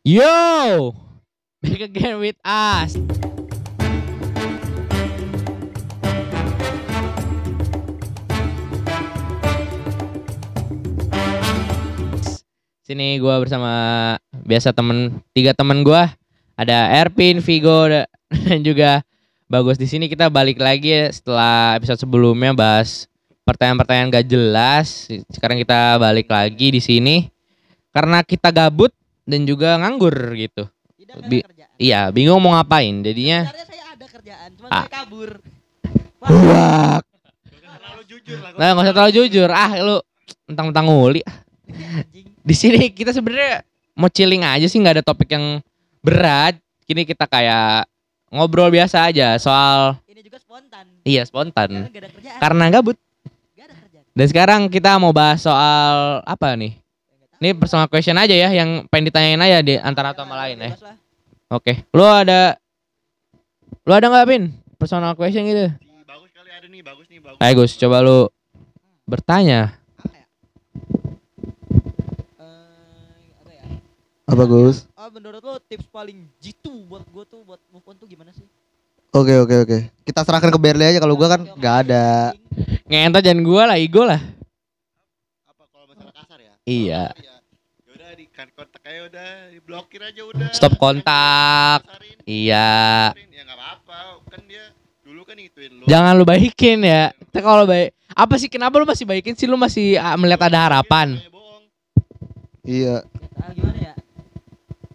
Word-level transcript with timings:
Yo, 0.00 0.96
back 1.60 1.92
again 1.92 2.24
with 2.24 2.40
us. 2.40 2.96
Sini 12.80 13.20
gua 13.20 13.44
bersama 13.44 13.72
biasa 14.32 14.72
temen 14.72 15.20
tiga 15.36 15.52
temen 15.52 15.84
gua 15.84 16.08
ada 16.56 16.96
Erpin, 16.96 17.44
Vigo 17.44 17.92
da- 17.92 18.08
dan 18.48 18.64
juga 18.64 19.04
Bagus 19.50 19.76
di 19.76 19.90
sini 19.90 20.06
kita 20.06 20.30
balik 20.30 20.62
lagi 20.62 20.94
ya 20.94 21.10
setelah 21.10 21.74
episode 21.74 21.98
sebelumnya 21.98 22.54
bahas 22.54 23.10
pertanyaan-pertanyaan 23.42 24.14
gak 24.14 24.28
jelas. 24.30 25.10
Sekarang 25.26 25.58
kita 25.58 25.98
balik 25.98 26.30
lagi 26.30 26.70
di 26.70 26.78
sini 26.78 27.26
karena 27.90 28.22
kita 28.22 28.54
gabut 28.54 28.94
dan 29.22 29.40
juga 29.42 29.76
nganggur 29.76 30.12
gitu. 30.34 30.64
Tidak 30.94 31.14
ada 31.16 31.26
Bi- 31.26 31.42
kerjaan. 31.42 31.70
Iya, 31.76 32.00
bingung 32.08 32.38
mau 32.38 32.52
ngapain. 32.52 32.92
Jadinya 33.00 33.44
Sebenarnya 33.44 33.66
saya 33.66 33.84
ada 33.90 34.06
kerjaan, 34.06 34.48
cuma 34.52 34.66
Ah. 34.68 34.82
saya 34.82 34.92
kabur. 34.94 35.30
Wah. 36.18 36.98
Terlalu 37.50 38.02
jujur 38.06 38.36
lah. 38.38 38.50
Nah, 38.52 38.68
nggak 38.70 38.84
usah 38.84 38.94
terlalu 38.94 39.12
jujur. 39.14 39.48
Ah, 39.48 39.70
lu 39.74 39.96
mentang-mentang 40.44 40.86
nguli. 40.86 41.20
Anjing. 41.24 42.26
Di 42.40 42.54
sini 42.54 42.88
kita 42.88 43.10
sebenarnya 43.10 43.64
mau 43.94 44.08
chilling 44.08 44.42
aja 44.42 44.64
sih, 44.64 44.76
nggak 44.76 45.00
ada 45.00 45.04
topik 45.04 45.28
yang 45.28 45.60
berat. 46.00 46.56
Kini 46.82 47.04
kita 47.04 47.24
kayak 47.24 47.86
ngobrol 48.28 48.68
biasa 48.68 49.06
aja 49.06 49.34
soal 49.36 49.94
Ini 50.04 50.20
juga 50.20 50.36
spontan. 50.36 50.84
iya 51.02 51.22
Karena 51.22 51.30
spontan. 51.30 51.70
gak 51.86 51.96
ada 51.96 52.10
kerjaan. 52.10 52.38
Karena 52.38 52.64
gabut. 52.68 52.96
Gak 53.52 53.64
ada 53.64 53.74
kerjaan. 53.76 54.04
Dan 54.10 54.26
sekarang 54.26 54.60
kita 54.66 54.90
mau 54.96 55.10
bahas 55.10 55.38
soal 55.38 55.94
apa 56.20 56.52
nih? 56.54 56.74
Ini 57.40 57.56
personal 57.56 57.88
question 57.88 58.20
aja 58.20 58.36
ya 58.36 58.52
yang 58.52 58.84
pengen 58.92 59.08
ditanyain 59.08 59.40
aja 59.40 59.58
di 59.64 59.80
antara 59.80 60.12
atau 60.12 60.28
sama 60.28 60.36
lain 60.44 60.60
ya. 60.60 60.76
Oke. 61.48 61.88
Lu 61.96 62.04
ada 62.04 62.60
Lu 63.88 63.92
ada 63.96 64.12
nggak 64.12 64.28
Pin? 64.28 64.44
Personal 64.76 65.16
question 65.16 65.48
gitu. 65.48 65.72
Si 65.80 66.04
bagus 66.04 66.30
kali 66.36 66.50
ada 66.52 66.68
nih, 66.68 66.84
bagus 66.84 67.06
nih, 67.08 67.18
bagus. 67.24 67.40
Ayo 67.40 67.52
Gus, 67.56 67.72
coba 67.80 67.96
lu 68.04 68.28
bertanya. 69.08 69.80
Apa 69.96 70.14
ya? 70.14 70.26
Eh, 72.38 73.24
apa 73.40 73.50
ya? 73.50 73.64
Apa 74.28 74.42
Gus? 74.44 74.84
Oh, 74.94 75.08
menurut 75.08 75.40
lo 75.40 75.56
tips 75.64 75.88
paling 75.88 76.28
jitu 76.38 76.84
buat 76.86 77.02
gue 77.08 77.24
tuh 77.24 77.40
buat 77.42 77.60
move 77.72 77.88
on 77.88 77.96
tuh 77.96 78.06
gimana 78.06 78.30
sih? 78.36 78.44
Oke 79.10 79.34
oke 79.42 79.54
oke. 79.66 79.78
Kita 80.06 80.22
serahkan 80.22 80.54
ke 80.54 80.58
Berli 80.62 80.86
aja 80.86 81.02
kalau 81.02 81.18
gua 81.18 81.34
kan 81.34 81.42
nggak 81.42 81.76
ada. 81.82 82.30
Ngentot 82.86 83.26
jangan 83.26 83.42
gua 83.42 83.62
lah, 83.66 83.76
ego 83.82 84.06
lah. 84.06 84.22
Apa 85.50 85.66
kalau 85.66 85.90
masalah 85.90 86.14
kasar 86.14 86.38
ya? 86.38 86.54
Iya. 86.70 87.10
Ya, 87.18 87.34
udah 87.90 88.10
di 88.14 88.30
kan 88.30 88.46
kontak 88.54 88.82
aja 88.86 89.00
udah, 89.10 89.30
diblokir 89.50 90.00
aja 90.06 90.22
udah. 90.22 90.48
Stop 90.54 90.78
kontak. 90.78 91.82
Iya. 92.22 93.10
Ya 93.10 93.42
enggak 93.42 93.58
apa-apa, 93.58 94.22
kan 94.30 94.40
dia 94.46 94.70
dulu 95.02 95.26
kan 95.26 95.34
ngituin 95.34 95.82
lu. 95.82 95.84
Jangan 95.90 96.14
lu 96.14 96.22
baikin 96.22 96.86
ya. 96.86 97.10
Tapi 97.10 97.42
kalau 97.42 97.66
baik 97.66 97.90
apa 98.14 98.34
sih 98.38 98.46
kenapa 98.46 98.78
lu 98.78 98.86
masih 98.86 99.02
baikin 99.02 99.34
sih 99.34 99.50
lu 99.50 99.58
masih 99.58 99.98
ah, 99.98 100.14
melihat 100.14 100.46
ada 100.46 100.70
harapan? 100.70 101.18
Iya. 102.62 103.02
Gak 103.02 103.34
tahu 103.34 103.52
gimana 103.58 103.78
ya? 103.82 103.94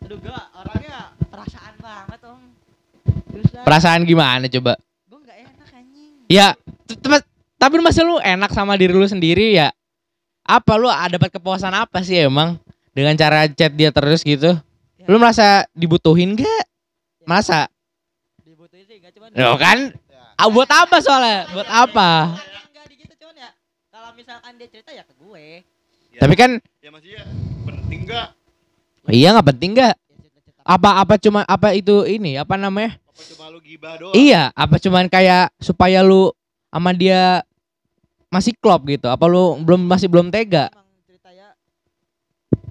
Aduh, 0.05 0.17
gua 0.23 0.41
orangnya 0.63 0.99
perasaan 1.27 1.73
banget, 1.83 2.19
Om. 2.23 2.41
Perasaan 3.67 4.01
gimana 4.07 4.45
coba? 4.47 4.79
Gue 5.11 5.19
gak 5.27 5.37
enak 5.43 5.67
anjing. 5.75 6.11
Ya, 6.31 6.47
tem- 6.87 7.27
tapi 7.59 7.75
masa 7.83 8.05
lu 8.05 8.15
enak 8.23 8.53
sama 8.55 8.79
diri 8.79 8.95
lu 8.95 9.03
sendiri 9.03 9.59
ya? 9.59 9.75
Apa 10.45 10.77
lu 10.77 10.85
ada 10.85 11.17
dapat 11.17 11.33
kepuasan 11.33 11.73
apa 11.73 12.05
sih 12.05 12.21
emang 12.21 12.61
dengan 12.93 13.17
cara 13.17 13.49
chat 13.49 13.73
dia 13.73 13.89
terus 13.89 14.21
gitu? 14.21 14.53
Ya, 15.01 15.05
Lu 15.09 15.17
merasa 15.17 15.65
dibutuhin 15.73 16.37
gak? 16.37 16.45
ya, 16.45 16.63
Masa? 17.25 17.65
dibutuhin 18.45 18.85
sih, 18.85 19.01
gak 19.01 19.09
cuman 19.17 19.33
Lo 19.33 19.57
kan? 19.57 19.89
Ya. 19.89 20.21
Ah, 20.37 20.45
buat 20.53 20.69
apa 20.69 21.01
soalnya? 21.01 21.49
Buat 21.49 21.65
apa? 21.65 22.37
Enggak 22.69 22.85
di 22.85 22.95
gitu 23.01 23.13
cuman 23.25 23.35
ya 23.41 23.49
kalau 23.89 24.09
misalkan 24.13 24.53
dia 24.61 24.67
cerita 24.69 24.93
ya 24.93 25.01
ke 25.01 25.13
gue. 25.17 25.65
Ya, 26.13 26.19
Tapi 26.21 26.33
kan 26.37 26.61
ya 26.61 26.89
maksudnya 26.93 27.23
penting 27.65 27.99
enggak? 28.05 28.27
iya 29.09 29.27
nggak 29.33 29.47
penting 29.49 29.71
gak? 29.73 29.95
Ya. 29.97 30.61
Apa 30.61 30.89
apa 31.01 31.17
cuma 31.17 31.41
apa 31.49 31.73
itu 31.73 32.05
ini 32.05 32.37
apa 32.37 32.53
namanya? 32.53 33.01
Apa 33.01 33.21
cuma 33.33 33.49
lu 33.49 33.57
gibah 33.65 33.97
doang? 33.97 34.13
Iya, 34.13 34.53
apa 34.53 34.77
cuman 34.77 35.09
kayak 35.09 35.49
supaya 35.57 36.05
lu 36.05 36.29
sama 36.69 36.93
dia 36.93 37.41
masih 38.35 38.51
klop 38.53 38.83
gitu? 38.85 39.07
Apa 39.07 39.23
lu 39.25 39.55
belum 39.63 39.87
masih 39.87 40.11
belum 40.11 40.27
tega? 40.27 40.67
Emang 40.67 40.83
cerita 41.07 41.29
ya 41.31 41.55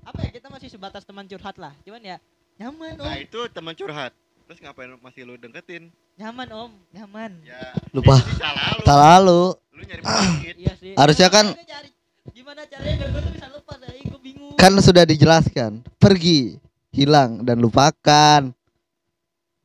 apa 0.05 0.19
ya 0.21 0.31
kita 0.31 0.49
masih 0.49 0.69
sebatas 0.69 1.03
teman 1.03 1.25
curhat 1.25 1.57
lah. 1.57 1.73
Cuman 1.83 2.05
ya 2.05 2.17
nyaman 2.55 2.95
om, 2.95 3.07
Nah, 3.09 3.17
itu 3.17 3.41
teman 3.49 3.73
curhat. 3.73 4.13
Terus 4.45 4.61
ngapain 4.61 4.93
masih 5.01 5.25
lu 5.25 5.35
deketin? 5.35 5.89
nyaman 6.15 6.49
om, 6.53 6.71
nyaman. 6.93 7.33
Ya. 7.43 7.73
Lupa. 7.91 8.21
salah 8.39 8.69
lu. 8.71 8.83
Salah 8.85 9.17
lu. 9.19 9.43
Lu 9.73 9.83
nyari 9.83 10.01
penyakit. 10.01 10.55
Iya 10.61 10.73
sih. 10.77 10.93
Harusnya 10.95 11.27
kan- 11.27 11.57
gimana 12.31 12.63
caranya 12.65 12.95
biar 13.01 13.09
gue 13.11 13.21
tuh 13.21 13.33
bisa 13.33 13.47
lupa 13.49 13.73
saya 13.79 13.99
gue 13.99 14.21
bingung. 14.21 14.55
Kan 14.55 14.73
sudah 14.79 15.03
dijelaskan. 15.03 15.83
Pergi, 15.99 16.61
hilang 16.91 17.43
dan 17.43 17.59
lupakan. 17.59 18.53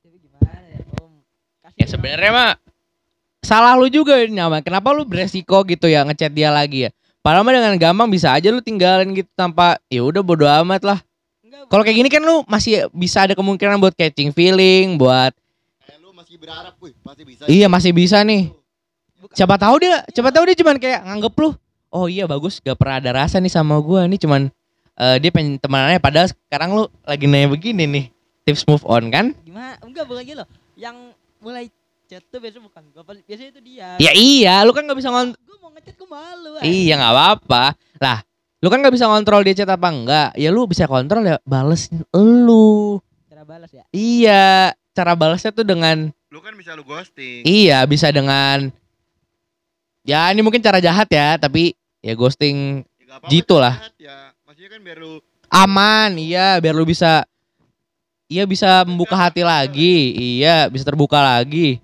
Tapi 0.01 0.17
gimana 0.17 0.57
ya 0.65 0.81
om? 0.97 1.11
Kasih 1.61 1.77
Ya 1.77 1.85
sebenarnya 1.85 2.31
mah 2.31 2.51
salah 3.41 3.75
lu 3.75 3.87
juga 3.87 4.19
nyaman. 4.19 4.59
Kenapa 4.61 4.91
lu 4.91 5.03
beresiko 5.03 5.63
gitu 5.63 5.87
ya 5.87 6.03
ngechat 6.03 6.31
dia 6.31 6.49
lagi 6.49 6.87
ya? 6.87 6.89
Padahal 7.19 7.43
mah 7.43 7.51
dengan 7.51 7.75
gampang 7.75 8.07
bisa 8.07 8.31
aja 8.31 8.47
lu 8.47 8.63
tinggalin 8.63 9.11
gitu 9.11 9.27
tanpa 9.35 9.75
ya 9.91 10.01
udah 10.01 10.23
bodo 10.23 10.47
amat 10.47 10.81
lah. 10.83 10.99
Kalau 11.69 11.83
kayak 11.83 11.97
gini 11.99 12.09
kan 12.09 12.23
lu 12.23 12.41
masih 12.47 12.87
bisa 12.89 13.27
ada 13.27 13.35
kemungkinan 13.35 13.77
buat 13.77 13.93
catching 13.93 14.31
feeling, 14.31 14.97
buat 14.97 15.35
Kayak 15.83 15.99
lu 16.01 16.09
masih 16.15 16.35
berharap, 16.39 16.73
wih, 16.79 16.95
pasti 17.03 17.21
bisa. 17.27 17.43
iya 17.45 17.67
masih 17.69 17.91
bisa 17.91 18.17
nih. 18.23 18.49
bukan- 19.19 19.35
Siapa 19.35 19.59
tahu 19.59 19.75
dia, 19.77 20.01
siapa 20.09 20.31
tahu 20.31 20.47
dia 20.49 20.55
cuman 20.57 20.79
kayak 20.79 21.03
nganggep 21.05 21.33
lu. 21.35 21.49
Oh 21.91 22.07
iya 22.07 22.25
bagus, 22.25 22.57
gak 22.63 22.73
pernah 22.73 22.97
ada 23.03 23.11
rasa 23.13 23.37
nih 23.37 23.51
sama 23.51 23.77
gua. 23.83 24.07
Ini 24.07 24.17
cuman 24.17 24.47
eh, 24.95 25.15
dia 25.19 25.29
pengen 25.29 25.59
temanannya 25.59 25.99
padahal 25.99 26.31
sekarang 26.31 26.69
lu 26.73 26.83
lagi 27.03 27.25
nanya 27.27 27.51
begini 27.51 27.83
nih. 27.85 28.05
Tips 28.47 28.65
move 28.65 28.81
on 28.87 29.11
kan? 29.13 29.35
gimana? 29.43 29.77
Enggak 29.83 30.09
bukan 30.09 30.23
gitu 30.25 30.39
loh. 30.41 30.49
Yang 30.73 30.95
mulai 31.37 31.65
chat 32.09 32.25
tuh 32.25 32.41
biasanya 32.41 32.65
bukan 32.65 32.83
gue, 32.89 33.03
biasanya 33.29 33.49
itu 33.53 33.61
dia. 33.61 33.89
Ya 34.01 34.11
iya, 34.17 34.65
lu 34.65 34.73
kan 34.73 34.81
gak 34.89 34.97
bisa 34.97 35.13
ngon 35.13 35.37
Gue 35.37 35.57
mau 35.61 35.69
ngechat 35.77 35.93
gue 35.93 36.09
malu. 36.09 36.57
Iya 36.65 36.97
nggak 36.97 37.13
apa-apa. 37.13 37.63
Lah, 38.01 38.25
lu 38.65 38.67
kan 38.73 38.81
nggak 38.81 38.95
bisa 38.97 39.05
kontrol 39.05 39.45
dia 39.45 39.53
chat 39.53 39.69
apa 39.69 39.87
enggak. 39.93 40.29
Ya 40.33 40.49
lu 40.49 40.65
bisa 40.65 40.89
kontrol 40.89 41.21
ya 41.21 41.37
bales 41.45 41.93
lu. 42.17 42.97
Cara 43.29 43.45
balas 43.45 43.69
ya. 43.69 43.85
Iya, 43.93 44.73
cara 44.97 45.13
balasnya 45.13 45.53
tuh 45.53 45.61
dengan 45.69 46.09
Lu 46.33 46.41
kan 46.41 46.57
bisa 46.57 46.73
lu 46.73 46.81
ghosting. 46.85 47.41
iya 47.45 47.81
bisa 47.89 48.13
dengan 48.13 48.69
ya 50.05 50.29
ini 50.33 50.41
mungkin 50.41 50.61
cara 50.65 50.81
jahat 50.81 51.09
ya, 51.13 51.37
tapi 51.37 51.77
ya 52.01 52.17
ghosting 52.17 52.81
Ya, 52.97 53.21
nggak 53.21 53.29
gitu 53.29 53.61
lah. 53.61 53.77
Ya, 54.01 54.33
maksudnya 54.45 54.69
kan 54.73 54.81
biar 54.81 54.97
lu 54.97 55.21
aman. 55.53 56.17
Iya, 56.17 56.57
biar 56.57 56.73
lu 56.73 56.89
bisa 56.89 57.25
Iya 58.29 58.45
bisa 58.45 58.85
membuka 58.85 59.17
hati 59.17 59.41
lagi. 59.41 60.13
Iya, 60.13 60.69
bisa 60.69 60.85
terbuka 60.85 61.17
lagi. 61.17 61.81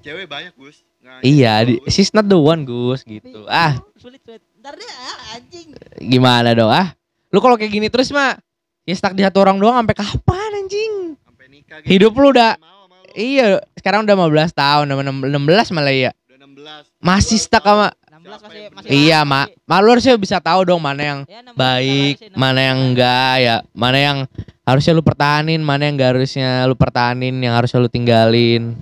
Cewek 0.00 0.26
banyak, 0.26 0.52
Gus. 0.54 0.82
Nggak 0.98 1.20
Iya, 1.22 1.52
di, 1.62 1.74
Gus. 1.78 1.88
she's 1.90 2.10
not 2.10 2.24
the 2.24 2.36
one, 2.36 2.62
Gus 2.62 3.00
gitu. 3.02 3.44
Tapi, 3.44 3.48
Ah, 3.48 3.80
sulit 3.94 4.20
sulit. 4.20 4.42
Ntar 4.56 4.74
deh 4.74 4.84
ah, 4.84 5.16
anjing. 5.34 5.68
gimana 6.02 6.52
dong? 6.52 6.68
Ah, 6.68 6.92
lu 7.28 7.38
kalau 7.38 7.54
kayak 7.54 7.70
gini 7.70 7.86
terus 7.86 8.10
mah 8.10 8.36
ya 8.82 8.92
stuck 8.92 9.12
di 9.12 9.22
satu 9.22 9.38
orang 9.38 9.56
doang 9.56 9.76
sampai 9.76 9.94
kapan 9.94 10.50
anjing? 10.58 10.92
sampai 11.18 11.46
nikah 11.48 11.78
gitu. 11.80 11.88
Hidup 11.88 12.12
lu 12.14 12.28
udah- 12.30 12.56
Mau. 12.56 12.78
Iya, 13.10 13.58
sekarang 13.74 14.04
udah 14.04 14.14
15 14.14 14.52
tahun, 14.52 14.86
udah 14.86 14.96
16 15.26 15.68
malah 15.70 15.90
ya. 15.90 16.12
Udah 16.28 16.36
16. 16.38 16.84
Masih 17.00 17.38
stuck 17.38 17.64
sama 17.64 17.90
16 18.06 18.38
Siapa 18.38 18.46
masih 18.46 18.62
masih 18.70 18.88
Iya, 18.92 19.18
mak. 19.24 19.46
Mak 19.64 19.78
lu 19.80 19.88
harusnya 19.90 20.14
bisa 20.14 20.36
tahu 20.38 20.60
dong 20.62 20.78
mana 20.78 21.00
yang 21.00 21.20
Ya, 21.24 21.40
16 21.42 21.56
baik, 21.56 22.14
mana 22.36 22.60
yang 22.60 22.78
16. 22.78 22.86
enggak 22.86 23.34
ya. 23.40 23.56
Mana 23.72 23.98
yang 23.98 24.18
harusnya 24.62 24.92
lu 24.92 25.02
pertahanin, 25.02 25.60
mana 25.60 25.82
yang 25.82 25.94
enggak 25.96 26.10
harusnya 26.14 26.50
lu 26.64 26.74
pertahanin, 26.74 27.34
yang 27.36 27.54
harusnya 27.56 27.78
lu 27.78 27.88
tinggalin. 27.88 28.76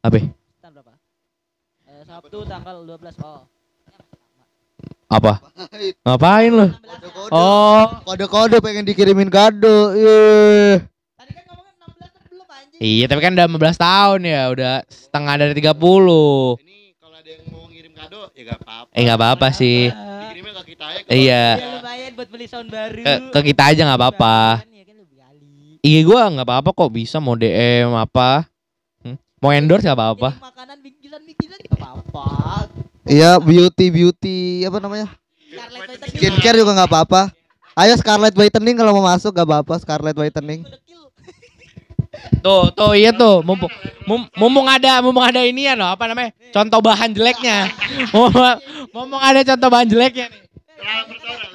Apa? 0.00 0.16
ya? 0.16 0.26
Tanggal 0.64 0.80
berapa? 0.80 0.92
Eh, 1.84 2.02
Sabtu 2.08 2.38
tanggal 2.48 2.76
12. 2.88 3.20
Oh. 3.20 3.44
Apa? 5.12 5.44
Ngapain 6.08 6.48
lu? 6.48 6.66
16. 6.72 7.28
Oh, 7.36 7.84
Kode-kode 8.08 8.64
pengen 8.64 8.88
dikirimin 8.88 9.28
kado. 9.28 9.92
Iya. 9.92 10.88
Tadi 11.20 11.32
kan 11.36 11.44
ngomongnya 11.52 11.72
16 11.84 12.16
kan 12.16 12.22
belum 12.32 12.46
anjing. 12.48 12.80
iya 12.80 13.04
tapi 13.12 13.20
kan 13.20 13.32
udah 13.36 13.46
15 13.52 13.76
tahun 13.76 14.20
ya, 14.24 14.42
udah 14.48 14.74
setengah 14.88 15.34
dari 15.36 15.52
30. 15.52 15.68
Ini 15.68 16.78
kalau 16.96 17.16
ada 17.20 17.28
yang 17.28 17.44
mau 17.52 17.64
ngirim 17.68 17.92
kado 17.92 18.20
ya 18.32 18.42
gak 18.48 18.58
apa-apa. 18.64 18.90
Eh 18.96 19.02
nggak 19.04 19.18
apa-apa 19.20 19.46
sih. 19.52 19.80
Dikirimnya 19.92 20.52
ke 20.56 20.62
kita 20.72 20.84
aja. 20.88 21.00
Iya. 21.12 21.44
Ya 21.60 21.68
lumayan 21.76 22.10
buat 22.16 22.28
beli 22.32 22.46
sound 22.48 22.72
baru. 22.72 23.02
Ke, 23.04 23.12
ke 23.36 23.40
kita 23.52 23.62
aja 23.68 23.80
nggak 23.84 24.00
apa-apa. 24.00 24.64
Kan, 24.64 24.72
ya 24.72 24.84
kan. 24.88 24.96
Iya 25.84 26.00
gua 26.08 26.22
nggak 26.32 26.46
apa-apa 26.48 26.70
kok 26.72 26.88
bisa 26.96 27.20
mau 27.20 27.36
DM 27.36 27.92
apa. 27.92 28.49
Hmm? 29.40 29.48
Mau 29.48 29.56
endorse 29.56 29.88
nggak 29.88 29.96
apa-apa. 29.96 30.30
Makanan 30.36 30.76
bingkisan-bingkisan 30.84 31.58
nggak 31.64 31.80
apa-apa. 31.80 32.28
Iya, 33.08 33.40
beauty 33.40 33.86
beauty 33.88 34.68
apa 34.68 34.78
namanya? 34.84 35.08
Skincare 36.12 36.60
juga 36.60 36.76
nggak 36.76 36.90
apa-apa. 36.92 37.32
Ayo 37.72 37.96
Scarlet 37.96 38.36
Whitening 38.36 38.76
kalau 38.76 38.92
mau 38.92 39.08
masuk 39.08 39.32
gak 39.32 39.48
apa-apa 39.48 39.80
Scarlet 39.80 40.12
Whitening. 40.12 40.68
Tuh, 42.44 42.68
tuh 42.76 42.92
iya 42.92 43.08
tuh. 43.16 43.40
Mumpung 43.40 43.72
mum- 44.04 44.28
mumpung 44.36 44.66
ada 44.68 45.00
mumpung 45.00 45.24
ada 45.24 45.40
ini 45.40 45.64
ya 45.64 45.72
no, 45.72 45.88
apa 45.88 46.04
namanya? 46.04 46.36
Contoh 46.52 46.84
bahan 46.84 47.16
jeleknya. 47.16 47.72
Mumpung, 48.12 48.44
mumpung 48.92 49.22
ada 49.22 49.40
contoh 49.40 49.68
bahan 49.72 49.88
jeleknya 49.88 50.28
nih. 50.28 50.42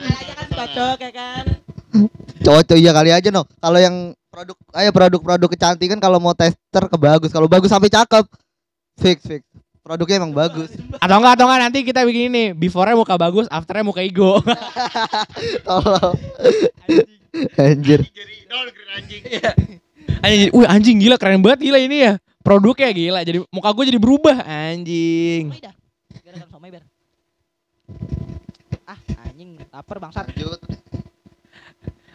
aja 0.06 0.34
kan 0.34 0.48
cocok 0.50 0.98
ya 0.98 1.12
kan. 1.14 1.44
Cocok 2.42 2.78
iya 2.82 2.92
kali 2.96 3.12
aja 3.14 3.30
no. 3.30 3.46
Kalau 3.62 3.78
yang 3.78 4.18
produk 4.36 4.58
ayo 4.76 4.90
produk-produk 4.92 5.50
kecantikan 5.56 6.00
kalau 6.04 6.20
mau 6.20 6.36
tester 6.36 6.84
ke 6.92 6.98
bagus. 7.00 7.32
Kalau 7.32 7.48
bagus 7.48 7.72
sampai 7.72 7.88
cakep. 7.88 8.26
Fix 9.00 9.24
fix. 9.24 9.44
Produknya 9.80 10.20
emang 10.20 10.36
bagus. 10.36 10.76
Atau 11.04 11.18
enggak 11.22 11.40
atau 11.40 11.46
enggak 11.46 11.62
nanti 11.70 11.80
kita 11.86 12.02
bikin 12.04 12.34
ini, 12.34 12.44
before-nya 12.58 12.98
muka 12.98 13.16
bagus, 13.16 13.46
after-nya 13.54 13.86
muka 13.86 14.02
ego. 14.02 14.42
Tolong. 15.68 16.18
Anjir. 17.54 18.02
Dol 18.50 18.68
green 18.74 18.92
anjing. 18.98 19.22
anjing, 20.26 20.50
wih 20.58 20.66
anjing 20.66 20.98
gila 20.98 21.22
keren 21.22 21.40
banget 21.46 21.70
gila 21.70 21.78
ini 21.78 21.98
ya. 22.02 22.14
Produknya 22.42 22.90
gila, 22.98 23.22
jadi 23.22 23.46
muka 23.54 23.70
gue 23.78 23.86
jadi 23.94 24.00
berubah 24.02 24.42
anjing. 24.42 25.54
Somai 25.54 25.62
dah. 25.62 25.76
Gara-gara 26.26 26.48
somai 26.50 26.70
ber. 26.74 26.84
Ah, 28.90 29.00
anjing 29.30 29.62
lapar 29.70 29.98
bangsat. 30.02 30.26
Lanjut. 30.34 30.85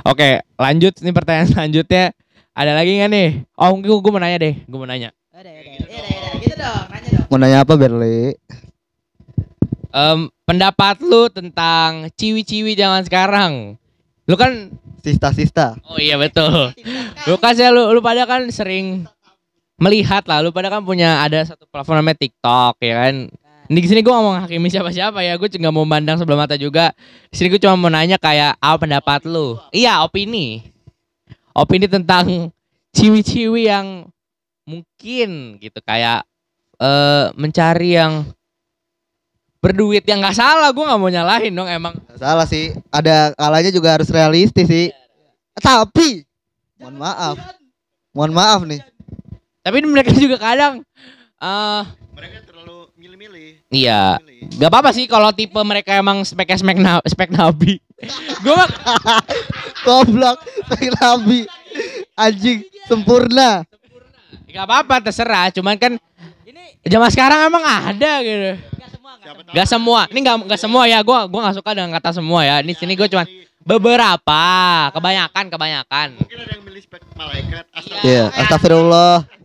Oke, 0.05 0.41
lanjut 0.57 0.95
nih 1.01 1.13
pertanyaan 1.13 1.49
selanjutnya. 1.53 2.13
Ada 2.51 2.73
lagi 2.77 2.99
nggak 2.99 3.11
nih? 3.13 3.29
Oh, 3.55 3.77
gue 3.79 3.97
gue 4.01 4.13
mau 4.13 4.21
nanya 4.21 4.39
deh, 4.41 4.55
gue 4.59 4.79
mau 4.79 4.89
nanya. 4.89 5.13
Ada 5.31 5.49
ada. 5.49 5.61
Iya, 5.63 5.81
ada, 5.87 5.99
ada. 6.03 6.39
Gitu 6.41 6.55
dong, 6.57 6.85
nanya 6.91 7.09
dong. 7.15 7.27
Mau 7.31 7.39
nanya 7.39 7.59
apa 7.63 7.73
Berli? 7.79 8.19
Em, 9.91 10.19
pendapat 10.47 11.03
lu 11.03 11.27
tentang 11.31 12.07
ciwi-ciwi 12.15 12.79
zaman 12.79 13.03
sekarang? 13.03 13.53
Lu 14.27 14.35
kan, 14.39 14.71
Sista-sista. 15.01 15.81
oh 15.89 15.97
iya 15.97 16.21
betul. 16.21 16.77
Lu 17.25 17.41
kan 17.41 17.57
ya 17.57 17.73
lu, 17.73 17.89
lu 17.91 18.05
pada 18.05 18.29
kan 18.29 18.45
sering 18.53 19.09
melihat 19.81 20.21
lah, 20.29 20.45
lu 20.45 20.53
pada 20.53 20.69
kan 20.69 20.85
punya 20.85 21.25
ada 21.25 21.41
satu 21.41 21.65
platform 21.65 22.05
namanya 22.05 22.21
TikTok 22.21 22.77
ya 22.85 22.95
kan. 23.09 23.15
Di 23.71 23.87
sini 23.87 24.03
gue 24.03 24.11
ngomong 24.11 24.43
hakimi 24.43 24.67
siapa-siapa 24.67 25.23
ya, 25.23 25.39
gue 25.39 25.47
nggak 25.47 25.71
mau 25.71 25.87
mandang 25.87 26.19
sebelah 26.19 26.43
mata 26.43 26.59
juga. 26.59 26.91
Di 27.31 27.39
sini 27.39 27.55
gue 27.55 27.63
cuma 27.63 27.79
mau 27.79 27.87
nanya 27.87 28.19
kayak 28.19 28.59
apa 28.59 28.83
pendapat 28.83 29.23
lu? 29.31 29.63
Iya 29.71 30.03
opini, 30.03 30.67
opini 31.55 31.87
tentang 31.87 32.51
ciwi-ciwi 32.91 33.71
yang 33.71 34.11
mungkin 34.67 35.63
gitu 35.63 35.79
kayak 35.87 36.27
eh 36.83 37.31
mencari 37.39 37.95
yang 37.95 38.27
berduit 39.63 40.03
yang 40.03 40.19
nggak 40.19 40.35
salah, 40.35 40.75
gue 40.75 40.83
nggak 40.83 40.99
mau 40.99 41.07
nyalahin 41.07 41.55
dong 41.55 41.71
emang. 41.71 41.95
Salah 42.19 42.51
sih. 42.51 42.75
Ada 42.91 43.39
kalanya 43.39 43.71
juga 43.71 43.95
harus 43.95 44.11
realistis 44.11 44.67
sih. 44.67 44.91
Tapi 45.55 46.27
mohon 46.83 46.99
maaf. 46.99 47.39
Mohon 48.11 48.33
maaf 48.35 48.61
nih. 48.67 48.83
Tapi 49.63 49.79
mereka 49.87 50.11
juga 50.11 50.43
kadang 50.43 50.83
eh 51.39 51.83
Mereka 52.19 52.50
milih-milih. 53.01 53.49
iya 53.73 54.21
Milih. 54.21 54.61
Gak 54.61 54.69
apa-apa 54.69 54.91
sih 54.93 55.09
kalau 55.09 55.33
tipe 55.33 55.57
mereka 55.65 55.97
emang 55.97 56.21
speknya 56.23 56.57
spek, 56.61 56.77
na 56.77 57.01
spek 57.09 57.33
nabi. 57.33 57.81
gue 58.45 58.55
mah 58.55 58.69
Goblok. 59.85 60.37
Pengen 60.69 60.95
nabi. 61.01 61.41
Anjing 62.13 62.61
sempurna. 62.85 63.65
gak 64.51 64.65
apa-apa 64.69 65.09
terserah. 65.09 65.49
Cuman 65.55 65.81
kan 65.81 65.97
Ini 66.45 66.77
zaman 66.91 67.09
sekarang 67.09 67.49
emang 67.49 67.65
ada 67.65 68.13
gitu. 68.21 68.61
enggak 68.61 68.91
semua 68.93 69.13
Gak 69.57 69.69
semua. 69.69 70.01
Ini 70.13 70.19
gak, 70.21 70.37
gak 70.49 70.61
semua 70.61 70.83
ya. 70.85 70.99
Gue 71.01 71.19
gua 71.33 71.41
gak 71.49 71.57
suka 71.57 71.71
dengan 71.73 71.91
kata 71.97 72.11
semua 72.13 72.45
ya. 72.45 72.61
Ini 72.61 72.73
sini 72.77 72.93
gue 72.99 73.09
cuman 73.09 73.25
beberapa. 73.65 74.43
Kebanyakan 74.93 75.45
kebanyakan. 75.49 76.09
Mungkin 76.21 76.37
ada 76.37 76.53
yang 76.53 76.63
milih 76.69 76.83
spek 76.85 77.03
malaikat. 77.17 77.65
Iya, 78.05 78.33
astagfirullah. 78.33 79.40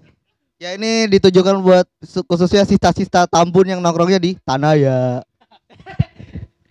Ya 0.55 0.71
ini 0.71 1.11
ditujukan 1.11 1.59
buat 1.59 1.83
su- 1.99 2.23
khususnya 2.23 2.63
sista-sista 2.63 3.27
Tambun 3.27 3.67
yang 3.67 3.83
nongkrongnya 3.83 4.19
di 4.23 4.39
Tanah 4.39 4.73
ya. 4.79 4.99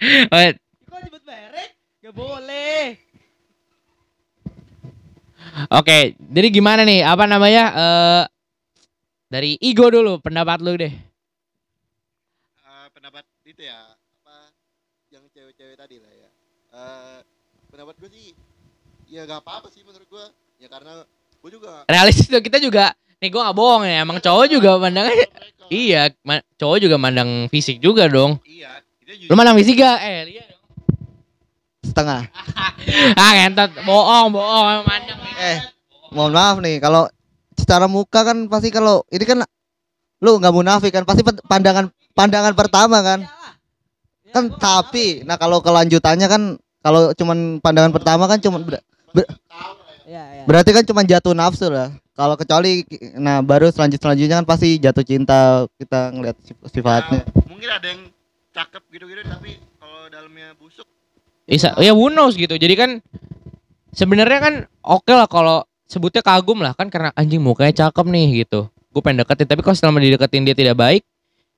Eh, 0.04 0.52
Kok 0.84 1.00
nyebut 1.00 1.22
merek? 1.25 1.81
Gak 2.04 2.12
boleh. 2.12 3.00
Oke, 5.72 6.12
jadi 6.20 6.48
gimana 6.52 6.84
nih? 6.84 7.00
Apa 7.00 7.25
namanya? 7.25 7.64
eh 7.72 8.22
dari 9.32 9.56
Igo 9.64 9.88
dulu 9.88 10.20
pendapat 10.20 10.60
lu 10.60 10.76
deh. 10.76 10.92
Eh, 10.92 12.86
pendapat 12.92 13.25
itu 13.48 13.64
ya 13.64 13.96
apa 13.96 14.36
yang 15.08 15.25
cewek-cewek 15.32 15.76
tadi 15.76 15.96
lah 16.04 16.12
ya. 16.12 16.31
Eh, 16.75 17.19
pendapat 17.72 17.94
gue 17.96 18.10
sih 18.12 18.36
ya 19.08 19.25
gak 19.25 19.40
apa-apa 19.40 19.72
sih 19.72 19.81
menurut 19.88 20.04
gue. 20.04 20.25
Ya 20.60 20.69
karena 20.69 21.00
gue 21.40 21.50
juga 21.50 21.88
Realistis 21.88 22.28
tuh 22.28 22.44
kita 22.44 22.60
juga. 22.60 22.92
Nih 23.25 23.32
gue 23.32 23.41
gak 23.41 23.56
bohong 23.56 23.88
ya. 23.88 24.05
Emang 24.05 24.21
cowok 24.21 24.53
juga 24.53 24.76
mandangnya. 24.76 25.17
mereka. 25.17 25.65
Iya, 25.73 26.12
ma- 26.21 26.44
cowok 26.61 26.76
juga 26.76 26.97
mandang 27.00 27.49
fisik 27.49 27.81
juga 27.81 28.05
dong. 28.05 28.37
Iya. 28.44 28.85
Kita 29.00 29.32
Lu 29.32 29.35
mandang 29.35 29.56
fisik 29.56 29.81
gak? 29.81 29.97
Eh, 30.05 30.21
dong. 30.29 30.44
Setengah. 31.81 32.21
ah 33.25 33.32
ngentot 33.32 33.81
bohong 33.88 34.29
bohong 34.29 34.67
emang 34.69 34.85
mandang 34.85 35.19
Eh, 35.41 35.59
mohon 36.12 36.37
maaf 36.37 36.61
nih 36.61 36.76
kalau 36.79 37.09
secara 37.56 37.88
muka 37.88 38.29
kan 38.29 38.44
pasti 38.44 38.69
kalau 38.69 39.09
ini 39.09 39.25
kan 39.25 39.41
lu 40.20 40.37
nggak 40.37 40.53
munafik 40.53 40.93
kan 40.93 41.05
pasti 41.05 41.25
pandangan 41.25 41.88
pandangan 42.12 42.53
pertama 42.53 43.00
kan. 43.00 43.25
Kan 44.32 44.53
tapi 44.53 45.25
nah 45.25 45.41
kalau 45.41 45.65
kelanjutannya 45.65 46.29
kan 46.29 46.43
kalau 46.81 47.17
cuman 47.17 47.65
pandangan 47.65 47.93
pertama 47.93 48.29
kan 48.29 48.37
cuman 48.37 48.61
ber- 48.65 48.85
tahu. 49.17 49.83
Iya, 50.14 50.25
iya. 50.31 50.43
berarti 50.46 50.70
kan 50.70 50.84
cuman 50.87 51.05
jatuh 51.05 51.34
nafsu 51.34 51.66
lah. 51.66 51.90
Kalau 52.14 52.38
kecuali 52.38 52.87
nah 53.19 53.43
baru 53.43 53.66
selanjut 53.75 53.99
selanjutnya 53.99 54.38
kan 54.38 54.46
pasti 54.46 54.78
jatuh 54.78 55.02
cinta 55.02 55.66
kita 55.75 56.14
ngeliat 56.14 56.38
sif- 56.46 56.62
sifatnya. 56.70 57.26
Ya, 57.26 57.43
mungkin 57.50 57.66
ada 57.66 57.87
yang 57.90 58.06
cakep 58.55 58.82
gitu-gitu 58.94 59.26
tapi 59.26 59.58
kalau 59.82 60.06
dalamnya 60.06 60.55
busuk 60.55 60.87
Bisa, 61.44 61.75
ya 61.82 61.90
who 61.90 62.08
knows 62.08 62.38
gitu. 62.38 62.55
Jadi 62.55 62.75
kan 62.78 62.90
sebenarnya 63.90 64.38
kan 64.38 64.55
oke 64.81 65.11
lah 65.11 65.26
kalau 65.26 65.66
sebutnya 65.84 66.22
kagum 66.22 66.62
lah 66.62 66.72
kan 66.78 66.87
karena 66.87 67.10
anjing 67.19 67.43
mukanya 67.43 67.90
cakep 67.90 68.06
nih 68.06 68.46
gitu. 68.46 68.70
Gue 68.94 69.02
pengen 69.02 69.26
deketin 69.26 69.50
tapi 69.50 69.67
kalau 69.67 69.75
selama 69.75 69.99
dideketin 69.99 70.46
dia 70.46 70.55
tidak 70.55 70.78
baik, 70.78 71.02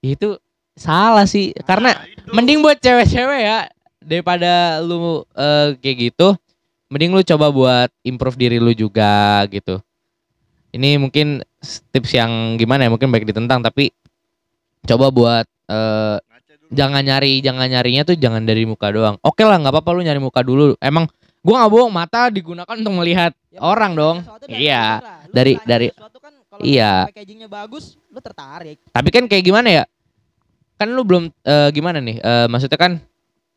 ya 0.00 0.16
itu 0.16 0.40
salah 0.72 1.28
sih. 1.28 1.52
Karena 1.68 1.92
Nah, 1.92 2.08
itu. 2.08 2.32
mending 2.32 2.64
buat 2.64 2.80
cewek-cewek 2.80 3.40
ya 3.44 3.68
daripada 4.00 4.80
lu 4.80 5.20
eh, 5.36 5.76
kayak 5.84 5.96
gitu. 6.10 6.32
Mending 6.86 7.12
lu 7.12 7.22
coba 7.26 7.50
buat 7.50 7.90
improve 8.06 8.38
diri 8.38 8.58
lu 8.62 8.70
juga 8.70 9.42
gitu. 9.50 9.82
Ini 10.70 11.02
mungkin 11.02 11.42
tips 11.90 12.14
yang 12.14 12.54
gimana 12.54 12.86
ya 12.86 12.90
mungkin 12.92 13.10
baik 13.10 13.26
ditentang 13.26 13.58
tapi 13.58 13.90
coba 14.86 15.10
buat 15.10 15.46
eh, 15.66 16.16
dulu. 16.22 16.70
jangan 16.70 17.02
nyari 17.02 17.42
jangan 17.42 17.66
nyarinya 17.66 18.02
tuh 18.06 18.14
jangan 18.14 18.46
dari 18.46 18.62
muka 18.62 18.86
doang. 18.94 19.18
Oke 19.24 19.42
lah 19.42 19.58
nggak 19.58 19.74
apa-apa 19.74 19.90
lu 19.98 20.02
nyari 20.06 20.20
muka 20.22 20.46
dulu. 20.46 20.78
Emang 20.78 21.10
gua 21.42 21.64
nggak 21.64 21.72
bohong 21.74 21.90
mata 21.90 22.30
digunakan 22.30 22.74
untuk 22.76 22.94
melihat 22.94 23.32
Ya, 23.50 23.60
orang 23.64 23.92
dong. 23.96 24.16
Iya. 24.46 25.00
dari- 25.32 25.58
dari- 25.64 25.90
kan 25.90 26.34
kalau 26.46 26.62
Iya. 26.62 27.08
packagingnya 27.08 27.48
bagus, 27.48 27.96
lu 28.12 28.20
tertarik. 28.20 28.78
Tapi 28.92 29.08
kan 29.10 29.24
kayak 29.26 29.42
gimana 29.42 29.68
ya? 29.72 29.84
Kan 30.76 30.92
lu 30.92 31.02
belum 31.02 31.32
eh, 31.42 31.68
gimana 31.72 31.98
nih? 31.98 32.20
Eh, 32.20 32.46
maksudnya 32.46 32.76
kan 32.78 33.00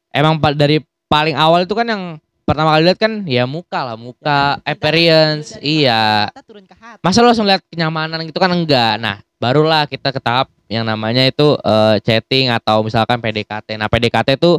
emang 0.09 0.39
pa- 0.39 0.55
dari 0.55 0.79
paling 1.05 1.35
awal 1.35 1.67
itu 1.67 1.75
kan 1.75 1.83
yang 1.85 2.03
pertama 2.49 2.73
kali 2.73 2.83
lihat 2.89 2.97
kan 2.97 3.13
ya 3.29 3.45
muka 3.45 3.79
lah, 3.85 3.93
muka, 3.93 4.57
Ya, 4.57 4.73
appearance, 4.73 5.53
cinta 5.53 5.61
dari 5.61 5.85
iya. 5.85 6.03
Kita 6.33 6.41
turun 6.41 6.65
ke 6.65 6.73
hati. 6.73 7.01
Masa 7.05 7.21
lu 7.21 7.29
langsung 7.29 7.45
lihat 7.45 7.61
kenyamanan 7.69 8.25
gitu 8.25 8.41
kan 8.41 8.49
enggak. 8.49 8.97
Nah, 8.97 9.21
barulah 9.37 9.85
kita 9.85 10.09
ke 10.09 10.17
tahap 10.17 10.49
yang 10.65 10.81
namanya 10.81 11.21
itu 11.23 11.53
eh, 11.55 11.95
chatting 12.01 12.49
atau 12.49 12.81
misalkan 12.81 13.21
PDKT. 13.21 13.77
Nah, 13.77 13.85
PDKT 13.85 14.41
itu 14.41 14.57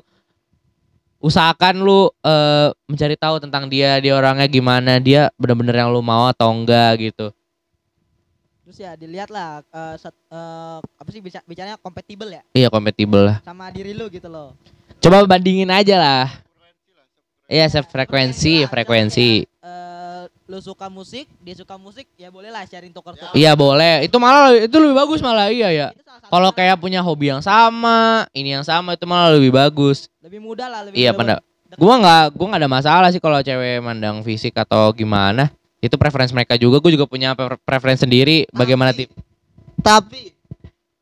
usahakan 1.19 1.83
lu 1.83 2.09
eh, 2.23 2.71
mencari 2.87 3.19
tahu 3.19 3.43
tentang 3.43 3.67
dia, 3.67 3.99
dia 3.99 4.15
orangnya 4.15 4.47
gimana, 4.47 5.03
dia 5.03 5.29
bener-bener 5.35 5.75
yang 5.75 5.91
lu 5.91 6.01
mau 6.01 6.31
atau 6.31 6.49
enggak 6.49 7.11
gitu. 7.11 7.35
Terus 8.65 8.77
ya 8.79 8.95
dilihat 8.95 9.29
lah 9.29 9.67
eh, 9.67 9.95
set- 9.99 10.27
eh, 10.31 10.79
apa 10.79 11.09
sih 11.11 11.19
bica- 11.19 11.43
bicaranya 11.43 11.75
kompatibel 11.75 12.31
ya 12.31 12.43
Iya, 12.55 12.71
kompatibel 12.71 13.27
lah. 13.27 13.37
sama 13.43 13.67
diri 13.69 13.91
lu 13.93 14.07
gitu 14.07 14.31
loh. 14.31 14.55
Coba 15.01 15.27
bandingin 15.27 15.67
aja 15.69 15.97
lah. 15.99 16.27
Frekuensi 17.51 17.59
lah, 17.59 17.67
sefrekuensi. 17.67 18.55
Iya, 18.55 18.63
sefrekuensi, 18.63 18.63
Lah, 18.63 18.69
frekuensi. 18.71 19.31
Eh, 19.43 20.23
lu 20.47 20.59
suka 20.63 20.87
musik, 20.87 21.27
dia 21.43 21.55
suka 21.59 21.75
musik, 21.75 22.07
ya 22.15 22.31
boleh 22.31 22.55
lah 22.55 22.63
sharing 22.63 22.95
tuker-tuker. 22.95 23.35
Iya, 23.35 23.59
boleh. 23.59 24.07
Itu 24.07 24.23
malah 24.23 24.55
itu 24.55 24.77
lebih 24.79 24.95
bagus 24.95 25.19
malah 25.19 25.51
iya 25.51 25.75
ya. 25.75 25.89
Kalau 26.31 26.55
kayak 26.55 26.79
punya 26.79 27.03
hobi 27.03 27.35
yang 27.35 27.43
sama, 27.43 28.31
ini 28.31 28.55
yang 28.55 28.63
sama 28.63 28.95
itu 28.95 29.03
malah 29.03 29.35
lebih 29.35 29.51
bagus. 29.51 30.07
lebih 30.23 30.39
mudah 30.39 30.71
lah, 30.71 30.81
lebih 30.87 31.03
Iya, 31.03 31.11
pada 31.11 31.43
gua 31.75 31.99
nggak 31.99 32.25
gua 32.39 32.47
nggak 32.55 32.63
ada 32.63 32.71
masalah 32.71 33.09
sih 33.11 33.19
kalau 33.23 33.43
cewek 33.43 33.83
mandang 33.83 34.23
fisik 34.23 34.55
atau 34.55 34.95
gimana. 34.95 35.51
Itu 35.81 35.97
preferensi 35.97 36.37
mereka 36.37 36.61
juga. 36.61 36.77
Gue 36.79 36.93
juga 36.93 37.09
punya 37.09 37.33
pre- 37.33 37.57
preferensi 37.65 38.05
sendiri 38.05 38.45
bagaimana 38.53 38.93
tip. 38.93 39.09
Tapi 39.81 40.37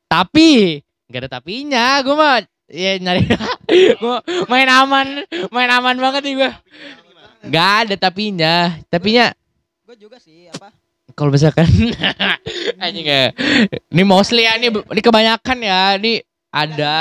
Tapi 0.09 0.79
nggak 1.11 1.21
ada 1.27 1.31
tapinya. 1.41 1.99
Gue 2.01 2.15
mah 2.15 2.41
Iya 2.69 3.01
nyari. 3.01 3.25
gua 4.01 4.21
main 4.47 4.69
aman, 4.69 5.25
main 5.49 5.71
aman 5.73 5.97
banget 5.97 6.23
nih 6.29 6.35
gua. 6.37 6.53
Gak 7.49 7.71
ada 7.89 7.95
tapinya. 7.97 8.77
Tapinya 8.93 9.33
Gue 9.89 9.97
juga 9.97 10.21
sih 10.21 10.53
apa? 10.53 10.69
kalau 11.17 11.35
misalkan 11.35 11.67
anjing 12.85 13.09
ya. 13.09 13.35
Ini 13.91 14.03
mostly 14.07 14.47
ya 14.47 14.55
ini 14.55 14.71
ini 14.71 15.01
kebanyakan 15.03 15.59
ya. 15.65 15.99
Ini 15.99 16.23
ada. 16.53 16.99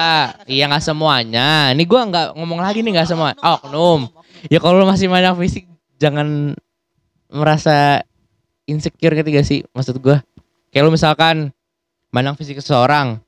Iya 0.50 0.66
nggak 0.72 0.82
semuanya. 0.88 1.76
Ini 1.76 1.84
gua 1.86 2.08
nggak 2.10 2.28
ngomong 2.34 2.64
lagi 2.64 2.82
nih 2.82 2.98
nggak 2.98 3.10
semua. 3.12 3.38
Oh, 3.44 3.60
oknum. 3.62 4.02
Ya 4.50 4.58
kalau 4.58 4.88
masih 4.90 5.12
banyak 5.12 5.36
fisik 5.38 5.70
jangan 6.02 6.58
merasa 7.28 8.08
insecure 8.66 9.14
ketiga 9.20 9.44
sih 9.46 9.62
maksud 9.76 10.00
gua. 10.02 10.24
Kayak 10.72 10.88
lu 10.88 10.92
misalkan 10.96 11.52
mandang 12.10 12.40
fisik 12.40 12.58
seseorang. 12.58 13.22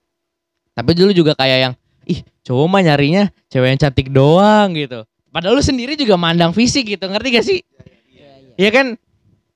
Tapi 0.74 0.92
dulu 0.96 1.12
juga 1.12 1.36
kayak 1.36 1.58
yang 1.60 1.74
ih, 2.10 2.20
cowok 2.42 2.66
mah 2.66 2.82
nyarinya 2.82 3.24
cewek 3.48 3.78
yang 3.78 3.80
cantik 3.80 4.10
doang 4.10 4.74
gitu. 4.74 5.06
Padahal 5.30 5.62
lu 5.62 5.64
sendiri 5.64 5.94
juga 5.94 6.18
mandang 6.18 6.50
fisik 6.50 6.98
gitu, 6.98 7.06
ngerti 7.06 7.28
gak 7.38 7.46
sih? 7.46 7.60
Iya, 8.10 8.30
iya. 8.42 8.54
Iya 8.58 8.70
kan? 8.74 8.88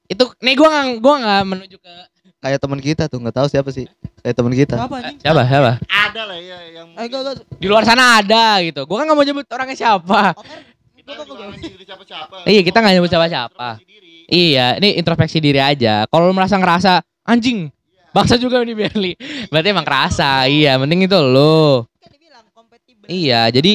Itu 0.06 0.30
nih 0.38 0.54
gua 0.54 0.70
nggak 0.70 0.86
gua 1.02 1.16
nggak 1.18 1.42
menuju 1.50 1.78
ke 1.82 1.94
Kayak 2.44 2.60
teman 2.60 2.80
kita 2.84 3.08
tuh, 3.08 3.24
nggak 3.24 3.40
tahu 3.40 3.48
siapa 3.48 3.72
sih. 3.72 3.88
Kayak 4.20 4.36
teman 4.36 4.52
kita. 4.52 4.76
Apa 4.76 5.00
anjing? 5.00 5.16
siapa 5.24 5.42
siapa? 5.48 5.72
Ada 5.88 6.22
lah 6.28 6.38
ya 6.44 6.60
yang 6.76 6.88
Eh, 7.00 7.08
Di 7.56 7.68
luar 7.72 7.88
sana 7.88 8.20
ada 8.20 8.60
gitu. 8.60 8.84
Gua 8.84 9.00
kan 9.00 9.08
nggak 9.08 9.16
mau 9.16 9.24
nyebut 9.24 9.48
orangnya 9.48 9.78
siapa. 9.80 10.36
Iya, 12.44 12.62
kita 12.64 12.78
nggak 12.84 12.94
nyebut 13.00 13.12
siapa-siapa. 13.12 13.80
Iya, 14.28 14.80
ini 14.80 15.00
introspeksi 15.00 15.40
diri 15.40 15.60
aja. 15.60 16.04
Kalau 16.08 16.32
lu 16.32 16.36
merasa 16.36 16.56
ngerasa 16.60 17.04
anjing, 17.28 17.72
bangsa 18.12 18.36
juga 18.40 18.60
nih 18.64 18.76
Berli. 18.76 19.12
Berarti 19.52 19.68
emang 19.72 19.88
kerasa. 19.88 20.48
Iya, 20.48 20.76
mending 20.80 21.08
itu 21.08 21.18
lu. 21.20 21.84
Iya, 23.14 23.54
jadi. 23.54 23.74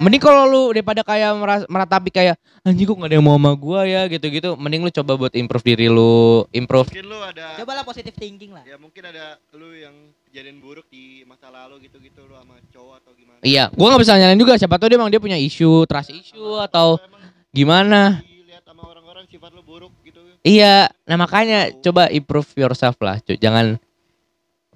Mending 0.00 0.22
kalau 0.24 0.48
lu 0.48 0.62
daripada 0.72 1.04
kayak 1.04 1.28
meratapi 1.68 2.08
kayak 2.08 2.40
anjing 2.64 2.88
kok 2.88 2.96
gak 3.04 3.12
ada 3.12 3.20
yang 3.20 3.26
mau 3.28 3.36
sama 3.36 3.52
gua 3.52 3.84
ya 3.84 4.08
gitu-gitu, 4.08 4.56
mending 4.56 4.80
lu 4.80 4.88
coba 4.88 5.12
buat 5.12 5.32
improve 5.36 5.60
diri 5.60 5.92
lu, 5.92 6.48
improve. 6.56 6.88
Mungkin 6.88 7.04
lu 7.04 7.20
ada 7.20 7.60
Cobalah 7.60 7.84
positive 7.84 8.16
thinking 8.16 8.56
lah. 8.56 8.64
ya 8.64 8.80
mungkin 8.80 9.04
ada 9.04 9.36
lu 9.52 9.76
yang 9.76 9.92
kejadian 10.24 10.56
buruk 10.56 10.88
di 10.88 11.20
masa 11.28 11.52
lalu 11.52 11.84
gitu-gitu 11.84 12.24
lu 12.24 12.32
sama 12.32 12.56
cowok 12.72 12.94
atau 12.96 13.12
gimana. 13.12 13.40
Iya, 13.44 13.68
gua 13.76 13.86
nggak 13.92 14.00
bisa 14.00 14.16
nyalain 14.16 14.40
juga 14.40 14.56
siapa 14.56 14.80
tahu 14.80 14.88
dia 14.88 14.96
emang 14.96 15.12
dia 15.12 15.20
punya 15.20 15.36
isu, 15.36 15.84
trust 15.84 16.16
issue 16.16 16.56
atau 16.64 16.96
emang 16.96 17.20
gimana. 17.52 18.00
dilihat 18.24 18.64
sama 18.64 18.88
orang-orang 18.88 19.28
sifat 19.28 19.52
lu 19.52 19.60
buruk 19.60 19.92
gitu. 20.08 20.24
Iya, 20.40 20.88
nah 21.04 21.20
makanya 21.20 21.76
coba 21.76 22.08
improve 22.08 22.48
yourself 22.56 22.96
lah, 23.04 23.20
cuy. 23.20 23.36
Jangan 23.36 23.76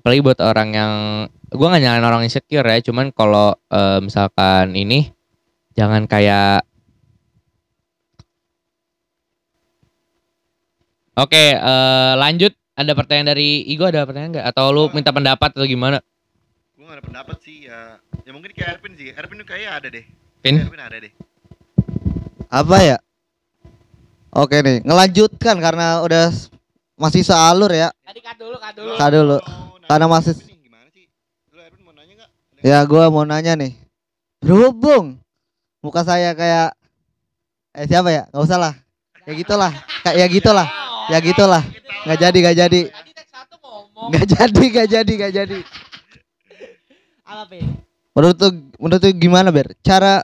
apalagi 0.04 0.20
buat 0.20 0.36
orang 0.44 0.68
yang 0.76 0.92
gua 1.48 1.72
nggak 1.72 1.80
nyalain 1.80 2.04
orang 2.04 2.28
insecure 2.28 2.60
ya, 2.60 2.76
cuman 2.84 3.08
kalau 3.08 3.56
eh, 3.72 4.04
misalkan 4.04 4.76
ini 4.76 5.08
jangan 5.72 6.04
kayak 6.04 6.60
Oke, 11.14 11.56
eh, 11.56 12.12
lanjut. 12.20 12.52
Ada 12.74 12.90
pertanyaan 12.92 13.32
dari 13.32 13.62
Igo 13.70 13.86
ada 13.86 14.02
pertanyaan 14.02 14.34
nggak? 14.34 14.46
Atau 14.50 14.74
lu 14.74 14.90
minta 14.90 15.14
pendapat 15.14 15.54
atau 15.54 15.62
gimana? 15.62 16.02
Gua 16.74 16.90
gak 16.90 16.98
ada 16.98 17.04
pendapat 17.06 17.36
sih 17.40 17.70
ya. 17.70 18.02
Ya 18.26 18.30
mungkin 18.34 18.50
kayak 18.50 18.76
Ervin 18.76 18.92
sih. 18.98 19.14
Ervin 19.14 19.40
tuh 19.40 19.46
kayak 19.46 19.70
ada 19.78 19.88
deh. 19.94 20.02
Pin? 20.42 20.58
Ervin 20.58 20.82
ada 20.82 20.98
deh. 20.98 21.14
Apa 22.50 22.76
ya? 22.82 22.96
Oke 24.34 24.58
nih, 24.58 24.82
ngelanjutkan 24.82 25.56
karena 25.62 26.02
udah 26.02 26.34
masih 26.98 27.22
sealur 27.22 27.70
ya. 27.70 27.94
Tadi 28.02 28.18
kat 28.18 28.34
dulu, 28.34 28.58
kat 28.58 28.74
Lu- 28.82 28.98
Kak 28.98 29.10
dulu. 29.14 29.38
Karena 29.86 30.06
masih- 30.06 30.34
Ervin 30.34 30.48
nih, 30.48 30.58
gimana 30.62 30.88
sih? 30.90 31.04
Lu 31.50 31.60
Ervin 31.60 31.82
mau 31.84 31.94
nanya 31.94 32.12
enggak? 32.14 32.30
Ya 32.60 32.78
gua 32.84 33.04
mau 33.08 33.24
nanya 33.24 33.52
nih. 33.54 33.72
Berhubung 34.40 35.20
muka 35.80 36.00
saya 36.02 36.32
kayak 36.32 36.76
eh 37.74 37.86
siapa 37.86 38.08
ya? 38.08 38.22
Nggak 38.30 38.44
usah 38.44 38.58
lah. 38.60 38.74
Ya 39.24 39.32
gitulah. 39.32 39.72
Kayak 40.02 40.16
ya 40.16 40.26
gitulah. 40.28 40.68
Ya 41.08 41.18
gitulah. 41.20 41.62
Nggak 42.04 42.18
jadi, 42.20 42.36
nggak 42.40 42.56
jadi. 42.58 42.80
Tadi 42.88 43.10
teks 43.12 43.30
satu 43.30 43.56
ngomong. 43.58 44.08
Nggak 44.12 44.26
jadi, 44.30 44.62
nggak 44.68 44.88
jadi, 44.88 45.12
nggak 45.16 45.32
jadi. 45.34 45.58
Apa? 47.24 47.56
Menurut 48.14 48.36
tuh, 48.36 48.52
menurut 48.78 49.00
tuh 49.00 49.12
gimana 49.12 49.48
Ber? 49.48 49.72
Cara 49.80 50.20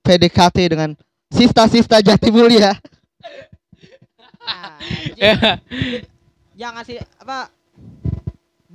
PDKT 0.00 0.56
dengan 0.70 0.90
sista-sista 1.28 2.00
jati 2.00 2.28
mulia. 2.30 2.72
Ah, 4.46 4.78
Ya. 5.18 5.58
Jangan 6.54 6.86
sih 6.86 7.02
apa 7.18 7.50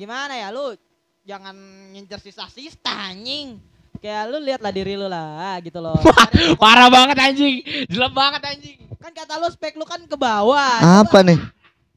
gimana 0.01 0.34
ya 0.34 0.50
lu 0.50 0.74
jangan 1.22 1.53
ngincer 1.93 2.17
sisa-sista 2.17 2.89
anjing. 2.89 3.62
Kayak 4.01 4.34
lu 4.34 4.38
lihatlah 4.41 4.74
diri 4.74 4.98
lu 4.98 5.05
lah 5.05 5.62
gitu 5.62 5.77
loh. 5.77 5.93
Parah 6.62 6.89
banget 6.89 7.17
anjing. 7.22 7.62
Jelek 7.86 8.13
banget 8.17 8.41
anjing. 8.41 8.77
kan 8.98 9.13
kata 9.13 9.38
lu 9.38 9.50
spek 9.53 9.77
lu 9.77 9.86
kan 9.86 10.01
ke 10.10 10.17
bawah. 10.17 11.05
Apa 11.05 11.22
nih? 11.22 11.38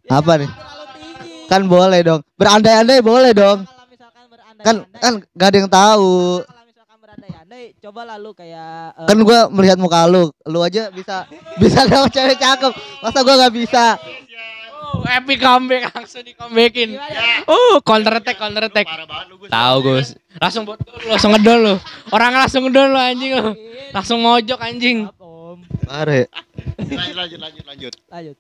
Ya, 0.05 0.21
apa 0.21 0.37
nih? 0.37 0.51
Kan 1.49 1.65
boleh 1.65 2.01
dong. 2.05 2.21
Berandai-andai 2.37 3.01
boleh 3.01 3.33
dong. 3.33 3.65
Kan 4.61 4.85
kan 5.01 5.25
gak 5.33 5.49
ada 5.49 5.57
yang 5.65 5.71
tahu. 5.73 6.45
Kalau 6.45 6.65
misalkan 6.69 6.97
berandai-andai, 7.01 7.65
cobalah 7.81 8.17
lu 8.21 8.33
kayak 8.33 8.97
eh, 9.01 9.09
Kan 9.09 9.19
gua 9.25 9.49
melihat 9.53 9.77
muka 9.81 10.09
lu, 10.09 10.33
lu 10.49 10.61
aja 10.61 10.89
bisa 10.93 11.25
bisa 11.61 11.89
dapet 11.89 12.13
cewek 12.13 12.37
cakep. 12.37 12.73
Masa 13.01 13.19
gua 13.25 13.35
nggak 13.45 13.55
bisa? 13.57 13.97
Oh, 14.95 15.03
epic 15.05 15.39
comeback 15.39 15.83
langsung 15.91 16.23
di 16.23 16.33
comebackin. 16.33 16.95
ya? 16.95 17.43
Oh, 17.45 17.83
counter 17.83 18.19
attack, 18.19 18.39
counter 18.39 18.65
attack. 18.67 18.87
Tahu 19.47 19.77
Gus. 19.83 20.15
Langsung 20.39 20.63
buat 20.63 20.79
lu, 20.79 20.95
langsung 21.11 21.31
ngedol 21.35 21.59
lu. 21.61 21.75
Orang 22.09 22.33
langsung 22.33 22.63
ngedol 22.65 22.91
lu 22.91 22.99
anjing 22.99 23.33
lu. 23.35 23.51
Langsung 23.91 24.19
mojok 24.19 24.61
anjing. 24.61 25.11
Ya. 25.85 26.27
Lanjut 26.81 27.15
lanjut 27.15 27.39
lanjut 27.39 27.65
lanjut. 27.65 27.93
Lanjut. 28.09 28.37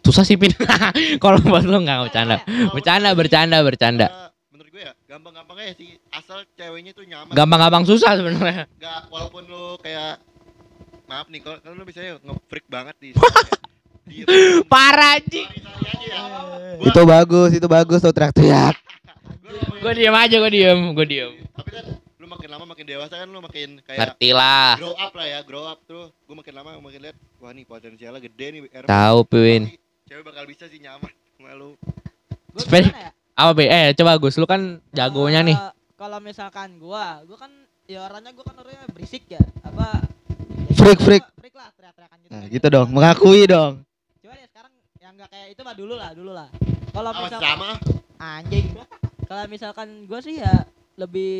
Susah 0.00 0.22
sih 0.22 0.38
pin. 0.38 0.54
Kalau 1.22 1.42
buat 1.42 1.66
lu 1.66 1.82
enggak 1.82 2.08
bercanda. 2.08 2.36
Bercanda, 2.70 3.10
bercanda, 3.12 3.58
bercanda. 3.60 4.06
eh, 4.06 4.30
menurut 4.54 4.70
gue 4.70 4.82
ya 4.82 4.92
gampang-gampang 5.04 5.56
aja 5.60 5.74
sih 5.74 5.98
asal 6.08 6.46
ceweknya 6.54 6.94
tuh 6.94 7.02
nyaman. 7.04 7.34
Gampang-gampang 7.34 7.84
susah 7.84 8.14
sebenarnya. 8.14 8.70
Gak 8.78 9.10
walaupun 9.10 9.42
lu 9.44 9.74
kayak 9.82 10.22
maaf 11.06 11.26
nih 11.26 11.42
kalau 11.42 11.58
lu 11.74 11.82
misalnya 11.82 12.18
nge-freak 12.22 12.66
banget 12.66 12.94
di 12.98 13.08
di 13.14 13.20
Parah 14.72 15.18
anjing. 15.18 15.48
Itu 16.82 17.00
bagus, 17.02 17.50
itu 17.52 17.66
bagus 17.66 17.98
tuh 18.00 18.12
teriak-teriak. 18.14 18.76
Gue 19.82 19.92
diem 19.94 20.14
aja, 20.14 20.36
gue 20.38 20.50
diem, 20.52 20.80
gue 20.92 21.06
diem. 21.06 21.30
Tapi 21.54 21.70
kan 21.70 21.84
lu 22.18 22.26
makin 22.26 22.48
lama 22.50 22.64
makin 22.66 22.84
dewasa 22.84 23.14
kan 23.16 23.28
lu 23.28 23.40
makin 23.40 23.68
kayak 23.82 23.98
Ngerti 23.98 24.30
lah. 24.34 24.74
grow 24.76 24.94
up 24.94 25.12
lah 25.14 25.26
ya, 25.26 25.38
grow 25.42 25.64
up 25.64 25.78
tuh. 25.86 26.10
Gue 26.26 26.34
makin 26.34 26.52
lama 26.54 26.70
makin 26.78 27.00
lihat 27.02 27.16
wah 27.38 27.50
nih 27.54 27.64
potensialnya 27.64 28.20
gede 28.20 28.46
nih. 28.50 28.60
Tahu. 28.84 29.18
Pasti 29.24 29.78
Cewek 30.06 30.22
bakal 30.22 30.44
bisa 30.46 30.70
sih 30.70 30.78
nyaman 30.78 31.10
sama 31.34 31.52
lu. 31.54 31.74
Gimana 32.56 32.88
ya? 32.88 33.10
Apa 33.36 33.52
Be? 33.52 33.64
Eh 33.68 33.86
coba 33.92 34.16
Gus, 34.16 34.38
lu 34.38 34.46
kan 34.46 34.80
jagonya 34.90 35.42
nih. 35.42 35.54
Eh, 35.54 35.72
Kalau 35.96 36.18
misalkan 36.20 36.76
gua, 36.76 37.20
gua 37.24 37.38
kan 37.40 37.52
ya 37.86 38.04
orangnya 38.04 38.32
gua 38.32 38.44
kan 38.44 38.56
orangnya 38.58 38.86
berisik 38.90 39.28
ya. 39.28 39.42
Apa? 39.62 40.02
Freak, 40.72 41.00
freak. 41.00 41.24
Freak 41.36 41.54
lah, 41.54 41.68
teriak-teriakan 41.72 42.16
gitu. 42.20 42.30
Nah, 42.32 42.42
gitu 42.48 42.66
dong, 42.68 42.88
mengakui 42.90 43.44
dong. 43.46 43.85
Enggak 45.26 45.34
kayak 45.34 45.48
itu 45.52 45.60
mah 45.60 45.74
dulu 45.74 45.94
lah, 45.94 46.10
dulu 46.14 46.30
lah. 46.30 46.48
Kalau 46.94 47.10
misalkan 47.12 47.42
sama. 47.42 47.70
anjing. 48.16 48.66
Kalau 49.26 49.42
misalkan 49.50 49.88
gua 50.06 50.20
sih 50.22 50.38
ya 50.38 50.54
lebih 50.96 51.34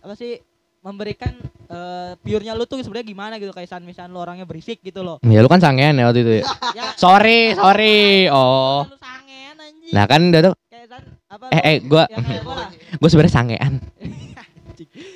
apa 0.00 0.14
sih 0.16 0.40
memberikan 0.80 1.36
eh 1.68 2.12
pure-nya 2.18 2.56
lu 2.56 2.64
tuh 2.64 2.80
sebenarnya 2.80 3.06
gimana 3.06 3.34
gitu 3.36 3.52
kayak 3.52 3.68
san 3.68 3.84
misalkan 3.84 4.10
lu 4.10 4.18
orangnya 4.18 4.48
berisik 4.48 4.80
gitu 4.80 5.04
loh. 5.04 5.20
Ya 5.22 5.38
lu 5.38 5.46
kan 5.46 5.60
sangean 5.60 5.94
ya 5.94 6.08
waktu 6.08 6.24
itu 6.24 6.32
ya. 6.40 6.44
Ya 6.78 6.84
Sorry, 6.96 7.52
sorry. 7.52 8.26
Oh. 8.26 8.88
lu 8.88 8.96
sangen 8.96 9.54
anjing. 9.54 9.92
Nah 9.92 10.04
kan 10.08 10.20
udah 10.26 10.40
tuh. 10.42 10.54
kayak 10.66 10.86
san 10.88 11.02
apa 11.28 11.44
Eh 11.52 11.62
eh 11.62 11.76
gua 11.84 12.08
ya 12.08 12.18
gua 13.00 13.08
sebenarnya 13.08 13.34
sangean. 13.34 13.72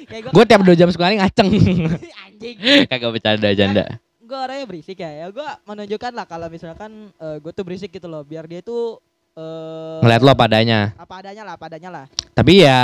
Kayak 0.05 0.29
gua 0.29 0.33
Gua 0.37 0.45
tiap 0.45 0.61
dua 0.61 0.77
jam 0.77 0.93
sekali 0.93 1.17
ngaceng. 1.17 1.49
anjing. 2.21 2.57
Kagak 2.85 3.11
bercanda 3.11 3.49
canda. 3.51 3.85
Gue 4.35 4.41
orangnya 4.43 4.67
berisik 4.67 4.99
ya 4.99 5.11
ya 5.15 5.27
gue 5.31 5.49
menunjukkan 5.63 6.11
lah 6.11 6.27
kalau 6.27 6.51
misalkan 6.51 7.15
gue 7.39 7.53
tuh 7.55 7.63
berisik 7.63 7.95
gitu 7.95 8.11
loh 8.11 8.27
biar 8.27 8.51
dia 8.51 8.67
tuh 8.67 8.99
eh 9.39 9.99
Ngeliat 10.03 10.23
lo 10.27 10.35
padanya. 10.35 10.91
apa 10.99 11.23
adanya 11.23 11.43
lah 11.47 11.55
apa 11.55 11.65
adanya 11.71 11.91
lah 11.95 12.05
Tapi 12.35 12.67
ya 12.67 12.79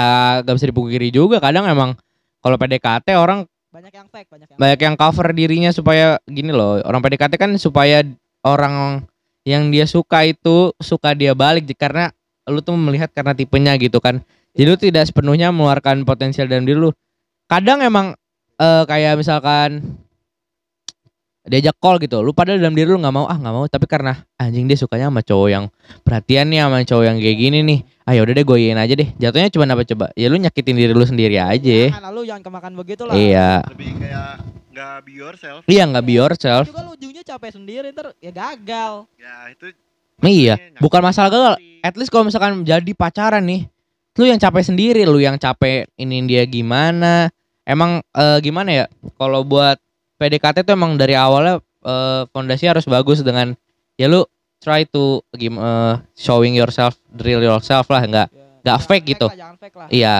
gak 0.47 0.55
bisa 0.55 0.71
dipungkiri 0.71 1.11
juga 1.11 1.43
kadang 1.43 1.67
emang 1.67 1.99
kalau 2.39 2.55
PDKT 2.55 3.19
orang 3.19 3.51
banyak 3.71 3.91
yang 3.95 4.07
fake 4.11 4.31
banyak 4.31 4.47
yang 4.51 4.59
banyak 4.59 4.79
yang 4.83 4.95
cover 4.99 5.27
dirinya 5.31 5.71
supaya 5.71 6.19
gini 6.27 6.51
loh. 6.51 6.83
Orang 6.83 7.03
PDKT 7.03 7.39
kan 7.39 7.51
supaya 7.55 8.03
orang 8.43 9.07
yang 9.47 9.71
dia 9.71 9.87
suka 9.87 10.27
itu 10.27 10.75
suka 10.83 11.15
dia 11.15 11.35
balik 11.39 11.71
karena 11.79 12.11
lu 12.51 12.59
tuh 12.63 12.75
melihat 12.75 13.11
karena 13.15 13.31
tipenya 13.31 13.79
gitu 13.79 14.03
kan. 14.03 14.19
Jadi 14.59 14.67
lu 14.67 14.79
tidak 14.79 15.07
sepenuhnya 15.07 15.55
mengeluarkan 15.55 16.03
potensial 16.03 16.51
dalam 16.51 16.67
diri 16.67 16.83
lu. 16.83 16.91
Kadang 17.47 17.79
emang 17.83 18.19
eh, 18.59 18.85
kayak 18.91 19.23
misalkan 19.23 19.99
diajak 21.49 21.77
call 21.81 21.97
gitu. 22.03 22.21
Lu 22.21 22.37
padahal 22.37 22.61
dalam 22.61 22.77
diri 22.77 22.91
lu 22.93 23.01
nggak 23.01 23.15
mau 23.15 23.25
ah 23.25 23.37
nggak 23.37 23.55
mau. 23.55 23.65
Tapi 23.65 23.87
karena 23.89 24.21
anjing 24.37 24.69
dia 24.69 24.77
sukanya 24.77 25.09
sama 25.09 25.25
cowok 25.25 25.49
yang 25.49 25.65
perhatian 26.05 26.53
nih 26.53 26.59
sama 26.61 26.79
cowok 26.85 27.05
yang 27.07 27.17
kayak 27.17 27.39
gini 27.41 27.59
nih. 27.65 27.79
Ah 28.05 28.13
yaudah 28.19 28.35
deh 28.37 28.45
gue 28.45 28.59
iyain 28.61 28.81
aja 28.81 28.95
deh. 28.97 29.09
Jatuhnya 29.17 29.49
cuma 29.49 29.65
apa 29.71 29.83
coba? 29.87 30.07
Ya 30.19 30.27
lu 30.29 30.37
nyakitin 30.37 30.77
diri 30.77 30.93
lu 30.93 31.07
sendiri 31.07 31.37
aja. 31.41 31.81
Jangan 31.95 32.13
lu 32.13 32.23
jangan 32.27 32.43
kemakan 32.45 32.73
begitu 32.77 33.03
lah. 33.09 33.15
iya. 33.17 33.65
Lebih 33.73 33.91
kayak 33.97 34.33
nggak 34.71 34.97
be 35.05 35.13
yourself. 35.17 35.63
Iya 35.65 35.83
nggak 35.89 36.05
be 36.05 36.13
yourself. 36.17 36.65
Juga 36.69 36.83
lu 36.85 36.93
ujungnya 36.97 37.23
capek 37.25 37.51
sendiri 37.57 37.87
ntar 37.93 38.13
ya 38.21 38.33
gagal. 38.33 39.09
ya 39.17 39.35
itu 39.53 39.67
iya 40.21 40.55
bukan 40.85 41.01
masalah 41.01 41.33
gagal. 41.33 41.55
at 41.81 41.97
least 41.97 42.13
kalau 42.13 42.29
misalkan 42.29 42.61
jadi 42.61 42.93
pacaran 42.93 43.41
nih 43.41 43.65
lu 44.21 44.29
yang 44.29 44.37
capek 44.37 44.69
sendiri 44.69 45.09
lu 45.09 45.17
yang 45.17 45.41
capek 45.41 45.89
ini 45.97 46.21
dia 46.29 46.45
gimana. 46.45 47.33
Emang 47.65 48.03
eh, 48.17 48.39
gimana 48.43 48.71
ya? 48.73 48.85
Kalau 49.17 49.47
buat 49.47 49.79
PDKT 50.21 50.63
tuh 50.63 50.77
emang 50.77 50.95
dari 50.95 51.17
awalnya 51.17 51.57
eh, 51.81 52.23
fondasi 52.29 52.69
harus 52.69 52.85
bagus 52.85 53.21
dengan 53.21 53.57
ya 53.97 54.05
lu 54.05 54.29
try 54.59 54.85
to 54.85 55.25
gim 55.33 55.57
eh, 55.57 55.95
showing 56.13 56.53
yourself 56.53 56.93
real 57.17 57.41
yourself 57.41 57.89
lah 57.89 58.05
nggak 58.05 58.29
Ya, 58.61 58.77
Nggak 58.77 58.79
fake 58.85 59.07
gitu. 59.09 59.25
Lah, 59.25 59.37
jangan 59.41 59.57
fake 59.57 59.73
lah. 59.75 59.89
iya 59.89 60.15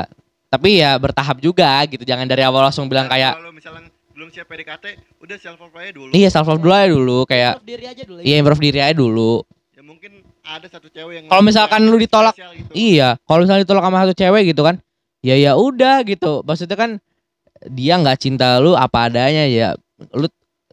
tapi 0.49 0.69
ya 0.75 0.97
bertahap 0.97 1.37
juga 1.39 1.69
gitu 1.85 2.03
jangan 2.03 2.25
dari 2.25 2.41
awal 2.41 2.65
langsung 2.65 2.89
bilang 2.89 3.05
Nah, 3.05 3.13
kayak 3.13 3.33
kalau 3.37 3.53
misalnya 3.53 3.87
belum 4.11 4.29
siap 4.31 4.49
PDKT 4.49 4.85
udah 5.21 5.37
self 5.37 5.59
love 5.59 5.77
aja 5.77 5.91
dulu 5.93 6.11
iya 6.11 6.29
self 6.29 6.49
love 6.49 6.59
dulu 6.59 6.73
aja 6.73 6.89
dulu 6.89 7.19
kayak 7.23 7.53
Improve 7.55 7.69
diri 7.69 7.85
aja 7.87 8.03
dulu. 8.03 8.21
iya 8.21 8.35
improve 8.35 8.63
diri 8.63 8.79
aja 8.81 8.95
dulu 8.97 9.33
ya 9.71 9.83
mungkin 9.83 10.13
ada 10.41 10.67
satu 10.67 10.89
cewek 10.89 11.13
yang 11.15 11.25
Kalau 11.29 11.43
misalkan 11.43 11.81
lu 11.85 11.95
ditolak, 11.95 12.35
gitu. 12.35 12.73
Iya, 12.73 13.21
kalau 13.23 13.45
misalnya 13.45 13.63
ditolak 13.63 13.85
sama 13.85 13.97
satu 14.01 14.15
cewek 14.15 14.43
gitu 14.47 14.63
kan, 14.65 14.81
ya 15.21 15.37
ya 15.37 15.53
udah 15.55 16.03
gitu. 16.03 16.41
Maksudnya 16.43 16.75
kan 16.75 16.91
dia 17.63 17.95
nggak 17.95 18.19
cinta 18.19 18.57
lu 18.57 18.73
apa 18.73 19.07
adanya 19.07 19.45
ya, 19.45 19.77
lu 20.17 20.27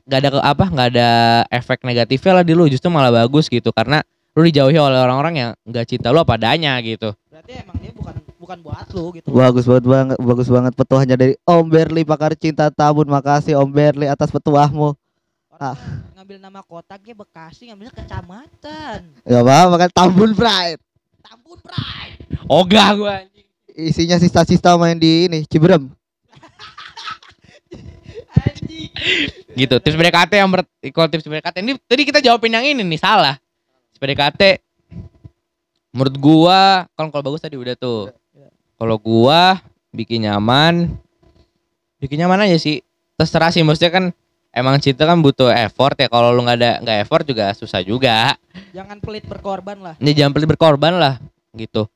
nggak 0.07 0.19
ada 0.23 0.29
ke 0.31 0.39
apa 0.39 0.65
nggak 0.71 0.87
ada 0.95 1.09
efek 1.51 1.83
negatifnya 1.83 2.39
lah 2.39 2.45
di 2.47 2.53
lu, 2.55 2.71
justru 2.71 2.87
malah 2.87 3.11
bagus 3.11 3.51
gitu 3.51 3.75
karena 3.75 4.03
lu 4.37 4.45
dijauhi 4.45 4.77
oleh 4.77 5.01
orang-orang 5.01 5.33
yang 5.35 5.51
nggak 5.65 5.85
cinta 5.89 6.13
lu 6.13 6.21
apa 6.21 6.37
adanya 6.37 6.77
gitu. 6.85 7.11
Berarti 7.33 7.51
emang 7.57 7.77
dia 7.81 7.91
bukan 7.91 8.15
bukan 8.37 8.57
buat 8.61 8.87
lu 8.93 9.05
gitu. 9.17 9.27
Bagus 9.33 9.65
banget 9.65 9.85
banget, 9.89 10.17
bagus 10.21 10.47
banget 10.47 10.73
petuahnya 10.77 11.15
dari 11.17 11.33
Om 11.43 11.65
Berli 11.67 12.01
pakar 12.05 12.37
cinta 12.37 12.69
tabun. 12.69 13.09
Makasih 13.09 13.57
Om 13.59 13.69
Berli 13.73 14.05
atas 14.07 14.29
petuahmu. 14.29 14.93
Orang 15.51 15.73
Ah. 15.73 15.77
ngambil 16.21 16.37
nama 16.37 16.61
kotaknya 16.61 17.17
Bekasi 17.17 17.73
ngambilnya 17.73 17.97
kecamatan. 17.97 18.99
Gak 19.25 19.41
apa-apa 19.41 19.75
kan 19.81 19.89
tabun 19.89 20.31
pride. 20.37 20.77
Tambun 21.25 21.59
Pride. 21.59 22.19
Ogah 22.47 22.89
gua 22.95 23.11
anjing. 23.25 23.47
Isinya 23.73 24.15
sista-sista 24.15 24.77
main 24.79 24.95
di 24.95 25.27
ini 25.27 25.43
Ciberem. 25.49 25.96
Gitu. 29.57 29.75
Tips 29.81 29.97
PDKT 29.97 30.31
yang 30.37 30.49
ber 30.53 30.61
kalau 30.93 31.07
tips 31.09 31.25
PDKT 31.25 31.55
ini 31.65 31.73
tadi 31.89 32.01
kita 32.05 32.19
jawabin 32.21 32.53
yang 32.53 32.65
ini 32.65 32.81
nih 32.85 33.01
salah. 33.01 33.35
Tips 33.93 33.99
PDKT 33.99 34.41
menurut 35.95 36.15
gua 36.21 36.85
kan 36.93 37.09
kalau 37.09 37.23
bagus 37.33 37.41
tadi 37.41 37.57
udah 37.57 37.73
tuh. 37.73 38.13
Kalau 38.77 38.95
gua 39.01 39.57
bikin 39.89 40.29
nyaman 40.29 40.93
bikin 41.97 42.21
nyaman 42.21 42.45
aja 42.45 42.57
sih. 42.61 42.85
Terserah 43.17 43.49
sih 43.49 43.65
maksudnya 43.65 43.89
kan 43.89 44.05
emang 44.53 44.77
cinta 44.77 45.09
kan 45.09 45.17
butuh 45.17 45.49
effort 45.49 45.97
ya. 45.97 46.05
Kalau 46.05 46.29
lu 46.29 46.45
nggak 46.45 46.57
ada 46.61 46.71
nggak 46.85 46.97
effort 47.01 47.25
juga 47.25 47.49
susah 47.57 47.81
juga. 47.81 48.37
Jangan 48.77 49.01
pelit 49.01 49.25
berkorban 49.25 49.81
lah. 49.81 49.95
Ini 49.97 50.13
jangan 50.13 50.31
pelit 50.37 50.49
berkorban 50.53 50.93
lah 51.01 51.17
gitu. 51.57 51.89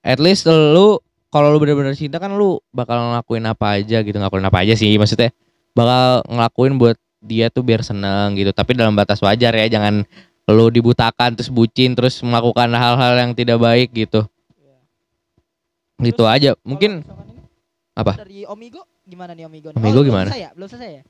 At 0.00 0.22
least 0.22 0.46
lu 0.46 1.02
kalau 1.30 1.50
lu 1.54 1.58
bener-bener 1.62 1.94
cinta 1.94 2.18
kan 2.18 2.34
lu 2.34 2.58
bakal 2.74 2.98
ngelakuin 2.98 3.46
apa 3.46 3.78
aja 3.78 4.02
gitu 4.02 4.16
ngelakuin 4.18 4.46
apa 4.46 4.58
aja 4.66 4.74
sih 4.74 4.98
maksudnya 4.98 5.30
bakal 5.72 6.24
ngelakuin 6.26 6.74
buat 6.76 6.96
dia 7.20 7.48
tuh 7.48 7.60
biar 7.60 7.80
seneng 7.80 8.32
gitu 8.34 8.50
tapi 8.50 8.72
dalam 8.72 8.96
batas 8.96 9.20
wajar 9.20 9.52
ya 9.52 9.66
jangan 9.68 10.02
lu 10.50 10.66
dibutakan 10.66 11.36
terus 11.36 11.46
bucin 11.46 11.94
terus 11.94 12.18
melakukan 12.20 12.66
hal-hal 12.72 13.12
yang 13.14 13.30
tidak 13.32 13.60
baik 13.60 13.92
gitu 13.92 14.24
gitu 16.00 16.24
Terus, 16.24 16.34
aja 16.34 16.50
mungkin 16.64 17.04
Apa? 17.92 18.16
Dari 18.16 18.48
Omigo 18.48 18.88
gimana 19.04 19.36
nih 19.36 19.44
Omigo? 19.44 19.68
Omigo 19.76 20.00
belum 20.00 20.08
gimana? 20.08 20.28
selesai 20.32 20.42
ya? 20.42 20.50
Belum 20.56 20.68
selesai 20.68 20.90
ya? 20.90 21.02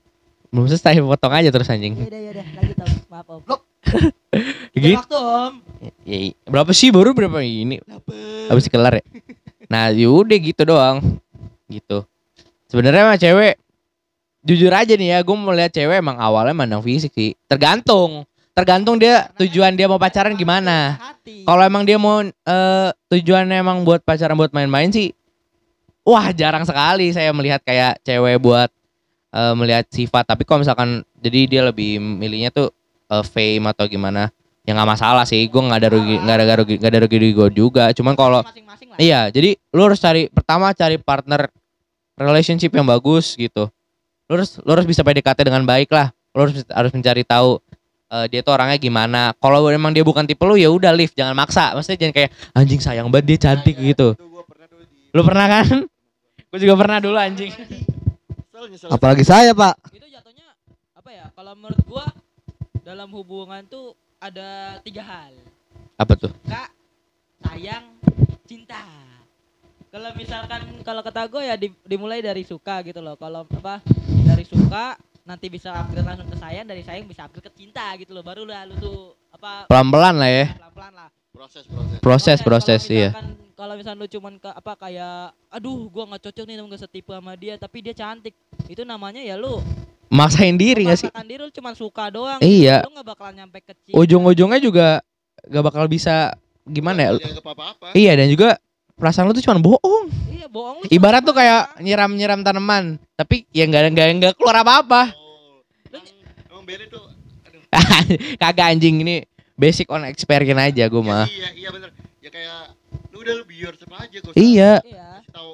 belum 0.51 0.65
selesai 0.67 0.95
potong 0.99 1.31
aja 1.33 1.49
terus 1.49 1.71
anjing 1.71 1.95
Iya 1.95 2.09
udah 2.11 2.21
ya 2.21 2.31
udah 2.35 2.47
lanjut 2.59 2.77
Om. 2.77 2.91
Maaf 3.07 3.27
Om. 3.31 3.41
Udah 3.47 3.61
gitu 4.83 4.99
waktu 4.99 5.17
Om. 5.17 5.53
Ya, 6.03 6.19
i- 6.27 6.37
berapa 6.43 6.71
sih 6.75 6.91
baru 6.91 7.15
berapa 7.15 7.39
ini 7.39 7.79
habis 8.51 8.67
kelar 8.67 8.99
ya 8.99 9.05
nah 9.71 9.95
yaudah 9.95 10.35
gitu 10.35 10.67
doang 10.67 10.99
gitu 11.71 12.03
sebenarnya 12.67 13.07
mah 13.07 13.15
cewek 13.15 13.60
jujur 14.45 14.73
aja 14.73 14.97
nih 14.97 15.17
ya 15.17 15.19
gue 15.21 15.37
mau 15.37 15.53
lihat 15.53 15.73
cewek 15.73 16.01
emang 16.01 16.17
awalnya 16.17 16.57
mandang 16.57 16.83
fisik 16.85 17.13
sih. 17.13 17.37
Tergantung. 17.47 18.25
Tergantung 18.51 18.99
dia 18.99 19.31
tujuan 19.39 19.73
dia 19.79 19.87
mau 19.87 20.01
pacaran 20.01 20.35
gimana. 20.35 20.99
Kalau 21.25 21.63
emang 21.63 21.87
dia 21.87 21.97
mau 21.97 22.25
eh, 22.25 22.89
tujuannya 23.09 23.57
emang 23.63 23.87
buat 23.87 24.03
pacaran 24.03 24.37
buat 24.37 24.53
main-main 24.53 24.91
sih 24.91 25.15
wah 26.05 26.33
jarang 26.33 26.65
sekali 26.65 27.13
saya 27.13 27.31
melihat 27.31 27.61
kayak 27.63 28.01
cewek 28.03 28.41
buat 28.43 28.69
eh, 29.33 29.55
melihat 29.55 29.87
sifat. 29.93 30.27
Tapi 30.27 30.43
kalau 30.49 30.65
misalkan 30.65 31.07
jadi 31.21 31.41
dia 31.47 31.63
lebih 31.65 32.01
milihnya 32.01 32.51
tuh 32.51 32.73
eh, 33.13 33.25
fame 33.25 33.71
atau 33.71 33.87
gimana 33.87 34.33
ya 34.67 34.75
nggak 34.77 34.91
masalah 34.99 35.25
sih. 35.29 35.47
Gue 35.47 35.63
nggak 35.63 35.81
ada 35.81 35.89
rugi 35.93 36.17
nggak 36.21 36.37
ada 36.37 36.55
rugi 36.59 36.75
nggak 36.81 36.91
ada 36.91 37.01
rugi 37.07 37.17
di 37.21 37.31
gue 37.33 37.49
juga. 37.55 37.85
Cuman 37.95 38.19
kalau 38.19 38.41
iya 38.99 39.31
jadi 39.31 39.55
lu 39.73 39.81
harus 39.87 40.01
cari 40.03 40.27
pertama 40.33 40.73
cari 40.75 40.99
partner 40.99 41.49
relationship 42.19 42.75
yang 42.75 42.85
bagus 42.85 43.33
gitu 43.39 43.71
lu 44.31 44.39
harus 44.39 44.63
lu 44.63 44.71
harus 44.71 44.87
bisa 44.87 45.03
PDKT 45.03 45.43
dengan 45.43 45.67
baik 45.67 45.91
lah 45.91 46.15
lu 46.31 46.47
harus 46.47 46.63
harus 46.71 46.95
mencari 46.95 47.27
tahu 47.27 47.59
eh, 48.15 48.27
dia 48.31 48.47
tuh 48.47 48.55
orangnya 48.55 48.79
gimana 48.79 49.35
kalau 49.43 49.67
emang 49.67 49.91
dia 49.91 50.07
bukan 50.07 50.23
tipe 50.23 50.47
lu 50.47 50.55
ya 50.55 50.71
udah 50.71 50.95
live 50.95 51.11
jangan 51.19 51.35
maksa 51.35 51.75
maksudnya 51.75 52.07
jangan 52.07 52.15
kayak 52.15 52.31
anjing 52.55 52.79
sayang 52.79 53.11
banget 53.11 53.27
dia 53.35 53.39
cantik 53.51 53.75
Nah, 53.75 53.83
ya, 53.83 53.91
gitu 53.91 54.09
pernah 54.47 54.67
di 54.71 54.87
lu 55.11 55.21
pernah 55.27 55.47
kan 55.51 55.67
gue 56.47 56.59
juga 56.63 56.75
pernah 56.79 56.99
dulu 57.03 57.19
anjing 57.19 57.51
Apalagi 58.93 59.25
saya 59.25 59.57
Pak. 59.57 59.89
Itu 59.89 60.05
jatuhnya 60.05 60.53
apa 60.93 61.09
ya? 61.09 61.33
Kalau 61.33 61.53
menurut 61.57 61.81
gua 61.89 62.05
dalam 62.85 63.09
hubungan 63.17 63.65
tuh 63.65 63.97
ada 64.21 64.77
tiga 64.85 65.01
hal. 65.01 65.33
apa 66.01 66.17
tuh 66.17 66.33
Kak, 66.49 66.73
sayang, 67.45 67.85
cinta. 68.49 68.85
Kalau 69.91 70.11
misalkan 70.15 70.61
kalau 70.87 71.03
kata 71.03 71.27
gue 71.27 71.43
ya 71.43 71.55
di- 71.59 71.75
dimulai 71.83 72.23
dari 72.23 72.47
suka 72.47 72.79
gitu 72.87 73.03
loh. 73.03 73.19
Kalau 73.19 73.43
apa 73.43 73.83
dari 74.23 74.47
suka 74.47 74.95
nanti 75.27 75.51
bisa 75.51 75.75
upgrade 75.75 76.07
langsung 76.07 76.31
ke 76.31 76.39
sayang, 76.39 76.63
dari 76.63 76.87
sayang 76.87 77.11
bisa 77.11 77.27
upgrade 77.27 77.51
ke 77.51 77.53
cinta 77.59 77.91
gitu 77.99 78.15
loh. 78.15 78.23
Baru 78.23 78.47
lah 78.47 78.71
lu 78.71 78.79
tuh 78.79 79.19
apa 79.35 79.67
pelan-pelan 79.67 80.15
lah 80.15 80.31
ya 80.31 80.47
pelan-pelan 80.55 80.93
lah. 80.95 81.09
proses 81.31 81.65
proses 81.67 81.99
proses 82.03 82.39
proses 82.43 82.81
kalau 82.87 82.95
iya 82.95 83.11
Kalau 83.59 83.75
misalkan 83.77 83.99
lu 83.99 84.09
cuman 84.09 84.33
ke 84.39 84.51
apa 84.51 84.73
kayak 84.79 85.35
aduh 85.51 85.91
gua 85.91 86.07
nggak 86.07 86.23
cocok 86.31 86.45
nih 86.47 86.55
nggak 86.55 86.81
setipe 86.81 87.11
sama 87.11 87.35
dia 87.35 87.55
tapi 87.59 87.83
dia 87.83 87.95
cantik. 87.95 88.35
Itu 88.71 88.87
namanya 88.87 89.19
ya 89.27 89.35
lu 89.35 89.59
maksain 90.07 90.55
diri 90.55 90.87
gak 90.87 91.03
sih 91.03 91.11
diri 91.27 91.43
lu 91.43 91.51
cuman 91.51 91.75
suka 91.75 92.15
doang. 92.15 92.39
Iya. 92.39 92.87
Lu 92.87 92.95
nggak 92.95 93.09
bakalan 93.11 93.43
nyampe 93.43 93.59
ke 93.59 93.75
cinta. 93.75 93.99
ujung-ujungnya 93.99 94.63
juga 94.63 95.03
gak 95.51 95.65
bakal 95.67 95.91
bisa 95.91 96.31
gimana 96.63 97.11
ya 97.11 97.11
dianggap 97.17 97.47
apa-apa 97.57 97.87
iya 97.97 98.13
dan 98.15 98.29
juga 98.31 98.61
perasaan 99.01 99.25
lu 99.25 99.33
tuh 99.33 99.41
cuma 99.41 99.57
bohong. 99.57 100.13
Iya, 100.29 100.47
bohong 100.53 100.85
lu. 100.85 100.93
ibarat 100.93 101.25
tuh 101.25 101.33
kayak 101.33 101.81
nyiram-nyiram 101.81 102.45
tanaman 102.45 103.01
tapi 103.17 103.49
ya 103.51 103.65
nggak 103.65 103.97
nggak 103.97 104.09
nggak 104.21 104.33
keluar 104.37 104.61
apa-apa. 104.61 105.17
Oh. 105.17 105.65
Emang, 106.53 106.65
Berry 106.69 106.87
tuh 106.93 107.09
aduh 107.41 107.63
kagak 108.37 108.77
anjing 108.77 109.01
ini 109.01 109.25
basic 109.57 109.89
on 109.89 110.05
experience 110.05 110.61
aja 110.61 110.85
gue 110.85 111.03
mah. 111.03 111.25
Iya 111.25 111.49
iya 111.57 111.69
bener. 111.73 111.91
Ya 112.21 112.29
kayak 112.29 112.77
lu 113.11 113.25
udah 113.25 113.35
lu 113.41 113.45
biar 113.49 113.73
siapa 113.81 113.97
aja 114.05 114.17
gua 114.21 114.33
iya. 114.37 114.73
Iya. 114.85 115.03
kasih 115.25 115.33
tahu 115.33 115.51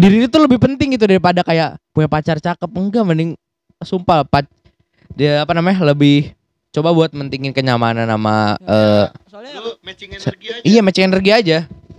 diri 0.00 0.24
itu 0.24 0.38
lebih 0.40 0.56
penting 0.56 0.96
gitu 0.96 1.04
daripada 1.04 1.44
kayak 1.44 1.76
punya 1.92 2.08
pacar 2.08 2.40
cakep 2.40 2.70
enggak 2.72 3.04
mending 3.04 3.36
sumpah 3.84 4.24
pac 4.24 4.48
dia 5.12 5.44
apa 5.44 5.52
namanya 5.52 5.92
lebih 5.92 6.32
coba 6.70 6.88
buat 6.90 7.10
mentingin 7.10 7.50
kenyamanan 7.50 8.06
sama 8.06 8.54
eh 8.60 9.06
Soalnya 9.26 9.58
lu 9.58 9.72
matching 9.80 10.10
energi 10.12 10.46
aja. 10.48 10.62
Iya 10.62 10.80
matching 10.80 11.06
energi 11.06 11.30
aja. 11.32 11.58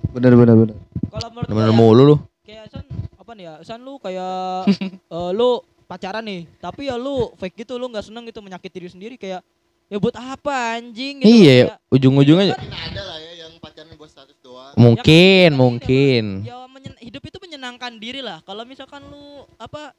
Bener 0.10 0.34
bener 0.34 0.56
bener. 0.58 0.76
kalau 1.06 1.28
menurut 1.30 1.48
bener 1.50 1.68
ya, 1.68 1.76
mulu 1.76 2.02
lu. 2.06 2.16
kayak 2.42 2.66
San 2.68 2.86
apa 3.16 3.32
nih 3.34 3.46
ya? 3.46 3.54
San 3.62 3.80
lu 3.80 3.94
kayak 3.98 4.68
eh, 5.16 5.32
lu 5.32 5.50
pacaran 5.86 6.24
nih 6.24 6.48
tapi 6.58 6.88
ya 6.88 6.96
lu 6.96 7.36
fake 7.36 7.62
gitu 7.62 7.76
lu 7.76 7.88
nggak 7.88 8.06
seneng 8.06 8.24
gitu 8.26 8.40
menyakiti 8.40 8.80
diri 8.80 8.88
sendiri 8.90 9.16
kayak 9.16 9.44
ya 9.86 9.98
buat 9.98 10.16
apa 10.16 10.80
anjing? 10.80 11.20
gitu 11.20 11.28
iya 11.28 11.76
ujung-ujungnya 11.90 12.56
ada 12.56 13.02
lah 13.02 13.18
ya 13.20 13.44
yang 13.44 13.60
pacaran 13.60 13.92
buat 13.94 14.08
status 14.08 14.40
doang. 14.40 14.72
Mungkin 14.74 15.50
Ya, 15.50 15.58
mungkin. 15.58 16.24
Ya 16.44 16.64
menyen- 16.66 16.96
hidup 16.98 17.20
itu 17.22 17.38
menyenangkan 17.38 17.92
diri 17.98 18.20
lah. 18.20 18.40
Kalau 18.42 18.64
misalkan 18.64 19.04
lu 19.06 19.44
apa 19.58 19.92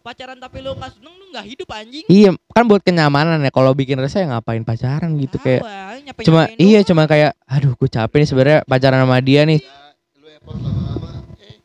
pacaran 0.00 0.36
tapi 0.36 0.58
lu 0.58 0.72
nggak 0.72 0.92
seneng 0.92 1.12
lu 1.12 1.24
nggak 1.28 1.44
hidup 1.46 1.68
anjing 1.70 2.04
iya 2.06 2.30
kan 2.48 2.64
buat 2.64 2.80
kenyamanan 2.80 3.38
ya 3.38 3.48
kalau 3.48 3.70
bikin 3.70 3.96
resah 3.96 4.20
ya 4.20 4.28
ngapain 4.30 4.62
pacaran 4.62 5.12
gitu 5.14 5.36
kayak 5.36 5.60
Apa, 5.60 5.70
nyape-nyapein 6.02 6.26
cuma 6.26 6.42
doang. 6.42 6.56
iya 6.58 6.80
cuma 6.80 7.02
kayak 7.04 7.30
aduh 7.44 7.72
gue 7.72 7.88
capek 7.88 8.16
nih 8.16 8.26
sebenarnya 8.26 8.58
pacaran 8.64 8.98
sama 8.98 9.18
dia 9.18 9.40
nih 9.42 9.58
ya 9.58 9.68
lu 10.16 10.26
effort 10.26 10.56
lama-lama 10.56 11.08
eh 11.38 11.56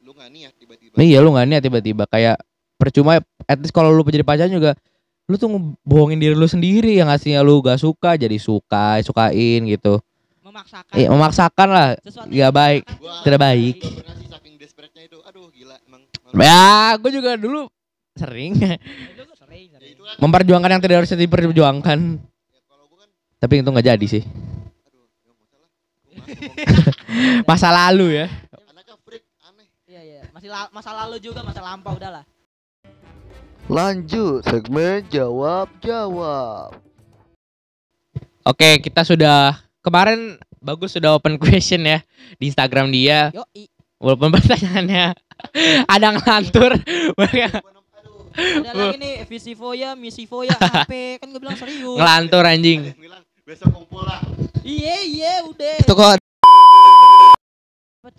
lu 0.00 0.10
nggak 0.10 0.30
niat 0.30 0.52
tiba-tiba 0.56 0.94
iya 0.98 1.18
lu 1.18 1.28
nggak 1.30 1.46
niat 1.46 1.62
tiba-tiba 1.62 2.04
kayak 2.06 2.36
percuma 2.74 3.12
at 3.42 3.58
least 3.58 3.70
kalau 3.70 3.88
lu 3.88 4.02
jadi 4.02 4.22
pacaran 4.22 4.50
juga 4.50 4.72
lu 5.24 5.36
tuh 5.36 5.48
bohongin 5.82 6.18
diri 6.18 6.32
lu 6.32 6.44
sendiri 6.44 6.94
yang 6.94 7.06
aslinya 7.06 7.40
lu 7.40 7.60
gak 7.60 7.78
suka 7.78 8.16
jadi 8.16 8.34
suka 8.36 8.98
sukain 9.00 9.64
gitu 9.66 10.02
Memaksakan. 10.42 10.92
eh 10.92 11.06
memaksakan 11.06 11.68
lah 11.70 11.88
sesuatu 11.98 12.28
ya 12.28 12.50
baik. 12.50 12.84
Gua 12.98 13.24
Tidak 13.24 13.40
baik. 13.40 13.74
gua 13.78 13.88
pernah 13.94 14.14
sih 14.14 14.28
saking 14.28 14.54
desperate-nya 14.58 15.02
itu. 15.06 15.16
Aduh, 15.22 15.48
gila 15.48 15.80
emang. 15.82 16.02
emang- 16.26 16.42
ya 16.42 16.68
gue 16.94 17.10
juga 17.10 17.30
dulu 17.34 17.72
sering 18.14 18.52
itu 18.54 19.22
sering, 19.38 19.66
Ya 19.68 19.78
sering. 19.78 19.92
itu 19.92 20.02
kan. 20.02 20.14
memperjuangkan 20.18 20.70
yang 20.70 20.80
tidak 20.80 20.96
harus 21.00 21.10
diperjuangkan 21.10 21.98
Ya, 22.18 22.58
kan 22.60 23.08
tapi 23.38 23.52
untung 23.58 23.74
gak 23.74 23.86
jadi 23.88 24.06
sih 24.06 24.22
aduh, 24.22 25.04
ya 25.18 25.30
nggak 25.32 25.48
masa 27.50 27.68
lalu 27.68 28.14
ya 28.14 28.26
Anaknya 28.68 28.94
freak, 29.00 29.24
aneh. 29.42 29.66
Iya 29.84 30.00
iya. 30.00 30.20
Masih 30.30 30.46
la- 30.46 30.70
masa 30.70 30.90
lalu 30.94 31.16
juga 31.18 31.40
masa 31.40 31.58
lampau 31.60 31.94
udah 31.94 32.10
lah. 32.12 32.24
Lanjut 33.64 34.42
segmen 34.42 35.00
jawab-jawab. 35.06 36.74
oke 38.42 38.68
kita 38.80 39.00
sudah 39.02 39.54
kemarin 39.80 40.36
bagus 40.58 40.92
sudah 40.92 41.14
open 41.14 41.36
question 41.36 41.82
ya 41.82 41.98
di 42.36 42.46
Instagram 42.46 42.90
dia 42.90 43.30
walaupun 43.96 44.28
pertanyaannya 44.34 45.14
ada 45.86 46.06
ngelantur 46.12 46.74
Aduh, 46.74 47.81
Ada 48.32 48.70
lagi 48.72 48.96
nih 48.98 49.14
visi 49.28 49.52
foya, 49.52 49.92
misi 49.94 50.24
foya, 50.24 50.52
HP 50.82 51.20
kan 51.20 51.28
gue 51.30 51.40
bilang 51.40 51.56
serius. 51.56 51.96
ngelantur 51.96 52.44
anjing 52.44 52.80
besok 53.42 53.74
kumpul 53.74 54.06
lah. 54.06 54.22
Iya 54.62 54.96
iya 55.02 55.32
udah. 55.42 55.76
Itu 55.82 55.92
kok? 55.92 56.16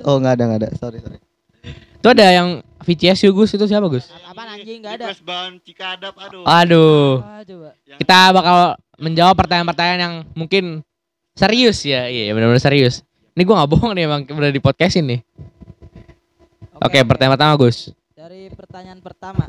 Oh, 0.03 0.19
nggak 0.19 0.33
ada, 0.35 0.43
nggak 0.51 0.59
ada. 0.63 0.69
Sorry, 0.75 0.99
sorry. 0.99 1.19
itu 2.03 2.07
ada 2.11 2.27
yang 2.27 2.59
VCS 2.83 3.31
Gus 3.31 3.55
itu 3.55 3.63
siapa 3.63 3.87
Gus 3.87 4.11
Apaan 4.27 4.59
anjing 4.59 4.83
nggak 4.83 4.99
ada. 4.99 5.05
Request 5.07 5.23
bahan 5.23 5.53
Cikadap, 5.63 6.13
aduh. 6.19 6.43
aduh 6.43 7.23
Ah, 7.23 7.39
coba. 7.47 7.69
Kita 7.95 8.17
bakal 8.35 8.57
menjawab 8.99 9.35
pertanyaan-pertanyaan 9.39 10.01
yang 10.03 10.15
mungkin 10.35 10.83
serius 11.33 11.81
ya 11.81 12.05
iya 12.05 12.29
benar-benar 12.29 12.61
serius 12.61 13.01
ini 13.33 13.41
gua 13.41 13.63
nggak 13.63 13.71
bohong 13.73 13.91
nih 13.97 14.05
emang 14.05 14.21
udah 14.29 14.53
di 14.53 14.61
podcast 14.61 15.01
ini 15.01 15.17
oke 16.77 16.97
pertanyaan 17.09 17.33
pertama 17.33 17.53
Gus 17.57 17.89
Dari 18.13 18.47
pertanyaan 18.55 19.01
pertama. 19.03 19.43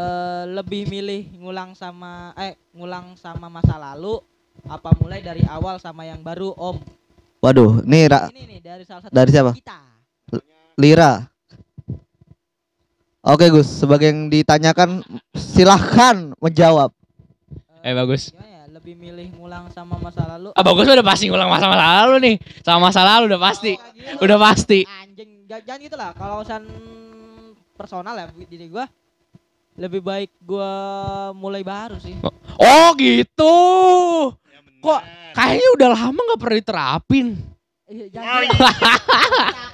Eh 0.00 0.44
lebih 0.50 0.88
milih 0.88 1.22
ngulang 1.36 1.76
sama 1.76 2.32
eh 2.34 2.56
ngulang 2.72 3.12
sama 3.14 3.46
masa 3.46 3.76
lalu 3.76 4.16
apa 4.64 4.92
mulai 4.96 5.20
dari 5.20 5.44
awal 5.46 5.76
sama 5.76 6.04
yang 6.04 6.20
baru 6.20 6.52
Om? 6.52 6.76
Waduh, 7.40 7.80
nih 7.82 8.04
Ra, 8.06 8.28
Ini 8.28 8.42
nih 8.46 8.60
dari 8.60 8.84
salah 8.84 9.00
satu 9.02 9.12
Dari 9.12 9.30
siapa? 9.30 9.52
kita. 9.52 9.80
Lira. 10.76 11.24
Oke 13.22 13.48
Gus, 13.48 13.68
sebagai 13.70 14.08
yang 14.08 14.28
ditanyakan 14.28 15.04
silahkan 15.34 16.32
menjawab. 16.36 16.88
eh 17.80 17.92
bagus 17.92 18.28
Gimana 18.28 18.48
ya? 18.50 18.62
Lebih 18.70 18.94
milih 18.94 19.28
ngulang 19.34 19.68
sama 19.68 19.96
masa 19.96 20.24
lalu. 20.26 20.52
ah 20.52 20.62
bagus 20.62 20.84
udah 20.86 21.00
pasti 21.02 21.28
ngulang 21.28 21.48
masa 21.48 21.64
masa 21.66 21.84
lalu 22.00 22.14
nih 22.22 22.34
sama 22.60 22.78
masa 22.82 23.00
lalu 23.02 23.22
udah 23.28 23.40
pasti 23.42 23.72
Oh, 23.72 23.92
gitu. 23.92 24.20
udah 24.20 24.38
pasti 24.38 24.80
Anjing, 24.86 25.30
ja- 25.44 25.60
jangan 25.62 25.80
gitu 25.80 25.96
lah. 25.96 26.10
Kalau 26.12 26.40
urusan 26.40 26.62
personal 27.74 28.14
ya 28.14 28.26
diri 28.42 28.68
gua 28.68 28.84
lebih 29.80 30.00
baik 30.00 30.30
gua 30.38 30.70
mulai 31.32 31.64
baru 31.64 31.96
sih. 31.96 32.12
oh 32.54 32.88
gitu 32.94 33.56
Ya 34.44 34.60
bener. 34.60 34.78
Kok 34.78 35.00
kayaknya 35.32 35.68
udah 35.74 35.88
lama 35.90 36.20
nggak 36.20 36.38
pernah 36.38 36.58
diterapin 36.58 37.28
Eh, 37.90 38.06
Oh, 38.06 38.06
Jangan 38.06 38.46
iya. 38.46 38.54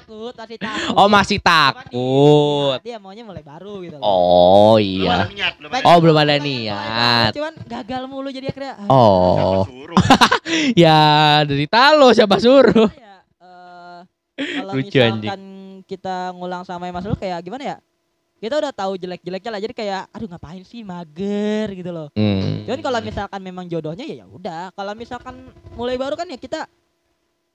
takut, 0.00 0.32
masih 0.32 0.56
takut. 0.56 0.94
oh 0.94 1.04
masih 1.06 1.38
takut 1.38 2.78
Dia, 2.80 2.96
maunya 2.96 3.20
mulai 3.22 3.44
baru 3.44 3.84
gitu 3.84 4.00
loh. 4.00 4.02
oh 4.02 4.74
Belum 4.74 4.88
iya 4.96 5.12
ada 5.12 5.28
niat, 5.28 5.52
belum 5.58 5.70
ada 5.70 5.84
oh 5.84 5.96
belum 6.00 6.16
ada 6.16 6.36
niat 6.38 7.30
Cuman 7.34 7.54
gagal 7.66 8.02
mulu 8.06 8.28
jadi 8.30 8.48
akhirnya. 8.48 8.74
ah, 8.78 8.88
oh 8.88 9.68
suruh? 9.68 9.98
ya 10.80 11.02
dari 11.42 11.66
talo 11.66 12.08
siapa 12.10 12.38
suruh 12.38 12.88
ya, 12.88 13.20
eh, 13.36 13.98
kalau 14.38 14.72
Lucu, 14.72 14.96
misalkan 14.96 15.42
kita 15.84 16.16
ngulang 16.32 16.64
sama 16.64 16.88
yang 16.88 16.96
masalah 16.96 17.14
kayak 17.14 17.36
gimana 17.42 17.62
ya? 17.66 17.76
Kita 18.36 18.60
udah 18.60 18.68
tahu 18.68 19.00
jelek-jeleknya 19.00 19.50
lah 19.50 19.60
jadi 19.64 19.72
kayak 19.72 20.02
aduh 20.12 20.28
ngapain 20.28 20.60
sih 20.60 20.84
mager 20.84 21.72
gitu 21.72 21.88
loh. 21.88 22.12
Hmm. 22.12 22.68
Cuman 22.68 22.80
kalau 22.84 23.00
misalkan 23.00 23.40
memang 23.40 23.64
jodohnya 23.64 24.04
ya 24.04 24.22
ya 24.22 24.26
udah. 24.28 24.70
Kalau 24.76 24.92
misalkan 24.92 25.34
mulai 25.72 25.96
baru 25.96 26.20
kan 26.20 26.28
ya 26.28 26.36
kita 26.36 26.68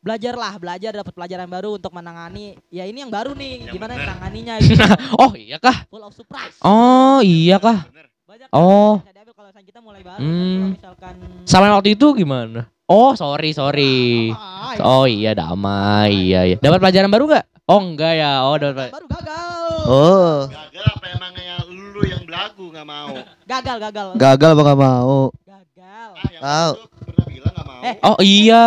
belajar 0.02 0.34
lah, 0.34 0.58
belajar 0.58 0.92
dapat 0.98 1.14
pelajaran 1.14 1.46
baru 1.46 1.78
untuk 1.78 1.94
menangani. 1.94 2.58
Ya 2.74 2.90
ini 2.90 3.06
yang 3.06 3.14
baru 3.14 3.38
nih, 3.38 3.70
Yang 3.70 3.78
gimana 3.78 3.94
menanganinya 3.94 4.54
gitu. 4.58 4.82
oh 5.22 5.32
iya 5.38 5.62
kah 5.62 5.86
Full 5.94 6.02
of 6.02 6.14
surprise. 6.18 6.58
oh 6.66 7.22
iya 7.22 7.62
kah. 7.62 7.86
Banyak 8.26 8.50
Oh. 8.50 8.98
kalau 9.38 9.52
kita 9.62 9.80
mulai 9.86 10.02
baru. 10.02 10.18
Hmm. 10.18 10.34
Kalau 10.34 10.74
misalkan 10.74 11.14
sama 11.46 11.70
waktu 11.78 11.94
itu 11.94 12.08
gimana 12.18 12.66
oh 12.92 13.16
sorry 13.16 13.52
sorry 13.52 14.36
Ah, 14.36 14.76
oh 14.82 15.06
iya 15.06 15.32
damai 15.32 16.12
iya 16.12 16.40
iya 16.46 16.56
dapat 16.58 16.80
pelajaran 16.80 17.08
baru 17.08 17.24
nggak 17.26 17.46
oh 17.66 17.80
enggak 17.82 18.14
ya 18.16 18.44
oh 18.44 18.56
dapat 18.56 18.92
pelajaran 18.92 18.92
baru 18.92 19.08
gagal. 19.10 19.64
Oh, 19.82 20.38
Gagal 20.46 20.86
apa 20.86 21.06
emangnya 21.10 21.56
lu 21.66 22.02
yang 22.04 22.22
belagu 22.22 22.70
nggak 22.70 22.86
mau? 22.86 23.18
Gagal, 23.52 23.78
gagal. 23.82 24.08
gagal 24.16 24.50
apa 24.52 24.62
nggak 24.62 24.80
mau? 24.80 25.18
Gagal. 25.42 26.10
Ah, 26.38 26.70
yang 26.70 26.86
pernah 27.02 27.26
bilang 27.26 27.52
nggak 27.52 27.66
mau. 27.66 27.82
Eh. 27.82 27.96
oh 28.00 28.18
iya 28.22 28.66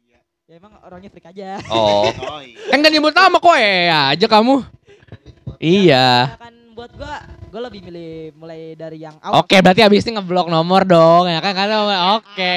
Iya. 0.00 0.18
Ya 0.46 0.54
emang 0.56 0.72
orangnya 0.80 1.10
freak 1.12 1.28
aja. 1.28 1.60
oh 1.68 2.08
Oh 2.08 2.40
iya. 2.40 2.56
kan 2.70 2.80
gak 2.80 2.88
nyebut 2.88 3.12
nama 3.12 3.36
kok 3.36 3.56
ya 3.58 4.00
aja 4.10 4.26
kamu 4.26 4.54
iya 5.58 6.08
Kan 6.36 6.55
buat 6.76 6.92
gua 6.92 7.24
gua 7.48 7.60
lebih 7.72 7.88
milih 7.88 8.36
mulai 8.36 8.76
dari 8.76 9.00
yang 9.00 9.16
awal. 9.24 9.40
Oke, 9.40 9.64
berarti 9.64 9.80
abis 9.80 10.04
ini 10.04 10.20
ngeblok 10.20 10.52
nomor 10.52 10.84
dong, 10.84 11.24
ya 11.24 11.40
kan? 11.40 11.56
Karena 11.56 11.76
oke. 12.20 12.56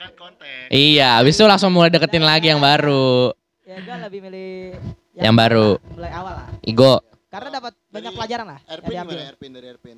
Kan 0.00 0.12
konten. 0.16 0.64
Iya, 0.72 1.20
abis 1.20 1.36
itu 1.36 1.44
langsung 1.44 1.76
mulai 1.76 1.92
deketin 1.92 2.24
lagi 2.24 2.48
yang 2.48 2.56
baru. 2.56 3.36
Ya 3.68 3.84
gua 3.84 3.96
lebih 4.08 4.24
milih 4.24 4.80
Yang 5.12 5.36
baru. 5.36 5.68
Mulai 5.92 6.12
awal 6.16 6.32
lah. 6.40 6.48
Igo, 6.64 7.04
Karena 7.28 7.48
dapat 7.60 7.72
banyak 7.92 8.10
Dari 8.10 8.16
pelajaran 8.16 8.46
lah. 8.48 8.60
yang 8.64 8.72
Erpin 8.72 8.96
gimana 8.96 9.28
Erpin 9.28 9.50
dari 9.52 9.66
Erpin? 9.68 9.96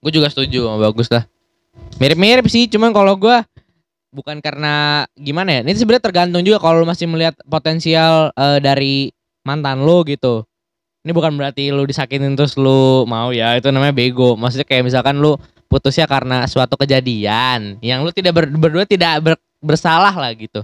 gue 0.00 0.12
juga 0.16 0.32
setuju 0.32 0.64
sama 0.64 0.80
bagus 0.88 1.12
lah. 1.12 1.28
Mirip-mirip 2.00 2.48
sih, 2.48 2.64
cuman 2.64 2.96
kalau 2.96 3.12
gua 3.20 3.44
bukan 4.08 4.40
karena 4.40 5.04
gimana 5.12 5.60
ya? 5.60 5.68
Ini 5.68 5.76
sebenarnya 5.76 6.00
tergantung 6.08 6.40
juga 6.40 6.56
kalau 6.56 6.80
lu 6.80 6.88
masih 6.88 7.04
melihat 7.04 7.36
potensial 7.44 8.32
eh, 8.32 8.58
dari 8.64 9.12
mantan 9.44 9.84
lu 9.84 10.00
gitu. 10.08 10.48
Ini 11.00 11.16
bukan 11.16 11.32
berarti 11.32 11.72
lu 11.72 11.88
disakitin 11.88 12.36
terus 12.36 12.60
lu 12.60 13.08
mau 13.08 13.32
ya, 13.32 13.56
itu 13.56 13.72
namanya 13.72 13.96
bego. 13.96 14.36
Maksudnya 14.36 14.68
kayak 14.68 14.84
misalkan 14.84 15.16
lu 15.16 15.36
putusnya 15.70 16.04
karena 16.04 16.44
suatu 16.44 16.76
kejadian 16.76 17.80
yang 17.80 18.04
lu 18.04 18.12
tidak 18.12 18.36
ber- 18.36 18.52
berdua 18.52 18.84
tidak 18.84 19.22
ber- 19.24 19.44
bersalah 19.64 20.12
lah 20.12 20.30
gitu. 20.36 20.60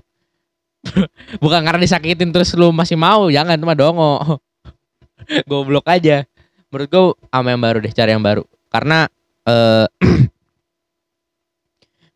bukan 1.42 1.61
karena 1.64 1.81
disakitin 1.81 2.31
terus 2.31 2.53
lu 2.53 2.68
masih 2.70 3.01
mau, 3.01 3.33
jangan 3.33 3.57
itu 3.57 3.64
mah 3.64 3.79
dongo. 3.79 4.37
Goblok 5.49 5.88
aja. 5.88 6.29
Menurut 6.68 6.88
gua 6.92 7.05
sama 7.33 7.49
yang 7.57 7.62
baru 7.62 7.79
deh, 7.81 7.92
cari 7.96 8.11
yang 8.12 8.25
baru. 8.25 8.44
Karena 8.68 9.09
eh 9.49 9.87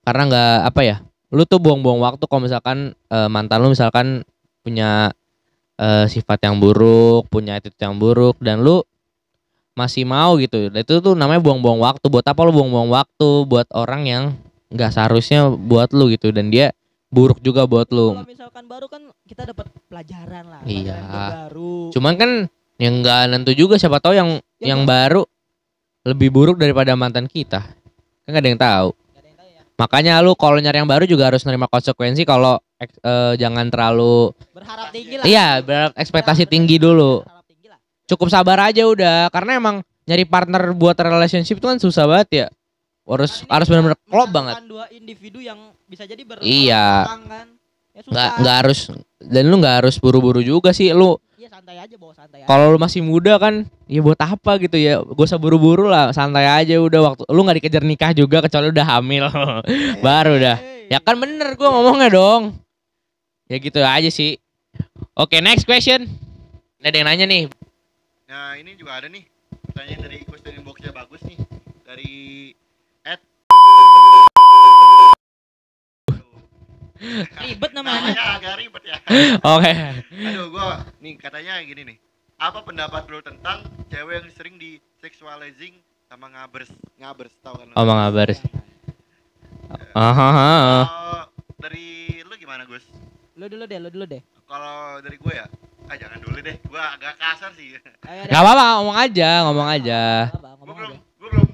karena 0.04 0.22
nggak 0.26 0.56
apa 0.66 0.80
ya 0.82 0.96
lu 1.30 1.46
tuh 1.46 1.62
buang-buang 1.62 2.02
waktu 2.02 2.24
kalau 2.26 2.42
misalkan 2.42 2.92
eh, 3.06 3.28
mantan 3.30 3.62
lu 3.62 3.70
misalkan 3.70 4.26
punya 4.66 5.14
eh, 5.80 6.06
sifat 6.06 6.38
yang 6.42 6.56
buruk 6.56 7.24
punya 7.26 7.56
attitude 7.56 7.80
yang 7.80 7.96
buruk 7.96 8.36
dan 8.38 8.60
lu 8.60 8.84
masih 9.72 10.04
mau 10.04 10.36
gitu 10.36 10.68
itu 10.68 10.94
tuh 11.00 11.14
namanya 11.14 11.40
buang-buang 11.40 11.80
waktu 11.80 12.04
buat 12.06 12.22
apa 12.22 12.40
lu 12.42 12.52
buang-buang 12.52 12.90
waktu 12.90 13.28
buat 13.44 13.64
orang 13.72 14.02
yang 14.04 14.24
nggak 14.68 14.90
seharusnya 14.90 15.48
buat 15.48 15.90
lu 15.90 16.10
gitu 16.10 16.28
dan 16.28 16.46
dia 16.46 16.76
buruk 17.08 17.40
juga 17.40 17.64
buat 17.64 17.88
lu 17.88 18.12
Kalau 18.14 18.28
misalkan 18.28 18.64
baru 18.66 18.86
kan 18.86 19.02
kita 19.24 19.42
dapat 19.44 19.66
pelajaran 19.88 20.44
lah. 20.46 20.60
Iya. 20.62 20.94
pelajaran 20.94 21.32
baru. 21.48 21.74
cuman 21.90 22.14
kan 22.14 22.30
yang 22.76 22.94
nggak 23.00 23.20
nentu 23.28 23.52
juga 23.52 23.74
siapa 23.76 23.98
tahu 23.98 24.14
yang 24.14 24.30
Ya, 24.56 24.72
yang 24.72 24.84
nggak- 24.84 24.92
baru 25.08 25.22
lebih 26.02 26.28
buruk 26.28 26.56
daripada 26.56 26.92
mantan 26.94 27.24
kita 27.24 27.64
kan 27.64 28.28
nggak 28.28 28.42
ada 28.42 28.50
yang 28.50 28.60
tahu 28.60 28.88
Nggak 28.92 29.16
ada 29.16 29.26
yang 29.26 29.38
tahu 29.38 29.48
ya. 29.50 29.62
Makanya 29.76 30.12
lu 30.20 30.32
kalau 30.34 30.56
nyari 30.56 30.76
yang 30.76 30.86
baru 30.86 31.04
juga 31.04 31.24
harus 31.26 31.42
nerima 31.42 31.64
konsekuensi 31.66 32.22
kalau 32.22 32.60
ek- 32.80 32.98
eh, 32.98 33.34
jangan 33.36 33.68
terlalu 33.68 34.32
Berharap 34.50 34.88
tinggi 34.88 35.14
lah. 35.14 35.24
iya 35.24 35.48
berekspektasi 35.60 36.10
Berharap 36.42 36.50
tinggi 36.50 36.74
tinggi, 36.74 36.82
dulu. 36.82 37.12
berharap 37.20 37.44
tinggi 37.46 37.66
lah. 37.68 37.78
Cukup 38.04 38.28
sabar 38.28 38.58
aja 38.64 38.82
udah 38.82 39.28
karena 39.28 39.52
emang 39.54 39.76
nyari 40.02 40.24
partner 40.24 40.72
buat 40.72 40.96
relationship 40.96 41.56
itu 41.56 41.66
kan 41.66 41.76
susah 41.76 42.04
banget 42.04 42.28
ya. 42.32 42.46
Harus 43.04 43.42
ini 43.42 43.50
harus 43.50 43.66
benar-benar 43.66 43.98
klop 44.02 44.30
banget. 44.30 44.54
dua 44.64 44.86
individu 44.88 45.38
yang 45.38 45.58
bisa 45.84 46.02
jadi 46.02 46.22
ber 46.22 46.38
Iya. 46.40 47.10
kan. 47.20 47.46
Ya 47.90 48.00
susah. 48.00 48.10
Nggak 48.10 48.30
nggak 48.38 48.56
harus 48.56 48.78
dan 49.20 49.42
lu 49.44 49.56
nggak 49.58 49.76
harus 49.82 49.94
buru-buru 49.96 50.40
juga 50.40 50.70
sih 50.70 50.90
lu. 50.90 51.18
Iya 51.34 51.48
santai 51.50 51.76
aja 51.76 51.94
bawa 51.96 52.12
santai 52.12 52.42
aja. 52.42 52.46
Kalau 52.46 52.70
lu 52.70 52.78
masih 52.78 53.00
muda 53.00 53.34
kan 53.36 53.66
ya 53.84 54.00
buat 54.00 54.14
apa 54.16 54.58
gitu 54.58 54.76
ya. 54.76 55.00
Gak 55.00 55.26
usah 55.26 55.38
buru-buru 55.38 55.86
lah, 55.86 56.12
santai 56.12 56.46
aja 56.46 56.78
udah 56.78 57.00
waktu 57.02 57.22
lu 57.26 57.40
nggak 57.40 57.58
dikejar 57.58 57.82
nikah 57.82 58.12
juga 58.12 58.40
kecuali 58.40 58.70
udah 58.70 58.86
hamil. 58.88 59.26
Baru 60.06 60.36
dah. 60.36 60.58
Hey. 60.58 60.86
Ya 60.88 60.98
kan 60.98 61.16
bener 61.16 61.54
gua 61.54 61.70
ngomongnya 61.72 62.10
dong. 62.10 62.42
Ya 63.50 63.58
gitu 63.58 63.82
aja 63.82 64.06
sih. 64.08 64.38
Oke, 65.12 65.42
next 65.42 65.66
question. 65.66 66.06
Ada 66.78 66.96
yang 66.96 67.08
nanya 67.10 67.26
nih. 67.26 67.44
Nah 68.30 68.54
ini 68.54 68.78
juga 68.78 68.94
ada 68.94 69.10
nih 69.10 69.26
pertanyaan 69.66 70.00
dari 70.06 70.18
question 70.22 70.54
inboxnya 70.54 70.94
bagus 70.94 71.18
nih. 71.26 71.34
dari 71.82 72.54
at 73.02 73.18
Ribet 77.42 77.72
namanya. 77.74 78.14
namanya 78.14 78.24
agak 78.38 78.54
ribet 78.54 78.84
ya 78.86 78.98
Oke. 79.42 79.72
aduh 80.20 80.46
gua 80.52 80.84
nih 81.00 81.18
katanya 81.18 81.58
gini 81.64 81.82
nih 81.82 81.98
apa 82.38 82.62
pendapat 82.62 83.08
lu 83.08 83.18
tentang 83.18 83.66
cewek 83.90 84.22
yang 84.22 84.28
sering 84.30 84.54
di 84.54 84.78
sexualizing 85.00 85.74
sama 86.06 86.30
ngabers 86.30 86.70
ngabers 86.94 87.34
tau 87.42 87.58
kan 87.58 87.66
lu? 87.66 87.74
Omong 87.74 87.98
kabar. 87.98 88.28
Aha. 89.92 90.30
Kalau 90.86 91.26
dari 91.58 91.88
lu 92.22 92.34
gimana 92.36 92.62
Gus 92.64 92.86
Lu 93.40 93.48
dulu 93.48 93.64
deh, 93.64 93.78
lu 93.80 93.88
dulu 93.88 94.04
deh. 94.04 94.20
kalau 94.44 95.00
dari 95.00 95.16
gue 95.16 95.32
ya 95.32 95.46
ah 95.88 95.96
jangan 95.96 96.18
dulu 96.20 96.38
deh 96.38 96.56
gua 96.68 96.92
agak 96.92 97.14
kasar 97.16 97.50
sih 97.56 97.72
Ayo, 98.04 98.22
Gak 98.30 98.36
apa-apa, 98.36 98.64
ngomong 98.78 98.96
aja, 99.00 99.30
ngomong 99.48 99.68
aja. 99.70 100.00
gue 100.28 100.38
Ngomong 100.60 100.76
belum 100.76 100.92
gue 101.00 101.28
belum 101.32 101.46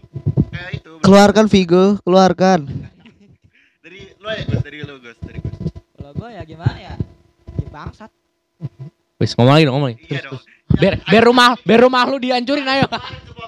kayak 0.51 0.71
itu 0.75 0.91
belum. 0.91 1.05
Keluarkan 1.07 1.47
Vigo, 1.47 1.85
keluarkan. 2.03 2.61
dari 3.87 4.01
lu 4.13 4.27
ya 4.27 4.43
Gus 4.45 4.61
dari 4.61 4.79
lu 4.83 4.95
Gus 4.99 5.19
dari 5.23 5.39
Gus 5.39 5.57
Kalau 5.95 6.13
gua 6.13 6.29
ya 6.35 6.43
gimana 6.43 6.75
ya? 6.75 6.95
Ya 7.55 7.69
bangsat. 7.71 8.11
Wis 9.17 9.33
ngomong 9.33 9.55
lagi 9.55 9.65
dong, 9.65 9.75
ngomong 9.79 9.89
lagi. 9.95 10.01
iya 10.11 10.21
dong 10.27 10.41
Biar, 10.67 10.95
biar 11.07 11.23
rumah, 11.25 11.55
biar 11.63 11.81
rumah 11.81 12.03
lu 12.05 12.19
dihancurin 12.19 12.67
ayo. 12.67 12.91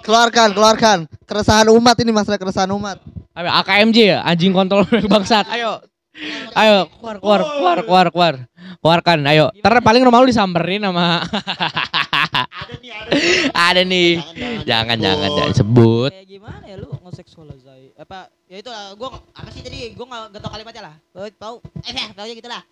Keluarkan, 0.01 0.55
keluarkan. 0.55 0.99
Keresahan 1.27 1.67
umat 1.69 1.99
ini 1.99 2.15
masalah 2.15 2.39
keresahan 2.39 2.71
umat. 2.71 3.03
Ayo 3.35 3.51
AKMJ 3.53 3.97
ya, 3.99 4.19
anjing 4.23 4.55
kontol 4.55 4.87
bangsat. 5.13 5.45
Ayo. 5.51 5.83
Ayo, 6.59 6.91
keluar, 6.99 7.17
keluar, 7.21 7.41
keluar, 7.43 7.79
keluar, 7.85 8.07
keluar. 8.11 8.35
Keluarkan, 8.79 9.19
ayo. 9.31 9.47
Ntar 9.61 9.83
paling 9.85 10.03
rumah 10.03 10.19
lu 10.23 10.31
disamperin 10.31 10.83
sama 10.83 11.23
ada 12.49 12.75
nih 12.79 12.91
ada 12.93 13.11
nih. 13.15 13.37
ada 13.55 13.83
nih. 13.87 14.11
Jangan, 14.67 14.97
jangan, 14.99 15.31
jangan 15.35 15.55
sebut. 15.55 16.11
Kayak 16.11 16.29
gimana 16.29 16.65
ya 16.67 16.77
lu 16.79 16.89
nge-sexualize 17.07 17.69
apa 17.99 18.31
ya 18.47 18.63
itu 18.63 18.71
lah 18.71 18.95
gua 18.95 19.19
apa 19.35 19.51
sih 19.51 19.59
tadi 19.59 19.91
gua 19.99 20.07
nggak 20.07 20.23
nggak 20.31 20.43
tahu 20.47 20.53
kalimatnya 20.55 20.83
lah 20.87 20.95
gua 21.11 21.27
tahu 21.35 21.57
eh 21.83 21.93
ya 21.99 22.07
tahu 22.15 22.27
gitu 22.31 22.47
lah 22.47 22.63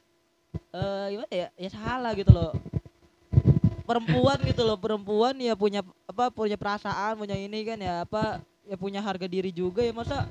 eh 0.71 1.07
gimana 1.11 1.33
ya 1.35 1.47
ya 1.59 1.69
salah 1.75 2.13
gitu 2.15 2.31
loh 2.31 2.55
perempuan 3.83 4.39
gitu 4.47 4.63
loh 4.63 4.79
perempuan 4.79 5.35
ya 5.43 5.59
punya 5.59 5.83
apa 6.07 6.31
punya 6.31 6.55
perasaan 6.55 7.19
punya 7.19 7.35
ini 7.35 7.59
kan 7.67 7.79
ya 7.83 8.07
apa 8.07 8.39
ya 8.71 8.79
punya 8.79 9.03
harga 9.03 9.27
diri 9.27 9.51
juga 9.51 9.83
ya 9.83 9.91
masa 9.91 10.31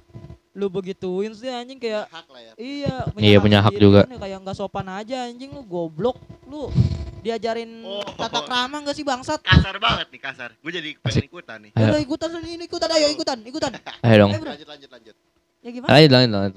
lu 0.56 0.68
begituin 0.68 1.32
sih 1.32 1.48
anjing 1.48 1.76
kayak 1.76 2.08
hak 2.08 2.26
lah 2.26 2.42
ya 2.42 2.54
iya 2.56 2.96
Iya, 3.14 3.38
punya 3.38 3.60
hak 3.60 3.76
juga. 3.76 4.02
kan 4.02 4.10
ya, 4.10 4.20
kayak 4.20 4.38
nggak 4.42 4.56
sopan 4.56 4.88
aja 4.88 5.28
anjing 5.28 5.52
lu 5.52 5.62
goblok 5.62 6.16
lu 6.46 6.72
diajarin 7.20 7.84
Oh. 7.84 8.06
tata 8.10 8.40
krama 8.42 8.80
nggak 8.80 8.94
sih 8.94 9.04
bangsat 9.04 9.42
kasar 9.42 9.76
banget 9.78 10.08
nih 10.10 10.22
kasar 10.22 10.50
gue 10.54 10.72
jadi 10.72 10.90
pengen 10.98 11.26
ikutan 11.26 11.58
nih 11.60 11.72
Ayo. 11.74 11.92
Ayo 11.92 12.00
ikutan 12.02 12.30
ini 12.40 12.64
ikutan 12.64 12.90
ayo 12.90 13.08
ikutan 13.10 13.38
ikutan 13.42 13.72
Ayo 14.06 14.16
dong. 14.18 14.32
Ayo, 14.32 14.40
bro. 14.40 14.50
lanjut 14.50 14.68
lanjut 14.70 14.90
lanjut 14.90 15.16
ya 15.60 15.70
gimana 15.70 15.90
Lanjut, 15.92 16.12
lanjut, 16.14 16.32
lanjut. 16.32 16.56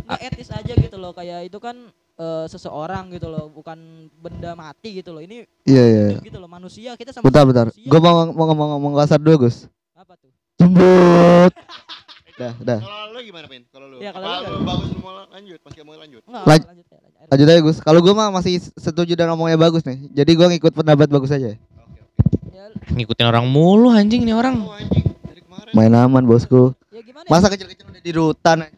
nggak 0.00 0.20
etis 0.24 0.48
aja 0.50 0.72
gitu 0.74 0.96
loh 0.96 1.12
kayak 1.12 1.40
itu 1.44 1.58
kan 1.58 1.76
eh, 2.16 2.44
seseorang 2.46 3.10
gitu 3.10 3.26
loh 3.26 3.46
bukan 3.48 3.78
benda 4.16 4.54
mati 4.54 4.96
gitu 4.96 5.10
loh 5.10 5.20
ini 5.20 5.44
Iya, 5.62 5.82
iya. 5.84 6.04
iya. 6.08 6.18
gitu 6.20 6.38
loh 6.38 6.48
manusia 6.48 6.94
kita 6.94 7.10
sama 7.10 7.26
Bentar, 7.26 7.44
bentar. 7.44 7.66
Gue 7.70 8.00
mau 8.00 8.24
mau 8.26 8.46
ngomong 8.48 8.68
ngomong 8.76 8.92
kasar 8.96 9.18
dulu, 9.18 9.44
Gus. 9.44 9.68
apa 9.92 10.16
tuh 10.16 10.30
Jembut. 10.56 11.52
Dah, 12.40 12.52
dah. 12.58 12.78
kalau 12.80 13.12
lu 13.12 13.20
gimana 13.20 13.44
Pin 13.44 13.62
kalau 13.68 13.86
lu 13.86 13.96
Iya, 13.98 14.10
kalau 14.10 14.26
lu 14.48 14.64
bagus 14.64 14.88
lu 14.88 14.98
mau 14.98 15.12
lanjut 15.22 15.58
masih 15.60 15.80
mau 15.82 15.92
lanjut 15.94 16.22
Enggak, 16.24 16.44
Lanj- 16.46 16.66
lanjut 16.66 16.86
ya 16.86 16.98
lanjut. 16.98 17.28
Lanjut 17.28 17.46
aja, 17.46 17.60
Gus. 17.60 17.78
Kalau 17.78 18.00
gue 18.00 18.12
mah 18.12 18.28
masih 18.30 18.52
setuju 18.74 19.12
dan 19.12 19.28
ngomongnya 19.28 19.54
bagus 19.56 19.84
nih. 19.84 20.08
Jadi 20.10 20.30
gue 20.32 20.46
ngikut 20.50 20.72
pendapat 20.72 21.06
bagus 21.06 21.28
aja. 21.30 21.52
oke 21.52 22.00
oke 22.16 22.48
ya, 22.50 22.64
Ngikutin 22.90 23.26
orang 23.26 23.44
mulu 23.44 23.90
anjing 23.90 24.22
nih 24.22 24.32
orang. 24.32 24.56
oh 24.58 24.72
anjing 24.72 25.04
dari 25.22 25.40
kemarin 25.40 25.72
Main 25.72 25.92
aman, 25.94 26.24
bosku. 26.24 26.72
ya 26.88 27.00
gimana 27.00 27.22
ya? 27.22 27.30
Masa 27.30 27.46
kecil-kecil 27.46 27.84
udah 27.86 28.00
di 28.00 28.12
rutan. 28.12 28.58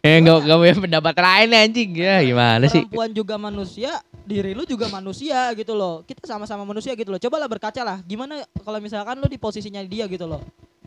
Eh 0.00 0.16
enggak 0.16 0.42
enggak 0.42 0.58
punya 0.58 0.74
pendapat 0.80 1.14
lain 1.16 1.48
anjing. 1.52 1.90
Ya 1.92 2.20
gimana 2.20 2.64
sih? 2.64 2.82
perempuan 2.82 3.10
juga 3.10 3.34
manusia 3.34 3.98
diri 4.22 4.54
lu 4.54 4.62
juga 4.62 4.86
manusia 4.86 5.50
gitu 5.52 5.74
loh 5.74 6.06
kita 6.06 6.22
sama-sama 6.22 6.62
manusia 6.62 6.94
gitu 6.94 7.10
loh 7.10 7.18
cobalah 7.18 7.50
berkaca 7.50 7.82
lah 7.82 7.98
gimana 8.00 8.38
kalau 8.62 8.78
misalkan 8.78 9.18
lu 9.18 9.26
di 9.26 9.34
posisinya 9.34 9.82
dia 9.82 10.06
gitu 10.06 10.22
loh 10.22 10.38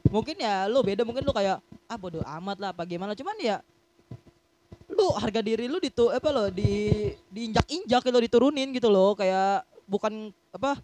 mungkin 0.08 0.36
ya 0.36 0.68
lu 0.68 0.84
beda 0.84 1.04
mungkin 1.04 1.24
lu 1.24 1.32
kayak 1.32 1.60
ah 1.88 1.98
bodo 1.98 2.20
amat 2.24 2.58
lah 2.60 2.70
apa 2.72 2.84
gimana? 2.84 3.13
Cuman 3.13 3.36
ya 3.39 3.60
lu 4.94 5.10
harga 5.18 5.42
diri 5.42 5.66
lu 5.66 5.82
ditu 5.82 6.12
apa 6.12 6.30
lo 6.30 6.52
di 6.54 7.10
diinjak-injak 7.30 8.02
gitu 8.04 8.20
diturunin 8.20 8.70
gitu 8.72 8.88
loh. 8.88 9.16
Kayak 9.16 9.63
bukan 9.88 10.30
apa 10.54 10.78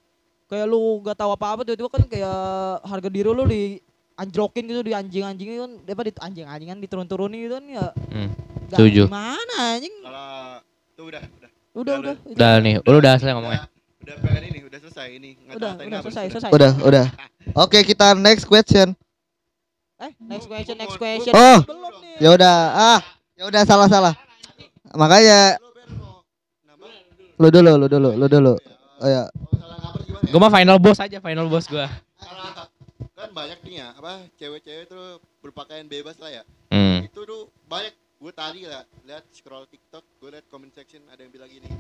kayak 0.50 0.66
lu 0.66 1.04
gak 1.06 1.18
tahu 1.20 1.30
apa-apa 1.36 1.62
tiba-tiba 1.62 1.90
kan 1.90 2.04
kayak 2.10 2.40
harga 2.84 3.10
diri 3.10 3.30
lu 3.30 3.46
di 3.46 3.78
anjlokin 4.18 4.66
gitu 4.66 4.82
di 4.82 4.94
anjing-anjingin 4.98 5.58
kan. 5.62 5.72
Apa 5.86 6.02
di 6.08 6.12
anjing-anjingan 6.16 6.78
diturun-turunin 6.82 7.40
gitu 7.46 7.54
kan 7.60 7.66
ya 7.70 7.86
Hmm, 8.10 8.30
gak 8.68 8.78
setuju. 8.82 9.04
gimana 9.06 9.56
anjing? 9.78 9.96
Kalau 10.02 10.30
tuh 10.98 11.06
udah 11.08 11.22
udah. 11.22 11.50
Udah 11.70 11.96
Udah, 11.96 11.96
udah. 12.02 12.16
Udah. 12.34 12.52
Nih, 12.60 12.76
lu 12.82 12.98
udah 12.98 13.14
selesai 13.22 13.34
ngomongnya. 13.38 13.62
udah, 13.62 13.70
udah 14.04 14.16
pengen 14.26 14.44
ini 14.50 14.60
udah 14.66 14.80
selesai 14.82 15.08
ini 15.14 15.30
udah 15.54 15.72
udah 15.78 16.00
selesai 16.02 16.26
selesai. 16.34 16.50
Udah, 16.50 16.72
udah. 16.82 17.06
Oke, 17.64 17.86
kita 17.86 18.18
next 18.18 18.50
question. 18.50 18.98
Eh 20.00 20.12
next 20.22 20.48
question 20.48 20.76
next 20.76 20.96
question 20.96 21.34
Oh. 21.34 21.60
Ya 22.18 22.32
udah. 22.32 22.56
Ah, 22.74 23.00
ya 23.34 23.44
udah 23.46 23.64
salah 23.64 23.88
salah. 23.88 24.14
Makanya 24.92 25.56
Lu, 27.36 27.48
dulu, 27.48 27.72
lu 27.74 27.88
dulu, 27.88 28.10
lu 28.14 28.28
dulu. 28.28 28.54
Oh 29.00 29.08
ya. 29.08 29.32
Gua 30.28 30.40
mah 30.42 30.52
final 30.52 30.76
boss 30.76 31.00
aja, 31.00 31.18
final 31.18 31.48
boss 31.48 31.66
gua. 31.66 31.88
Kalau- 32.18 32.68
kan 33.16 33.32
banyak 33.34 33.60
nih 33.62 33.74
ya 33.78 33.88
apa 33.94 34.32
cewek-cewek 34.36 34.88
tuh 34.88 35.20
berpakaian 35.40 35.84
bebas 35.86 36.16
lah 36.18 36.32
ya 36.32 36.44
Hmm. 36.70 37.04
itu 37.04 37.20
tuh 37.20 37.52
banyak 37.66 37.92
gue 38.16 38.32
tadi 38.32 38.64
lah 38.64 38.88
lihat 39.04 39.28
scroll 39.30 39.68
TikTok 39.68 40.08
gue 40.18 40.30
lihat 40.32 40.48
comment 40.48 40.72
section 40.72 41.04
ada 41.06 41.20
yang 41.20 41.28
bilang 41.30 41.48
gini 41.48 41.68
eh, 41.68 41.76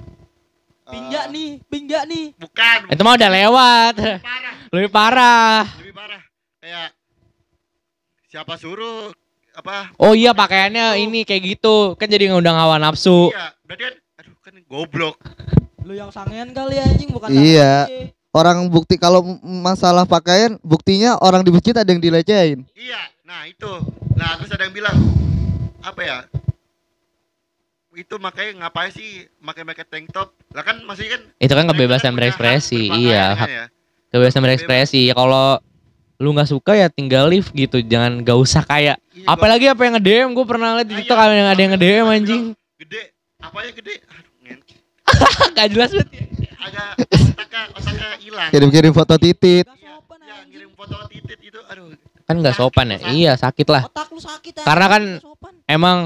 pinjak 0.85 1.25
nih 1.29 1.49
pinjak 1.65 2.03
nih 2.05 2.35
bukan 2.35 2.91
Itu 2.91 3.01
mah 3.01 3.15
udah 3.15 3.31
lewat. 3.31 3.95
parah 4.19 4.55
Lebih 4.69 4.89
parah. 4.89 5.63
lebih 5.79 5.95
parah 5.95 6.21
kayak 6.59 6.87
siapa 8.29 8.55
suruh 8.55 9.09
apa 9.51 9.89
Oh 9.97 10.13
iya 10.13 10.31
pakaiannya 10.31 11.01
ini 11.01 11.25
kayak 11.25 11.57
gitu. 11.57 11.97
Kan 11.97 12.07
jadi 12.07 12.29
ngundang 12.29 12.53
hawa 12.53 12.77
nafsu. 12.77 13.29
iya 13.29 13.51
berarti 13.65 13.83
kan 13.83 13.95
aduh 14.19 14.35
kan 14.39 14.53
goblok 14.63 15.15
lu 15.81 15.93
yang 15.93 16.09
sangean 16.09 16.49
kali 16.51 16.77
anjing 16.77 17.09
bukan 17.09 17.27
Iya. 17.29 17.85
sangean. 17.85 18.13
Orang 18.29 18.69
bukti 18.69 18.93
kalau 18.93 19.25
masalah 19.41 20.05
pakaian, 20.05 20.53
buktinya 20.61 21.17
orang 21.17 21.41
di 21.41 21.49
masjid 21.49 21.73
ada 21.73 21.89
yang 21.89 21.97
dilecehin. 21.97 22.61
iya 22.73 23.01
nah 23.25 23.45
itu 23.45 23.69
nah 24.13 24.37
terus 24.37 24.49
ada 24.49 24.63
yang 24.63 24.73
bilang 24.73 24.93
apa 25.79 26.01
ya 26.01 26.17
itu 27.91 28.15
makanya 28.15 28.63
ngapain 28.63 28.89
sih 28.89 29.25
pakai 29.35 29.65
pakai 29.65 29.83
tank 29.83 30.05
top 30.09 30.31
lah 30.49 30.61
kan 30.61 30.77
masih 30.83 31.09
kan 31.09 31.21
Itu 31.37 31.51
kan 31.51 31.65
kebebasan 31.67 32.09
kan 32.09 32.15
berekspresi. 32.15 32.87
Iya, 32.87 33.33
kan 33.35 33.49
ya. 33.49 33.65
kebebasan 34.09 34.39
berekspresi. 34.39 35.01
Ya 35.03 35.13
kalau 35.13 35.57
lu 36.19 36.35
nggak 36.35 36.51
suka 36.51 36.75
ya 36.75 36.91
tinggal 36.91 37.31
leave 37.31 37.47
gitu. 37.55 37.79
Jangan 37.79 38.19
gak 38.21 38.35
usah 38.35 38.61
kayak 38.61 38.99
Iya, 39.15 39.27
apalagi 39.27 39.65
apa 39.67 39.81
yang 39.83 39.93
nge-DM 39.99 40.29
gue 40.31 40.45
pernah 40.47 40.75
lihat 40.75 40.87
di 40.87 40.95
TikTok 40.99 41.15
iya. 41.15 41.25
ada 41.27 41.33
yang 41.35 41.49
ada 41.49 41.61
yang 41.63 41.71
nge-DM 41.75 42.05
anjing. 42.07 42.43
gede 42.79 43.01
apanya 43.39 43.71
gede 43.75 43.93
aduh 44.03 44.33
ngen 44.43 44.59
Gak 45.55 45.67
jelas 45.71 45.89
banget. 45.91 46.07
ya. 46.11 46.23
agak 46.59 46.89
otaknya 47.31 47.61
otaknya 47.75 48.09
hilang 48.19 48.49
Kirim-kirim 48.51 48.91
foto 48.91 49.15
titit. 49.15 49.65
Iya, 49.67 49.75
ya, 49.79 49.93
anjing 49.99 50.47
ngirim 50.51 50.71
foto 50.75 50.95
titit 51.07 51.39
itu 51.39 51.59
aduh 51.65 51.95
Kan 52.23 52.35
nggak 52.39 52.55
sopan 52.55 52.87
ya. 52.93 52.99
Iya, 53.09 53.31
sakit 53.35 53.67
lah. 53.67 53.83
otak 53.87 54.07
lu 54.11 54.19
sakit 54.19 54.53
anjing. 54.59 54.67
Karena 54.67 54.85
kan-. 54.87 55.17
Emang 55.65 55.97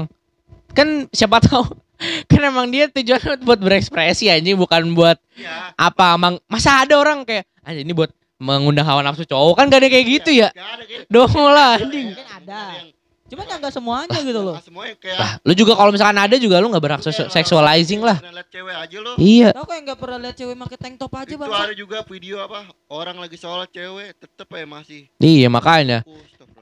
kan 0.70 0.88
siapa 1.10 1.38
tahu 1.38 1.62
kan 2.30 2.40
emang 2.42 2.66
dia 2.66 2.90
tujuannya 2.90 3.46
buat 3.46 3.62
berekspresi 3.62 4.26
anjing 4.26 4.58
bukan 4.58 4.90
buat 4.92 5.16
iya 5.38 5.70
apa 5.78 6.18
emang 6.18 6.42
masa 6.50 6.82
ada 6.82 6.98
orang 6.98 7.22
kayak 7.22 7.46
anjing 7.62 7.86
ini 7.86 7.94
buat 7.94 8.10
mengundang 8.38 8.86
hawa 8.86 9.00
nafsu 9.06 9.24
cowok. 9.26 9.54
Kan 9.58 9.70
gak 9.70 9.80
ada 9.84 9.88
kayak 9.90 10.06
gitu 10.06 10.30
ya? 10.34 10.48
Gak 10.50 10.70
ada 10.80 10.84
kayak 10.84 11.06
dong 11.10 11.34
lah 11.50 11.78
anjing. 11.78 12.08
Mungkin 12.14 12.28
ada. 12.28 12.62
yang 12.78 12.88
ya 13.34 13.56
nggak 13.56 13.74
semuanya 13.74 14.18
gitu 14.20 14.40
loh. 14.46 14.54
Ah, 14.54 14.62
semuanya 14.62 14.94
kayak 15.00 15.18
Lah, 15.18 15.30
lu 15.42 15.52
juga 15.56 15.72
kalau 15.74 15.90
misalkan 15.90 16.18
ada 16.20 16.36
juga 16.38 16.60
lu 16.62 16.70
nggak 16.70 16.84
berhak 16.84 17.00
Iya, 17.02 17.26
sexualizing 17.32 17.98
lah. 18.04 18.20
liat 18.20 18.46
cewek 18.52 18.74
aja 18.76 18.96
lo 19.00 19.10
iya. 19.18 19.50
Tau 19.50 19.66
kayak 19.66 19.82
nggak 19.90 19.98
pernah 19.98 20.18
lihat 20.22 20.36
cewek 20.38 20.54
pakai 20.54 20.78
tank 20.78 20.94
top 21.00 21.12
aja 21.18 21.26
itu 21.26 21.36
bang 21.40 21.50
ada 21.50 21.74
juga 21.74 21.96
video 22.06 22.36
apa 22.44 22.68
orang 22.92 23.16
lagi 23.18 23.34
sholat 23.34 23.72
cewek 23.74 24.14
tetep 24.22 24.46
ya 24.46 24.66
masih. 24.68 25.00
Iya 25.18 25.48
makanya. 25.50 25.98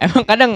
Emang 0.00 0.24
kadang 0.24 0.52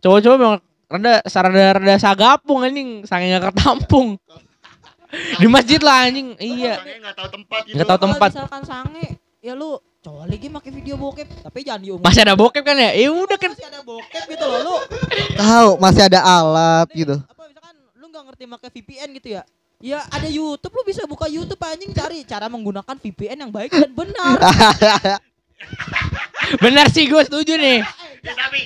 cowok-cowok 0.00 0.36
memang 0.40 0.58
rada 0.90 1.12
rada 1.22 1.64
rada 1.78 1.94
sagapung 2.00 2.66
anjing. 2.66 3.06
Saking 3.06 3.36
gak 3.36 3.54
ketampung. 3.54 4.18
Di 5.40 5.46
masjid 5.46 5.78
lah 5.78 6.08
anjing. 6.08 6.34
Iya. 6.40 6.82
Nggak 6.82 7.14
tahu 7.14 7.28
tempat 7.30 7.60
gitu. 7.68 7.74
Nggak 7.78 7.86
tahu 7.86 8.00
tempat. 8.10 8.30
misalkan 8.32 8.62
sange 8.66 9.06
ya 9.40 9.52
lu 9.52 9.76
cowok 10.00 10.24
lagi 10.26 10.46
pakai 10.48 10.70
video 10.70 10.94
bokep 10.96 11.28
tapi 11.40 11.58
jangan 11.60 11.80
diumum 11.80 12.02
masih 12.04 12.20
ada 12.24 12.34
bokep 12.36 12.60
kan 12.60 12.76
ya 12.76 12.90
ya 12.92 13.08
udah 13.08 13.36
kan 13.36 13.50
masih 13.52 13.68
ada 13.68 13.80
bokep 13.80 14.22
gitu 14.28 14.44
loh 14.44 14.58
lu 14.60 14.74
Tahu 15.34 15.68
masih 15.76 16.02
ada 16.04 16.20
alat 16.20 16.86
nih, 16.92 16.96
gitu. 17.04 17.14
apa 17.20 17.42
misalkan 17.48 17.74
lu 17.96 18.04
nggak 18.06 18.22
ngerti 18.28 18.42
pakai 18.46 18.68
VPN 18.70 19.08
gitu 19.16 19.28
ya 19.32 19.42
ya 19.80 19.98
ada 20.06 20.28
YouTube 20.28 20.72
lu 20.72 20.82
bisa 20.84 21.02
buka 21.04 21.24
YouTube 21.24 21.60
anjing 21.60 21.90
cari 21.90 22.22
cara 22.22 22.46
menggunakan 22.46 22.94
VPN 22.94 23.36
yang 23.40 23.50
baik 23.50 23.72
dan 23.72 23.90
benar 23.90 24.36
benar 26.64 26.86
sih 26.88 27.04
gue 27.06 27.22
setuju 27.22 27.54
nih 27.56 27.80
Eh, 27.80 27.84
Ya, 28.20 28.36
tapi 28.36 28.60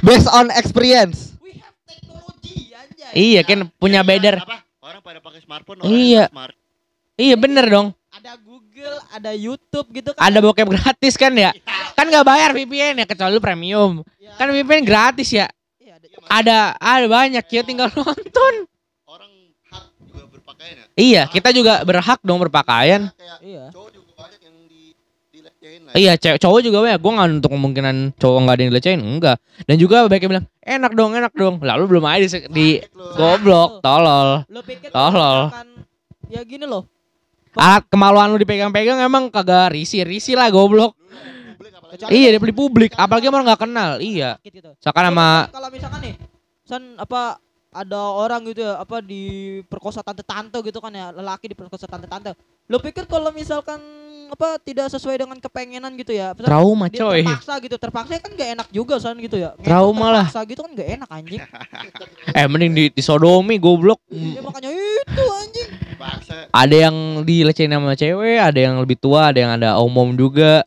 Based 0.00 0.26
on 0.26 0.48
experience. 0.50 1.36
We 1.38 1.60
have 1.60 1.76
teknologi 1.84 2.72
anjay. 2.72 3.12
Iya 3.12 3.40
kan 3.44 3.68
punya 3.76 4.00
ya, 4.00 4.02
beder. 4.02 4.34
Apa? 4.40 4.64
Orang 4.80 4.98
pada 4.98 5.20
pakai 5.20 5.38
smartphone, 5.38 5.78
Iya. 5.84 6.26
smart. 6.26 6.56
Iya 7.14 7.36
bener 7.36 7.68
dong. 7.68 7.92
Ada 8.82 8.90
Google, 8.98 9.14
ada 9.14 9.30
YouTube 9.32 9.88
gitu 9.94 10.10
kan. 10.12 10.20
Ada 10.26 10.38
bokep 10.42 10.68
gratis 10.68 11.14
kan 11.14 11.32
ya? 11.32 11.50
Kan 11.94 12.10
nggak 12.10 12.26
bayar 12.26 12.50
VPN 12.50 12.98
ya 12.98 13.06
kecuali 13.06 13.30
lu 13.30 13.38
premium. 13.38 14.02
Ya, 14.18 14.34
Kan 14.34 14.50
VPN 14.50 14.82
gratis 14.82 15.30
ya. 15.30 15.46
iya, 15.78 15.94
ada. 15.94 16.06
Iya. 16.10 16.26
Ada 16.26 16.58
ada 16.78 17.06
banyak 17.06 17.44
ya 17.46 17.62
tinggal 17.62 17.88
nonton. 17.94 18.54
Orang 19.06 19.30
hak 19.70 19.84
juga 20.02 20.22
berpakaian 20.26 20.74
ya. 20.74 20.86
Iya, 20.98 21.22
kita 21.30 21.54
juga 21.54 21.86
berhak 21.86 22.18
dong 22.26 22.42
berpakaian. 22.42 23.06
Iya. 23.38 23.70
cowok 23.70 23.90
juga 23.94 24.10
banyak 24.18 24.40
yang 24.42 24.56
di 24.66 24.82
dilecehin 25.30 25.80
lah. 25.86 25.92
Iya, 25.94 26.12
cewek 26.18 26.38
cowok 26.42 26.60
juga 26.66 26.78
banyak. 26.82 26.98
Gue 26.98 27.12
nggak 27.14 27.28
untuk 27.38 27.50
kemungkinan 27.54 27.96
cowok 28.18 28.38
nggak 28.42 28.54
ada 28.54 28.62
yang 28.66 28.70
dilecehin, 28.74 29.00
enggak. 29.00 29.36
Dan 29.62 29.76
juga 29.78 29.96
banyak 30.10 30.22
yang 30.26 30.32
bilang 30.34 30.46
enak 30.58 30.92
dong, 30.98 31.10
enak 31.14 31.32
dong. 31.38 31.54
Lalu 31.62 31.84
belum 31.86 32.04
aja 32.10 32.26
di, 32.26 32.38
di 32.50 32.66
goblok, 33.14 33.78
tolol. 33.78 34.42
Lo 34.50 34.60
pikir 34.66 34.90
Tolol. 34.90 35.54
ya 36.26 36.42
gini 36.42 36.66
loh. 36.66 36.88
Alat 37.52 37.84
kemaluan 37.86 38.32
lu 38.32 38.40
dipegang-pegang 38.40 38.96
emang 38.98 39.28
kagak 39.28 39.76
risih 39.76 40.08
lah 40.34 40.48
goblok. 40.48 40.96
Kecuali- 41.92 42.24
Iya, 42.24 42.28
di 42.32 42.54
publik, 42.56 42.96
apalagi 42.96 43.28
orang 43.28 43.44
nggak 43.44 43.60
kenal. 43.60 43.90
Iya. 44.00 44.40
Gitu. 44.40 44.72
Seakan 44.80 45.12
sama 45.12 45.52
Kalau 45.52 45.68
misalkan 45.68 46.00
nih, 46.00 46.14
san 46.64 46.96
apa 46.96 47.36
ada 47.68 48.00
orang 48.16 48.40
gitu 48.48 48.64
ya, 48.64 48.80
apa 48.80 49.04
diperkosa 49.04 50.00
tante-tante 50.00 50.56
gitu 50.64 50.80
kan 50.80 50.88
ya, 50.88 51.12
lelaki 51.12 51.52
diperkosa 51.52 51.84
tante-tante. 51.84 52.32
Lo 52.68 52.80
pikir 52.80 53.04
kalau 53.04 53.28
misalkan 53.28 53.76
apa 54.32 54.56
tidak 54.56 54.88
sesuai 54.88 55.20
dengan 55.20 55.36
kepengenan 55.36 55.92
gitu 55.92 56.16
ya? 56.16 56.32
misalkan 56.32 56.48
trauma 56.48 56.88
dia 56.88 57.04
coy. 57.04 57.20
terpaksa 57.20 57.52
gitu, 57.60 57.76
terpaksa 57.76 58.12
kan 58.16 58.32
gak 58.32 58.50
enak 58.56 58.68
juga 58.72 58.96
san 58.96 59.20
gitu 59.20 59.36
ya. 59.36 59.52
Ngentot 59.52 59.68
Trauma 59.68 60.06
lah. 60.08 60.24
Terpaksa 60.24 60.48
gitu 60.48 60.60
kan 60.64 60.70
gak 60.72 60.88
enak 60.96 61.08
anjing. 61.12 61.40
Eh 62.40 62.46
mending 62.48 62.72
di, 62.72 62.84
disodomi 62.88 63.60
goblok. 63.60 64.00
ya 64.08 64.40
makanya 64.40 64.72
itu 64.72 65.24
anjing. 65.28 65.68
Ada 66.52 66.76
yang 66.88 66.96
dilecehin 67.24 67.72
sama 67.72 67.96
cewek, 67.96 68.38
ada 68.38 68.60
yang 68.60 68.76
lebih 68.82 68.98
tua, 69.00 69.30
ada 69.30 69.38
yang 69.38 69.52
ada 69.56 69.78
omom 69.80 70.12
juga. 70.18 70.66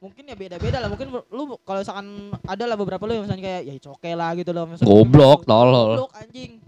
Mungkin 0.00 0.22
ya 0.28 0.36
beda-beda 0.38 0.78
lah. 0.80 0.88
Mungkin 0.92 1.08
lu 1.10 1.58
kalau 1.66 1.82
misalkan 1.82 2.30
ada 2.46 2.64
lah 2.68 2.76
beberapa 2.78 3.02
lu 3.04 3.18
yang 3.18 3.24
misalnya 3.26 3.44
kayak 3.44 3.62
ya 3.66 3.74
okay 3.90 4.12
lah 4.14 4.30
gitu 4.38 4.50
loh. 4.54 4.64
Misalkan 4.70 4.86
Goblok, 4.86 5.42
tolol. 5.44 5.98
Goblok 5.98 6.12
anjing. 6.14 6.62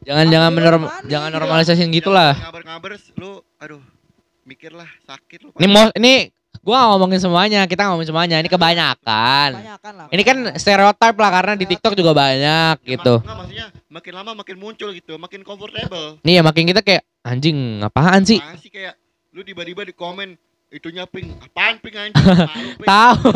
Jangan 0.00 0.26
Ah, 0.26 0.30
jangan 0.32 0.50
bener 0.56 0.74
mana 0.80 1.04
jangan 1.04 1.30
normalisasiin 1.36 1.92
gitulah. 1.92 2.32
Ngabar-ngabar 2.32 2.96
lu 3.20 3.44
aduh 3.60 3.82
mikir 4.48 4.72
lah 4.72 4.88
sakit 5.04 5.38
lu. 5.44 5.50
Ini 5.60 5.68
mau 5.68 5.92
ini 5.92 6.32
gua 6.60 6.90
ngomongin 6.90 7.18
semuanya, 7.18 7.64
kita 7.64 7.84
ngomongin 7.84 8.08
semuanya. 8.08 8.36
Ini 8.36 8.46
kebanyakan. 8.46 9.48
Kebanyakan 9.54 9.92
lah. 9.94 10.06
Ini 10.08 10.22
kan 10.22 10.36
stereotip 10.54 11.14
lah 11.14 11.30
karena 11.30 11.52
di 11.54 11.66
TikTok 11.66 11.94
juga 11.94 12.12
banyak 12.12 12.74
Ya, 12.78 12.88
gitu. 12.90 13.16
mak- 13.16 13.24
Enggak 13.24 13.36
maksudnya 13.38 13.66
makin 13.88 14.12
lama 14.14 14.30
makin 14.34 14.56
muncul 14.56 14.88
gitu, 14.90 15.14
makin 15.16 15.40
comfortable. 15.40 16.20
Nih 16.20 16.36
ya 16.36 16.42
makin 16.42 16.64
kita 16.66 16.80
kayak 16.80 17.02
anjing 17.22 17.56
apaan 17.80 18.22
sih? 18.22 18.38
Apaan 18.38 18.56
sih 18.56 18.68
kayak 18.68 18.94
lu 19.30 19.40
tiba-tiba 19.40 19.82
di 19.82 19.92
komen 19.92 20.36
itunya 20.68 21.04
pink, 21.04 21.32
apaan 21.42 21.76
pink 21.78 21.96
anjing? 21.96 22.26
Tahu. 22.80 23.30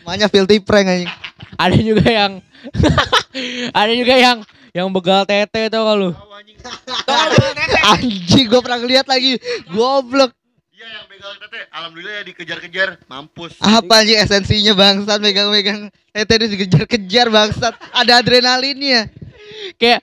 Namanya 0.00 0.26
filthy 0.32 0.58
prank 0.58 0.86
anjing. 0.86 1.10
Ada 1.54 1.76
juga 1.76 2.06
yang 2.06 2.32
ada 3.80 3.92
juga 3.92 4.14
yang 4.14 4.38
yang 4.70 4.88
begal 4.90 5.22
tete 5.24 5.68
tuh 5.68 5.82
kalau. 5.82 6.10
Anjing. 6.32 6.56
Anjing 7.92 8.46
gua 8.46 8.60
pernah 8.60 8.78
ngeliat 8.78 9.04
lagi. 9.04 9.36
Goblok. 9.68 10.32
Iya 10.74 10.90
yang 10.90 11.06
begal 11.06 11.30
tete, 11.38 11.70
alhamdulillah 11.70 12.14
ya 12.18 12.22
dikejar-kejar, 12.34 12.88
mampus. 13.06 13.62
Apa 13.62 14.02
anjing 14.02 14.18
esensinya 14.18 14.74
bangsat 14.74 15.22
megang-megang 15.22 15.86
tete 16.10 16.34
terus 16.34 16.50
dikejar-kejar 16.50 17.30
bangsat. 17.30 17.78
Ada 17.94 18.18
adrenalinnya. 18.18 19.06
Kayak 19.78 20.02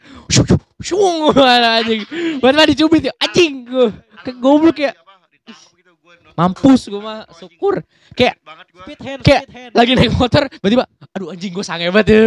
syung 0.79 1.35
anjing. 1.35 2.07
Mana 2.39 2.63
dicubit 2.63 3.03
ya 3.03 3.13
anjing 3.19 3.67
gua. 3.67 3.91
Ke 4.23 4.31
goblok 4.31 4.79
ya. 4.79 4.95
Mampus 6.39 6.87
gua 6.87 7.01
mah 7.03 7.19
syukur. 7.35 7.83
Kayak 8.15 8.39
banget 8.39 8.67
gua. 8.71 8.83
Speed 8.87 8.99
hand, 9.03 9.21
Kayak 9.27 9.43
speed 9.43 9.55
hand. 9.59 9.71
lagi 9.75 9.91
naik 9.99 10.11
motor 10.15 10.43
tiba-tiba 10.47 10.85
aduh 11.11 11.35
anjing 11.35 11.51
gue 11.51 11.65
sange 11.67 11.91
banget 11.91 12.15
ya. 12.15 12.19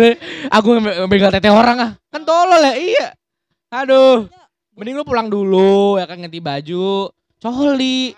Aku 0.52 0.84
begal 1.08 1.32
tete 1.32 1.48
orang 1.48 1.80
ah. 1.80 1.90
Kan 2.12 2.28
tolol 2.28 2.60
ya. 2.60 2.76
Iya. 2.76 3.06
Aduh. 3.72 4.28
Mending 4.76 5.00
lu 5.00 5.04
pulang 5.08 5.32
dulu 5.32 5.96
ya 5.96 6.04
kan 6.04 6.20
ganti 6.20 6.44
baju. 6.44 7.08
Coli. 7.40 8.12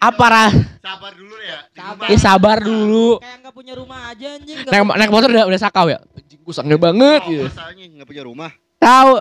Apa 0.00 0.24
rah? 0.26 0.52
Sabar 0.80 1.12
dulu 1.12 1.36
ya. 1.38 1.58
Sabar. 1.70 2.06
Ya 2.08 2.16
sabar 2.18 2.56
dulu. 2.58 3.08
Kayak 3.20 3.36
nggak 3.38 3.54
punya 3.54 3.72
rumah 3.76 4.00
aja 4.08 4.26
anjing. 4.32 4.56
Naik, 4.64 4.82
naik 4.96 5.10
motor 5.12 5.28
udah 5.28 5.44
udah 5.44 5.60
sakau 5.60 5.86
ya. 5.86 6.00
Anjing 6.10 6.40
gue 6.40 6.54
sange 6.56 6.76
banget 6.76 7.20
Oh, 7.20 7.28
gitu. 7.28 7.44
masalahnya 7.46 7.84
nggak 7.90 8.08
punya 8.08 8.22
rumah. 8.24 8.50
Tahu. 8.78 9.12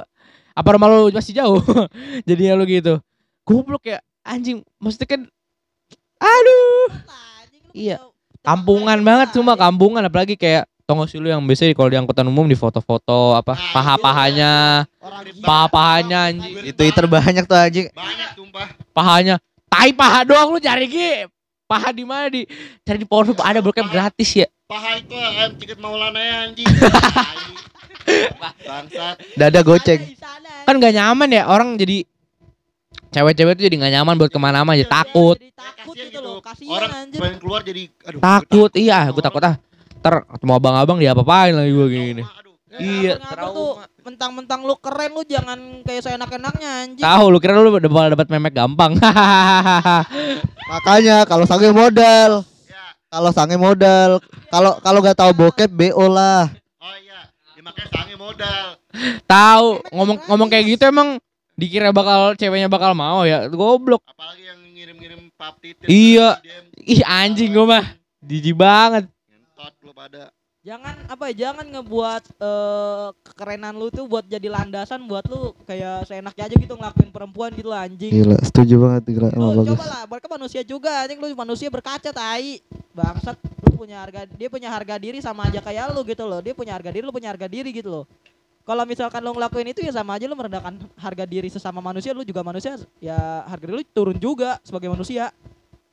Apa 0.55 0.69
rumah 0.71 0.87
lu 0.87 1.11
masih 1.11 1.35
jauh? 1.35 1.59
Jadinya 2.27 2.55
lu 2.55 2.63
gitu. 2.63 3.03
Goblok 3.43 3.83
ya. 3.85 3.99
Anjing, 4.23 4.63
maksudnya 4.77 5.07
kan 5.09 5.21
aduh. 6.15 6.87
Iya. 7.71 7.97
Kampungan 8.39 8.99
banget 8.99 9.35
cuma 9.35 9.55
kampungan 9.55 9.99
apalagi 10.01 10.35
kayak 10.35 10.63
tau 10.83 10.95
gak 10.97 11.11
sih 11.11 11.19
lu 11.19 11.27
yang 11.27 11.43
biasa 11.43 11.69
kalau 11.71 11.85
di 11.85 11.95
angkutan 11.95 12.25
umum 12.25 12.43
di 12.43 12.55
foto-foto 12.55 13.35
apa 13.35 13.53
Nah, 13.53 13.71
paha-pahanya 13.71 14.51
gila. 14.89 15.45
paha-pahanya 15.45 16.17
anjing 16.25 16.53
Di 16.61 16.71
Twitter 16.73 17.05
banyak 17.05 17.43
tuh 17.45 17.53
anjing. 17.53 17.87
Banyak 17.91 18.29
tumpah. 18.33 18.67
pahanya 18.89 19.35
tai 19.69 19.93
paha 19.93 20.25
doang 20.25 20.49
lu 20.51 20.60
cari 20.60 20.89
ki 20.89 21.29
paha 21.63 21.93
di 21.93 22.03
mana 22.03 22.27
di 22.27 22.43
cari 22.82 22.97
di 22.97 23.08
porno 23.08 23.32
ada 23.39 23.62
bokep 23.62 23.88
gratis 23.88 24.34
ya 24.36 24.47
Paha 24.69 25.01
itu 25.01 25.17
ayam 25.17 25.58
tiket 25.58 25.82
maulana 25.82 26.21
ya 26.21 26.36
anjing. 26.45 26.69
Bangsat. 28.69 29.15
Dada 29.34 29.65
goceng. 29.65 30.13
Kan 30.65 30.77
gak 30.77 30.93
nyaman 30.93 31.29
ya 31.34 31.49
orang 31.49 31.73
jadi 31.73 32.05
cewek-cewek 33.10 33.58
tuh 33.58 33.63
jadi 33.65 33.75
gak 33.82 33.93
nyaman 33.97 34.13
buat 34.13 34.29
ke 34.29 34.38
mana-mana 34.38 34.77
jadi 34.77 34.86
takut 34.86 35.41
Jadi 35.41 35.58
takut 35.58 35.95
Kasian 35.97 36.08
gitu 36.13 36.19
loh. 36.21 36.38
Kasihan 36.38 36.73
Orang 36.77 36.91
anjir. 36.93 37.17
pengen 37.17 37.38
keluar 37.41 37.62
jadi 37.65 37.82
aduh. 38.05 38.19
takut 38.21 38.71
iya 38.77 38.99
gue 39.10 39.23
takut 39.25 39.41
ah 39.41 39.55
ntar 39.99 40.13
mau 40.45 40.55
abang-abang 40.55 41.01
dia 41.01 41.12
apa-apain 41.12 41.51
lagi 41.58 41.71
gue 41.73 41.88
gini. 41.89 42.21
Ya, 42.21 42.29
Iya, 42.71 43.17
ngabur-ngabur 43.17 43.49
tuh 43.49 43.71
mentang-mentang 44.05 44.62
lu 44.62 44.77
keren 44.77 45.12
lu 45.12 45.25
jangan 45.25 45.58
kayak 45.82 46.01
saya 46.01 46.15
enak-enaknya 46.15 46.69
anjing. 46.86 47.01
tahu 47.01 47.25
lu 47.27 47.38
kira 47.38 47.58
lu 47.58 47.67
udah 47.67 47.89
bakal 47.89 48.10
dapat 48.13 48.27
memek 48.29 48.53
gampang 48.53 48.91
Makanya 50.71 51.25
kalau 51.25 51.45
sange 51.45 51.71
modal, 51.71 52.45
Ya. 52.69 52.86
kalau 53.10 53.32
sange 53.34 53.58
modal, 53.58 54.21
kalau 54.47 54.77
kalau 54.79 55.01
gak 55.01 55.17
tahu 55.17 55.32
bokep 55.34 55.65
BO 55.67 56.05
lah. 56.05 56.45
Oh 56.77 56.95
iya. 56.95 57.25
Ya 57.58 57.62
makanya 57.62 57.89
sange 57.89 58.15
modal. 58.15 58.65
tahu 59.25 59.67
ngomong 59.89 60.17
ngomong 60.25 60.47
kayak 60.47 60.65
gitu 60.67 60.84
emang 60.86 61.17
dikira 61.53 61.89
bakal 61.89 62.34
ceweknya 62.34 62.65
bakal 62.65 62.93
mau 62.93 63.21
ya 63.21 63.45
goblok 63.45 64.01
Apalagi 64.05 64.45
yang 64.45 64.60
ngirim-ngirim 64.73 65.21
pap 65.34 65.58
titit. 65.58 65.86
Iya. 65.86 66.38
Ih 66.79 67.01
anjing 67.01 67.49
gue 67.49 67.65
mah 67.65 67.86
jijik 68.21 68.53
banget 68.53 69.10
Ngentot 69.25 69.73
lu 69.82 69.91
pada. 69.91 70.29
Jangan 70.69 70.95
apa 71.10 71.34
ya, 71.34 71.49
jangan 71.49 71.65
ngebuat 71.65 72.23
eh, 72.38 73.08
kekerenan 73.25 73.73
lu 73.73 73.89
tuh 73.89 74.05
buat 74.05 74.21
jadi 74.21 74.53
landasan 74.53 75.01
buat 75.10 75.25
lu 75.25 75.58
kayak 75.65 76.05
seenaknya 76.05 76.45
aja 76.45 76.55
gitu 76.62 76.77
ngelakuin 76.77 77.10
perempuan 77.10 77.49
gitu 77.58 77.73
lah 77.73 77.89
anjing. 77.89 78.13
Gila, 78.13 78.38
setuju 78.45 78.77
banget 78.77 79.17
gila. 79.17 79.34
Lu 79.34 79.65
bagus. 79.65 79.73
coba 79.73 79.86
lah, 79.89 80.03
mereka 80.05 80.27
manusia 80.29 80.62
juga 80.62 80.93
anjing 81.01 81.17
lu 81.17 81.34
manusia 81.34 81.73
berkaca 81.73 82.13
tai. 82.13 82.62
Bangsat, 82.93 83.34
lu 83.65 83.82
punya 83.82 83.97
harga 83.97 84.29
dia 84.29 84.45
punya 84.45 84.69
harga 84.69 85.01
diri 85.01 85.17
sama 85.25 85.49
aja 85.49 85.58
kayak 85.58 85.89
lu 85.89 86.05
gitu 86.05 86.29
loh. 86.29 86.38
Dia 86.38 86.53
punya 86.53 86.77
harga 86.77 86.93
diri, 86.93 87.01
lu 87.01 87.10
punya 87.10 87.34
harga 87.34 87.49
diri 87.49 87.73
gitu 87.73 87.89
loh. 87.89 88.05
Kalau 88.62 88.86
misalkan 88.86 89.25
lu 89.25 89.34
ngelakuin 89.34 89.73
itu 89.73 89.82
ya 89.82 89.89
sama 89.89 90.21
aja 90.21 90.29
lu 90.29 90.38
merendahkan 90.38 90.77
harga 91.01 91.25
diri 91.25 91.49
sesama 91.49 91.82
manusia, 91.82 92.13
lu 92.13 92.21
juga 92.21 92.45
manusia 92.45 92.77
ya 93.01 93.41
harga 93.49 93.65
diri 93.65 93.82
lu 93.82 93.86
turun 93.89 94.21
juga 94.21 94.62
sebagai 94.62 94.93
manusia. 94.93 95.34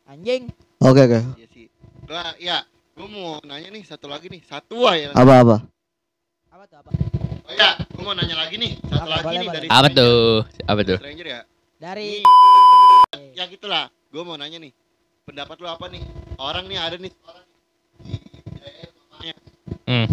Anjing. 0.05 0.53
Oke 0.85 1.01
oke. 1.01 1.21
Iya 1.41 1.47
sih. 1.49 1.67
Gua 2.05 2.37
ya, 2.37 2.61
gua 2.97 3.07
mau 3.07 3.29
nanya 3.45 3.69
nih 3.69 3.83
satu 3.85 4.09
lagi 4.09 4.27
nih. 4.33 4.41
Satu 4.43 4.89
aja. 4.89 5.13
Apa 5.13 5.35
apa? 5.45 5.57
Apa 6.49 6.65
tuh 6.65 6.77
apa? 6.81 6.91
Oh 7.47 7.53
iya, 7.53 7.77
gua 7.93 8.03
mau 8.03 8.15
nanya 8.17 8.37
lagi 8.37 8.57
nih. 8.57 8.73
Satu 8.83 9.05
Apa, 9.05 9.13
lagi 9.13 9.25
boleh, 9.27 9.37
nih 9.37 9.47
boleh. 9.47 9.57
dari 9.57 9.67
apa 9.69 9.77
stranger. 9.87 10.01
tuh 10.01 10.17
apa 10.65 10.81
tuh 10.83 10.99
Stranger 10.99 11.27
ya. 11.29 11.41
Dari 11.77 12.11
Nih, 13.13 13.29
ya 13.37 13.45
gitulah. 13.47 13.85
Gua 14.09 14.23
mau 14.25 14.37
nanya 14.40 14.59
nih. 14.59 14.73
Pendapat 15.23 15.57
lu 15.61 15.69
apa 15.69 15.87
nih? 15.90 16.03
Orang 16.38 16.65
nih 16.67 16.79
ada 16.81 16.97
nih 16.97 17.13
orang 17.21 17.47
di 18.01 18.15
daerah 18.57 18.92
mamanya. 18.97 19.35
hmm. 19.85 20.07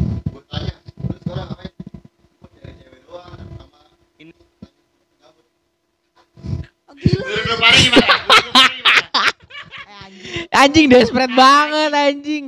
Tanya, 0.44 0.76
sekarang 1.24 1.50
cewek 2.84 3.02
doang 3.08 3.32
sama 3.56 3.80
ini. 4.20 4.34
Oh, 6.84 6.94
gila. 6.94 7.24
Lu 7.24 7.56
gimana? 7.56 8.06
Anjing 10.54 10.86
desperate 10.86 11.34
banget 11.34 11.90
anjing 11.90 12.43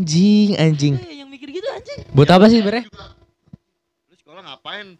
anjing 0.00 0.48
anjing 0.56 0.94
Eh, 0.98 1.20
yang 1.20 1.28
mikir 1.28 1.48
gitu 1.48 1.68
anjing. 1.68 2.00
buat 2.10 2.26
apa 2.26 2.46
sih 2.46 2.58
Juga. 2.58 2.80
Lu 4.08 4.14
sekolah 4.16 4.40
ngapain? 4.42 4.96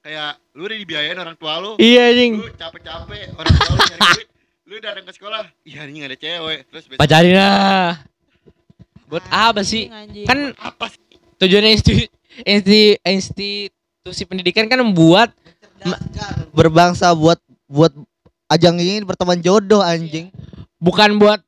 Kayak 0.00 0.40
lu 0.52 0.64
udah 0.64 0.76
dibiayain 0.76 1.14
orang 1.14 1.36
tua 1.36 1.54
lu. 1.56 1.70
iya 1.76 2.08
anjing 2.08 2.34
Lu 2.36 2.50
capek-capek 2.50 3.30
orang 3.32 3.52
tua 3.52 3.68
lu 3.68 3.80
nyari 3.80 4.00
duit. 4.16 4.28
Lu 4.64 4.74
datang 4.78 5.02
ke 5.02 5.12
sekolah, 5.12 5.42
iya 5.62 5.78
anjing 5.82 6.02
ada 6.02 6.14
cewek. 6.14 6.58
Terus 6.64 6.84
pacarin 6.94 7.34
lah 7.34 7.98
Buat 9.06 9.26
apa 9.26 9.60
sih? 9.60 9.86
Anjing, 9.86 10.22
anjing. 10.22 10.26
Kan 10.26 10.38
Apa 10.56 10.86
sih? 10.86 10.98
tujuannya 11.36 11.70
institusi, 11.72 12.06
institusi 13.02 14.22
pendidikan 14.24 14.66
kan 14.66 14.78
membuat 14.78 15.34
berbangsa 16.50 17.10
buat 17.10 17.38
buat 17.64 17.90
ajang 18.46 18.76
ini 18.76 19.02
berteman 19.02 19.38
jodoh 19.38 19.80
anjing. 19.80 20.28
bukan 20.76 21.16
buat 21.16 21.40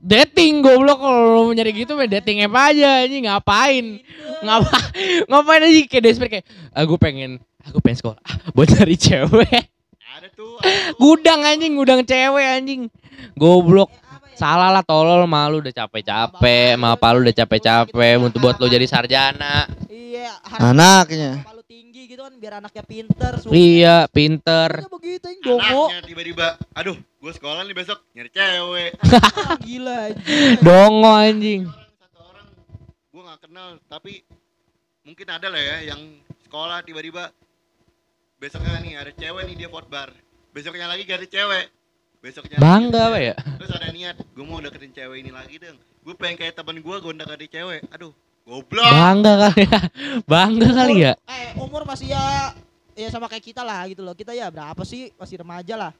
dating 0.00 0.64
goblok. 0.64 0.98
Kalau 0.98 1.48
lu 1.48 1.52
nyari 1.52 1.72
gitu 1.76 1.94
mah 1.94 2.08
dating 2.08 2.48
apa 2.48 2.72
aja 2.72 3.04
anjing. 3.04 3.24
Ngapain? 3.28 3.84
Ngapa 4.40 4.76
ngapain 5.28 5.62
aja? 5.68 5.80
Kayak 5.86 6.04
desperate 6.08 6.32
kayak 6.40 6.46
aku 6.72 6.96
pengen 6.96 7.38
aku 7.62 7.78
pengen 7.84 7.98
sekolah. 8.00 8.18
Ah, 8.24 8.36
buat 8.56 8.68
cari 8.72 8.96
cewek. 8.96 9.62
Ada 10.10 10.28
tuh. 10.34 10.58
ada 10.58 10.96
gudang 10.98 11.40
anjing. 11.44 11.72
Gudang 11.76 12.00
cewek 12.02 12.44
anjing. 12.44 12.88
Goblok. 13.36 13.92
Salah 14.40 14.72
lah 14.72 14.80
tolol 14.80 15.28
malu 15.28 15.60
udah 15.60 15.68
capek-capek 15.68 16.72
sama 16.72 16.96
lu 17.12 17.28
udah 17.28 17.36
capek-capek 17.36 18.16
untuk 18.16 18.40
buat 18.40 18.56
lo 18.56 18.72
jadi 18.72 18.88
sarjana. 18.88 19.68
Iya, 19.92 20.32
Anaknya. 20.56 21.44
Tinggi 21.70 22.10
gitu 22.10 22.26
kan 22.26 22.34
biar 22.34 22.58
anaknya 22.58 22.82
pinter. 22.82 23.38
sukses. 23.38 23.54
iya 23.54 24.10
pinter 24.10 24.82
begitu 24.90 25.22
yang 25.30 25.38
dongo. 25.38 25.86
Anaknya 25.86 26.02
tiba-tiba, 26.02 26.46
aduh, 26.74 26.98
gue 26.98 27.30
sekolah 27.30 27.62
nih 27.62 27.76
besok 27.78 28.02
nyari 28.10 28.30
cewek. 28.34 28.90
Ah, 28.98 29.54
Gila 29.62 30.10
anjing. 30.10 30.58
dongo 30.66 31.12
anjing 31.14 31.62
satu 31.70 32.18
orang 32.26 32.46
gue 33.14 33.22
nggak 33.22 33.40
kenal 33.46 33.68
tapi 33.86 34.12
mungkin 35.06 35.26
ada 35.30 35.46
lah 35.46 35.62
ya 35.62 35.76
yang 35.94 36.00
sekolah 36.42 36.82
tiba-tiba 36.82 37.30
besoknya 38.42 38.82
nih 38.82 38.94
ada 38.98 39.12
cewek 39.14 39.42
nih 39.46 39.56
dia 39.62 39.68
bar 39.70 40.10
besoknya 40.50 40.90
lagi 40.90 41.06
gak 41.06 41.22
ada 41.22 41.28
cewek 41.30 41.66
besoknya 42.18 42.58
bangga 42.58 42.98
ada 42.98 43.08
apa 43.14 43.18
ya 43.22 43.34
terus 43.38 43.72
ada 43.78 43.88
niat 43.94 44.16
gue 44.18 44.44
mau 44.44 44.58
deketin 44.58 44.90
cewek 44.90 45.22
ini 45.22 45.30
lagi 45.30 45.62
dong 45.62 45.78
gue 45.78 46.14
pengen 46.18 46.34
kayak 46.34 46.58
temen 46.58 46.82
gue 46.82 46.96
gue 46.98 47.12
deketin 47.14 47.50
cewek 47.62 47.80
aduh 47.94 48.10
goblok 48.42 48.86
bangga 48.86 49.32
kali 49.40 49.62
ya 49.64 49.80
bangga 50.32 50.68
kali 50.70 50.94
ya 51.00 51.12
Umur- 51.14 51.30
Eh, 51.30 51.50
umur 51.58 51.82
masih 51.84 52.08
ya 52.10 52.24
ya 52.94 53.08
sama 53.08 53.26
kayak 53.26 53.44
kita 53.44 53.62
lah 53.64 53.88
gitu 53.88 54.00
loh. 54.00 54.12
Kita 54.12 54.30
ya 54.30 54.52
berapa 54.52 54.82
sih? 54.82 55.08
Masih 55.16 55.40
remaja 55.40 55.72
lah. 55.74 55.92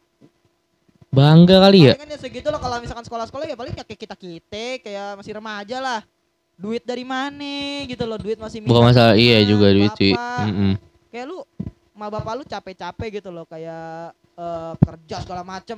bangga 1.10 1.58
kali 1.58 1.78
ya 1.82 1.92
Paling 1.92 2.02
kan 2.06 2.14
ya 2.14 2.18
segitu 2.18 2.46
loh 2.46 2.60
kalau 2.60 2.78
misalkan 2.78 3.02
sekolah-sekolah 3.02 3.42
ya 3.44 3.56
paling 3.58 3.72
ya 3.72 3.82
kayak 3.82 3.98
kita-kita 3.98 4.66
kayak 4.78 5.08
masih 5.16 5.32
remaja 5.34 5.76
lah. 5.78 6.00
Duit 6.54 6.84
dari 6.84 7.02
mana 7.02 7.56
gitu 7.88 8.04
loh, 8.04 8.14
duit 8.14 8.36
masih 8.36 8.60
bukan 8.60 8.92
masalah 8.92 9.16
iya 9.16 9.40
juga 9.42 9.72
duit 9.72 9.90
sih 9.96 10.12
bapak. 10.12 10.44
Mm-mm. 10.46 10.72
Kayak 11.08 11.24
lu 11.26 11.38
ma 12.00 12.08
bapak 12.08 12.32
lu 12.32 12.44
capek-capek 12.44 13.08
gitu 13.14 13.28
loh 13.28 13.44
kayak 13.44 14.16
eh, 14.34 14.72
kerja 14.80 15.20
segala 15.20 15.44
macem 15.44 15.76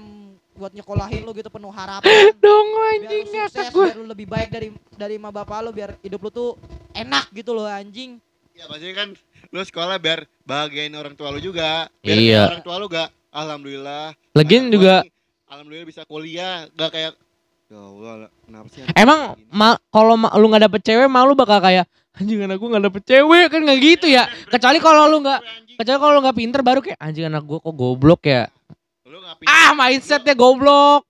buat 0.55 0.71
nyekolahin 0.71 1.27
lu 1.27 1.35
gitu 1.35 1.51
penuh 1.51 1.69
harapan. 1.69 2.07
biar 2.39 2.63
anjing 2.95 3.25
lu 3.25 3.35
ngakak 3.35 3.51
sukses, 3.51 3.75
gue 3.75 3.85
biar 3.85 3.99
lu 3.99 4.07
lebih 4.07 4.27
baik 4.29 4.49
dari 4.49 4.69
dari 4.93 5.17
ma 5.17 5.29
bapak 5.29 5.59
lu 5.61 5.71
biar 5.73 5.99
hidup 5.99 6.21
lu 6.21 6.31
tuh 6.31 6.51
enak 6.93 7.27
gitu 7.33 7.51
loh 7.51 7.67
anjing. 7.67 8.23
ya 8.53 8.69
maksudnya 8.69 8.95
kan 8.95 9.09
lu 9.49 9.61
sekolah 9.61 9.97
biar 9.97 10.23
bahagiain 10.45 10.93
orang 10.93 11.13
tua 11.13 11.33
lu 11.33 11.41
juga 11.41 11.91
biar 11.99 12.15
Iya. 12.15 12.43
orang 12.47 12.63
tua 12.63 12.77
lu 12.77 12.87
gak 12.87 13.09
alhamdulillah 13.33 14.13
Lagian 14.33 14.69
juga- 14.69 15.03
nih, 15.03 15.11
alhamdulillah 15.49 15.89
bisa 15.89 16.03
kuliah 16.05 16.69
gak 16.71 16.93
kayak 16.93 17.13
ya 17.67 17.81
Allah 17.81 18.29
kenapa 18.45 18.67
sih 18.69 18.85
Emang 18.93 19.21
ma 19.49 19.75
kalau 19.89 20.15
ma 20.15 20.29
lu 20.33 20.47
nggak 20.47 20.69
dapet 20.69 20.81
cewek 20.83 21.09
malu 21.09 21.33
bakal 21.33 21.59
kayak 21.59 21.89
anjing 22.13 22.45
anak 22.45 22.57
gua 22.61 22.69
nggak 22.77 22.85
dapet 22.93 23.03
cewek 23.09 23.47
kan 23.49 23.61
nggak 23.65 23.79
gitu 23.81 24.07
ya. 24.09 24.29
Kecuali 24.49 24.79
kalau 24.79 25.09
lu 25.09 25.25
nggak 25.25 25.41
kecuali 25.81 25.99
kalau 25.99 26.13
lu 26.17 26.21
nggak 26.25 26.39
pinter 26.39 26.61
baru 26.61 26.81
kayak 26.85 26.99
anjing 27.01 27.27
anak 27.29 27.43
gua 27.45 27.59
kok 27.59 27.75
goblok 27.75 28.23
ya. 28.29 28.49
lu 29.09 29.21
gak 29.21 29.37
pinter. 29.45 29.53
Ah 29.53 29.71
mindsetnya 29.77 30.33
goblok. 30.33 31.05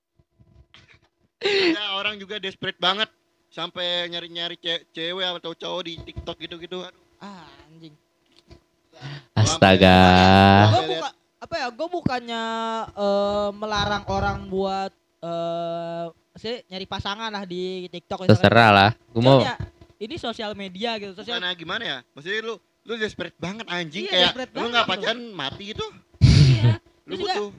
ada 1.42 1.98
orang 1.98 2.18
juga 2.18 2.38
desperate 2.38 2.78
banget 2.78 3.10
sampai 3.50 4.06
nyari-nyari 4.10 4.58
ce- 4.58 4.86
cewek 4.90 5.26
atau 5.38 5.54
cowok 5.54 5.82
di 5.86 5.94
TikTok 6.02 6.36
gitu-gitu. 6.38 6.82
Aduh, 6.82 6.98
Ah 7.22 7.46
anjing. 7.70 7.94
Astaga. 9.34 9.98
Gue 10.70 10.98
buka 10.98 11.08
apa 11.42 11.54
ya? 11.58 11.66
Gue 11.70 11.88
bukannya 11.90 12.44
eh, 12.90 13.48
melarang 13.54 14.04
orang 14.06 14.38
buat 14.50 14.92
eh 15.22 16.06
sih 16.34 16.64
nyari 16.66 16.86
pasangan 16.88 17.30
lah 17.30 17.44
di 17.46 17.86
TikTok. 17.86 18.26
Terserah 18.26 18.70
lah. 18.72 18.90
Gua 19.12 19.22
mau 19.22 19.38
ya, 19.44 19.54
ini 20.02 20.14
sosial 20.18 20.52
media 20.58 20.98
gitu. 20.98 21.14
Sosial 21.14 21.38
Bukan 21.38 21.54
gimana 21.54 21.82
ya? 21.86 21.98
Maksudnya 22.12 22.40
lu 22.42 22.54
lu 22.82 22.98
desperate 22.98 23.38
banget 23.38 23.66
anjing 23.70 24.10
Iya, 24.10 24.34
kayak 24.34 24.58
lu 24.58 24.66
nggak 24.74 24.84
gitu. 24.84 24.92
pacaran 24.98 25.20
mati 25.30 25.64
gitu. 25.70 25.86
Iya. 26.18 26.82
Lu 27.06 27.14
butuh 27.22 27.50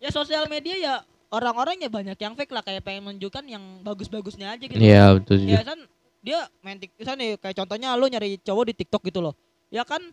ya 0.00 0.08
sosial 0.12 0.44
media 0.48 0.76
ya 0.76 0.94
orang-orang 1.32 1.80
ya 1.80 1.88
banyak 1.88 2.18
yang 2.20 2.34
fake 2.36 2.52
lah 2.52 2.60
kayak 2.64 2.84
pengen 2.84 3.08
menunjukkan 3.08 3.44
yang 3.48 3.64
bagus-bagusnya 3.80 4.52
aja 4.52 4.64
gitu. 4.68 4.76
Iya 4.76 5.16
betul. 5.16 5.48
Ya 5.48 5.64
kan 5.64 5.78
dia 6.20 6.44
main 6.60 6.76
tik 6.76 6.92
misalnya 7.00 7.20
nih 7.24 7.30
kayak 7.40 7.56
contohnya 7.64 7.96
lu 7.96 8.04
nyari 8.08 8.36
cowok 8.44 8.64
di 8.68 8.74
TikTok 8.84 9.02
gitu 9.08 9.24
loh. 9.24 9.34
Ya 9.72 9.86
kan 9.88 10.04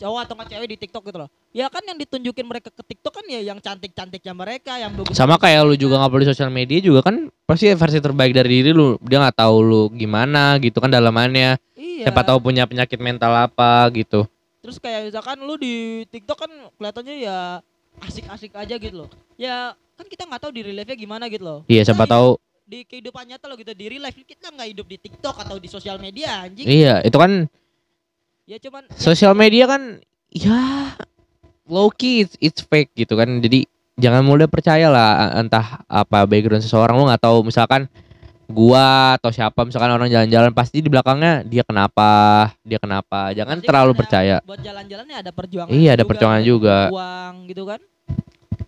cowok 0.00 0.20
atau 0.24 0.34
nggak 0.38 0.48
cewek 0.52 0.68
di 0.72 0.76
TikTok 0.80 1.02
gitu 1.08 1.18
loh. 1.20 1.30
Ya 1.52 1.68
kan 1.68 1.84
yang 1.84 1.98
ditunjukin 2.00 2.46
mereka 2.48 2.68
ke 2.72 2.82
TikTok 2.82 3.12
kan 3.20 3.24
ya 3.28 3.40
yang 3.44 3.58
cantik-cantiknya 3.60 4.32
mereka, 4.32 4.80
yang 4.80 4.92
bagus. 4.96 5.16
Sama 5.16 5.36
kayak 5.36 5.68
lu 5.68 5.74
juga 5.76 6.00
nggak 6.00 6.12
perlu 6.12 6.26
sosial 6.26 6.48
media 6.48 6.78
juga 6.80 7.04
kan 7.04 7.28
pasti 7.44 7.68
versi 7.72 7.98
terbaik 8.00 8.32
dari 8.32 8.62
diri 8.62 8.70
lu. 8.72 8.96
Dia 9.04 9.20
nggak 9.20 9.36
tahu 9.36 9.56
lu 9.60 9.82
gimana 9.92 10.56
gitu 10.58 10.80
kan 10.80 10.88
dalamannya. 10.88 11.60
Iya. 11.76 12.08
Siapa 12.08 12.24
tahu 12.24 12.40
punya 12.40 12.64
penyakit 12.64 12.96
mental 12.98 13.34
apa 13.36 13.86
gitu. 13.92 14.24
Terus 14.62 14.78
kayak 14.78 15.10
misalkan 15.10 15.42
lu 15.42 15.58
di 15.58 16.06
TikTok 16.08 16.38
kan 16.46 16.52
kelihatannya 16.78 17.14
ya 17.18 17.38
asik-asik 18.00 18.54
aja 18.56 18.74
gitu 18.78 19.04
loh. 19.04 19.10
Ya 19.36 19.74
kan 19.98 20.06
kita 20.08 20.24
nggak 20.24 20.40
tahu 20.42 20.52
di 20.54 20.62
real 20.64 20.82
life-nya 20.82 20.96
gimana 20.96 21.28
gitu 21.28 21.44
loh. 21.44 21.60
Iya 21.68 21.82
siapa 21.84 22.08
hidup 22.08 22.14
tahu. 22.14 22.30
di 22.62 22.86
kehidupan 22.88 23.26
nyata 23.28 23.50
lo 23.50 23.58
gitu 23.58 23.74
di 23.76 23.84
real 23.90 24.06
life 24.06 24.16
kita 24.22 24.48
nggak 24.48 24.68
hidup 24.72 24.86
di 24.88 24.96
TikTok 24.96 25.36
atau 25.44 25.60
di 25.60 25.68
sosial 25.68 26.00
media 26.00 26.46
anjing. 26.46 26.64
Iya 26.64 27.02
itu 27.04 27.16
kan 27.18 27.50
Ya 28.42 28.58
cuman 28.58 28.82
sosial 28.98 29.38
media 29.38 29.70
kan 29.70 30.02
ya 30.34 30.90
low 31.70 31.94
key 31.94 32.26
it's, 32.26 32.34
it's 32.42 32.58
fake 32.58 32.90
gitu 32.98 33.14
kan. 33.14 33.38
Jadi 33.38 33.70
jangan 33.94 34.26
mudah 34.26 34.50
percaya 34.50 34.90
lah 34.90 35.38
entah 35.38 35.86
apa 35.86 36.26
background 36.26 36.66
seseorang. 36.66 36.98
Lu 36.98 37.06
nggak 37.06 37.22
tahu 37.22 37.46
misalkan 37.46 37.86
gua 38.50 39.16
atau 39.16 39.30
siapa 39.30 39.62
misalkan 39.62 39.94
orang 39.94 40.10
jalan-jalan 40.10 40.50
pasti 40.52 40.82
di 40.82 40.90
belakangnya 40.90 41.46
dia 41.46 41.62
kenapa 41.62 42.50
dia 42.66 42.82
kenapa. 42.82 43.30
Jangan 43.30 43.62
Pasti 43.62 43.68
terlalu 43.70 43.92
percaya. 43.94 44.36
buat 44.42 44.58
jalan-jalannya 44.58 45.16
ada 45.22 45.30
perjuangan. 45.30 45.70
Iya, 45.70 45.90
ada 45.94 46.02
juga, 46.02 46.10
perjuangan 46.10 46.42
juga. 46.42 46.76
Uang 46.90 47.34
gitu 47.46 47.62
kan. 47.62 47.80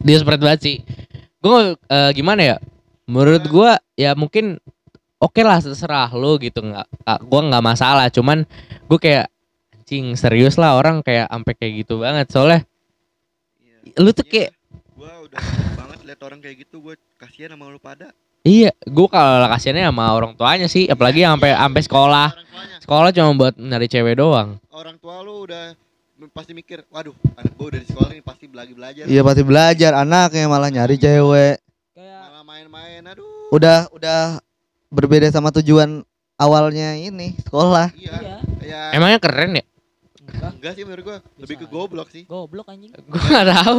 dia 0.05 0.16
seperti 0.20 0.43
banget 0.47 0.61
sih. 0.62 0.77
Gua 1.43 1.75
eh, 1.75 2.11
gimana 2.14 2.41
ya? 2.47 2.57
Menurut 3.11 3.43
gua 3.51 3.83
ya 3.99 4.14
mungkin 4.14 4.62
oke 5.18 5.43
lah 5.43 5.59
terserah 5.59 6.14
lu 6.14 6.39
gitu. 6.39 6.62
Nggak 6.62 6.87
ah, 7.03 7.18
gua 7.27 7.41
nggak 7.43 7.64
masalah. 7.64 8.07
Cuman 8.07 8.47
gua 8.87 9.03
kayak 9.03 9.34
anjing 9.85 10.16
serius 10.16 10.57
lah 10.57 10.80
orang 10.80 11.05
kayak 11.05 11.28
sampai 11.28 11.53
kayak 11.61 11.85
gitu 11.85 12.01
banget 12.01 12.32
soalnya 12.32 12.64
Iya. 13.85 14.01
lu 14.01 14.11
tuh 14.16 14.24
kayak 14.24 14.57
gua 14.97 15.12
udah 15.28 15.41
banget 15.76 15.99
liat 16.09 16.20
orang 16.24 16.41
kayak 16.41 16.57
gitu, 16.64 16.80
gua 16.80 16.97
kasihan 17.20 17.53
sama 17.53 17.68
lu 17.68 17.76
pada. 17.76 18.16
Iya, 18.41 18.72
gua 18.89 19.09
kalau 19.12 19.45
kasihannya 19.53 19.85
sama 19.93 20.05
orang 20.09 20.32
tuanya 20.32 20.72
sih, 20.72 20.89
apalagi 20.89 21.20
Iya, 21.20 21.37
sampai 21.37 21.53
iya, 21.53 21.61
sampai 21.61 21.80
iya, 21.85 21.87
sekolah. 21.93 22.28
Sekolah 22.80 23.09
cuma 23.12 23.30
buat 23.37 23.55
nyari 23.61 23.87
cewek 23.93 24.16
doang. 24.16 24.57
Orang 24.72 24.97
tua 24.97 25.20
lu 25.20 25.45
udah 25.45 25.76
pasti 26.32 26.57
mikir, 26.57 26.80
waduh, 26.89 27.12
anak 27.37 27.53
gua 27.61 27.66
udah 27.76 27.80
di 27.85 27.89
sekolah 27.93 28.11
ini 28.16 28.22
pasti 28.24 28.45
lagi 28.49 28.72
belajar. 28.72 29.05
Iya 29.05 29.20
pasti 29.20 29.43
belajar 29.45 29.93
anaknya 29.93 30.49
malah 30.49 30.72
nyari 30.72 30.97
cewek. 30.97 31.61
Kayak 31.93 32.20
Malah 32.24 32.45
main-main, 32.49 33.03
aduh. 33.05 33.53
Udah 33.53 33.93
udah 33.93 34.41
berbeda 34.89 35.28
sama 35.28 35.53
tujuan 35.61 36.01
awalnya 36.41 36.97
ini 36.97 37.37
sekolah. 37.45 37.93
Iya. 37.93 38.16
iya. 38.16 38.37
Kayak 38.64 38.85
Emangnya 38.97 39.20
keren 39.20 39.53
ya? 39.61 39.64
Enggak, 40.35 40.53
enggak 40.53 40.72
sih 40.74 40.82
menurut 40.82 41.03
gua, 41.03 41.16
lebih 41.37 41.57
ke 41.57 41.66
goblok 41.66 42.09
sih. 42.09 42.22
goblok 42.24 42.66
anjing. 42.66 42.91
Gua 43.05 43.22
nggak 43.24 43.47
tahu. 43.55 43.78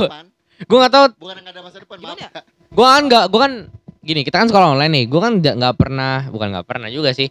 Gua 0.66 0.78
nggak 0.80 0.94
tahu. 0.94 1.06
Bukan 1.18 1.36
enggak 1.38 1.54
ada 1.54 1.62
masa 1.62 1.78
depan, 1.78 1.96
Gimana 1.98 2.16
maaf. 2.16 2.24
ya? 2.26 2.42
Gua 2.70 2.88
kan 2.90 3.04
nggak, 3.06 3.24
gua 3.28 3.40
kan 3.42 3.54
gini. 4.02 4.22
Kita 4.22 4.36
kan 4.38 4.48
sekolah 4.48 4.68
online 4.72 4.94
nih. 4.94 5.06
Gua 5.06 5.22
kan 5.22 5.34
nggak 5.38 5.56
nggak 5.56 5.76
pernah, 5.76 6.16
bukan 6.28 6.48
nggak 6.52 6.66
pernah 6.66 6.88
juga 6.88 7.12
sih. 7.12 7.28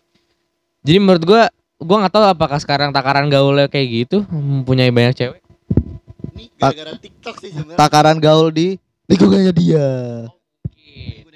Jadi 0.80 0.98
menurut 0.98 1.24
gua, 1.24 1.42
gua 1.76 1.96
nggak 2.00 2.12
tahu 2.12 2.24
apakah 2.26 2.58
sekarang 2.58 2.90
takaran 2.90 3.26
gaulnya 3.26 3.66
kayak 3.66 3.88
gitu, 4.06 4.16
mempunyai 4.28 4.88
banyak 4.88 5.14
cewek. 5.14 5.40
Ini 6.30 6.44
gara-gara 6.54 6.92
TikTok 6.94 7.36
sih 7.38 7.50
sebenarnya. 7.50 7.78
Takaran 7.78 8.18
gaul 8.18 8.48
di 8.48 8.76
lingkungannya 9.06 9.52
dia. 9.52 9.88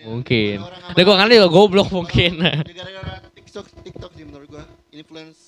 Mungkin. 0.01 0.57
Sama- 0.59 0.77
Lah 0.89 1.03
gua 1.05 1.17
kan 1.17 1.29
juga 1.29 1.49
goblok 1.49 1.89
mungkin. 1.91 2.33
Gara-gara 2.41 3.15
TikTok 3.31 3.65
TikTok 3.83 4.11
sih 4.13 4.25
menurut 4.25 4.49
gua 4.51 4.65
influence 4.91 5.48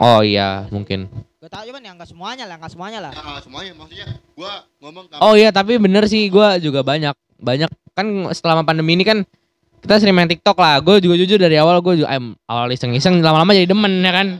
Oh 0.00 0.20
iya, 0.24 0.66
mungkin. 0.72 1.06
Gak 1.42 1.50
tau 1.50 1.62
cuman 1.66 1.82
ya 1.82 1.92
nggak 1.94 2.08
semuanya 2.10 2.44
lah, 2.46 2.56
nggak 2.58 2.72
semuanya 2.72 2.98
lah. 3.02 3.12
ya, 3.12 3.40
semuanya 3.42 3.72
maksudnya 3.74 4.06
gua 4.38 4.52
ngomong 4.78 5.04
Oh 5.18 5.34
iya, 5.34 5.50
tapi 5.50 5.76
bener 5.76 6.06
sih 6.06 6.30
gua 6.30 6.56
juga 6.58 6.86
banyak 6.86 7.14
banyak 7.42 7.70
kan 7.92 8.06
selama 8.32 8.62
pandemi 8.62 8.94
ini 8.96 9.04
kan 9.04 9.26
kita 9.82 9.98
sering 9.98 10.14
main 10.14 10.30
TikTok 10.30 10.54
lah. 10.54 10.78
Gue 10.78 11.02
juga 11.02 11.18
jujur 11.18 11.36
dari 11.42 11.58
awal 11.58 11.82
gue 11.82 12.06
juga 12.06 12.14
em, 12.14 12.38
awal 12.46 12.70
iseng-iseng 12.70 13.18
lama-lama 13.18 13.50
jadi 13.50 13.66
demen 13.66 13.98
ya 13.98 14.12
kan. 14.14 14.38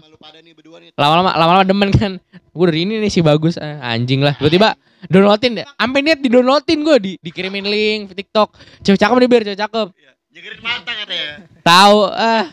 Lama-lama 0.94 1.30
lama-lama 1.34 1.64
demen 1.66 1.90
kan. 1.90 2.22
Gue 2.54 2.64
dari 2.70 2.86
ini 2.86 3.02
nih 3.02 3.10
si 3.10 3.20
bagus 3.26 3.58
eh, 3.58 3.78
anjing 3.82 4.22
lah. 4.22 4.38
Tiba-tiba 4.38 4.78
downloadin 5.10 5.58
deh. 5.58 5.66
Sampai 5.66 6.00
niat 6.06 6.22
di 6.22 6.30
downloadin 6.30 6.78
gue 6.86 6.96
di 7.02 7.12
dikirimin 7.18 7.66
link 7.66 8.14
TikTok. 8.14 8.54
Cewek 8.86 9.02
cakep 9.02 9.16
nih 9.18 9.28
biar 9.28 9.42
cewek 9.50 9.60
cakep. 9.66 9.86
Iya. 9.98 10.10
Nyegerin 10.32 10.60
mata 10.62 10.92
katanya. 10.94 11.30
Tahu 11.66 11.98
ah 12.06 12.44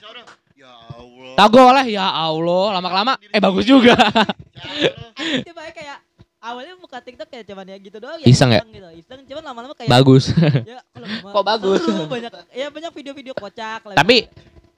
Tago 1.39 1.65
lah 1.71 1.87
ya 1.87 2.03
Allah, 2.03 2.65
lama-lama 2.75 3.15
eh 3.31 3.39
bagus 3.39 3.63
juga. 3.63 3.95
Baik 5.55 5.71
kayak 5.71 5.97
awalnya 6.43 6.75
buka 6.75 6.99
TikTok 6.99 7.27
kayak 7.31 7.47
cuman 7.47 7.63
ya 7.63 7.77
gitu 7.79 7.97
doang 7.99 8.19
Iseng 8.27 8.51
ya? 8.51 8.61
gitu. 8.67 8.89
Iseng 8.99 9.19
cuman 9.23 9.43
lama-lama 9.47 9.71
kayak 9.71 9.87
bagus. 9.87 10.35
ya 10.67 10.83
Kok 11.35 11.43
bagus? 11.47 11.79
seru, 11.79 12.03
banyak 12.11 12.31
ya 12.51 12.67
banyak 12.67 12.91
video-video 12.91 13.33
kocak 13.35 13.87
lah. 13.87 13.95
Tapi, 13.95 14.27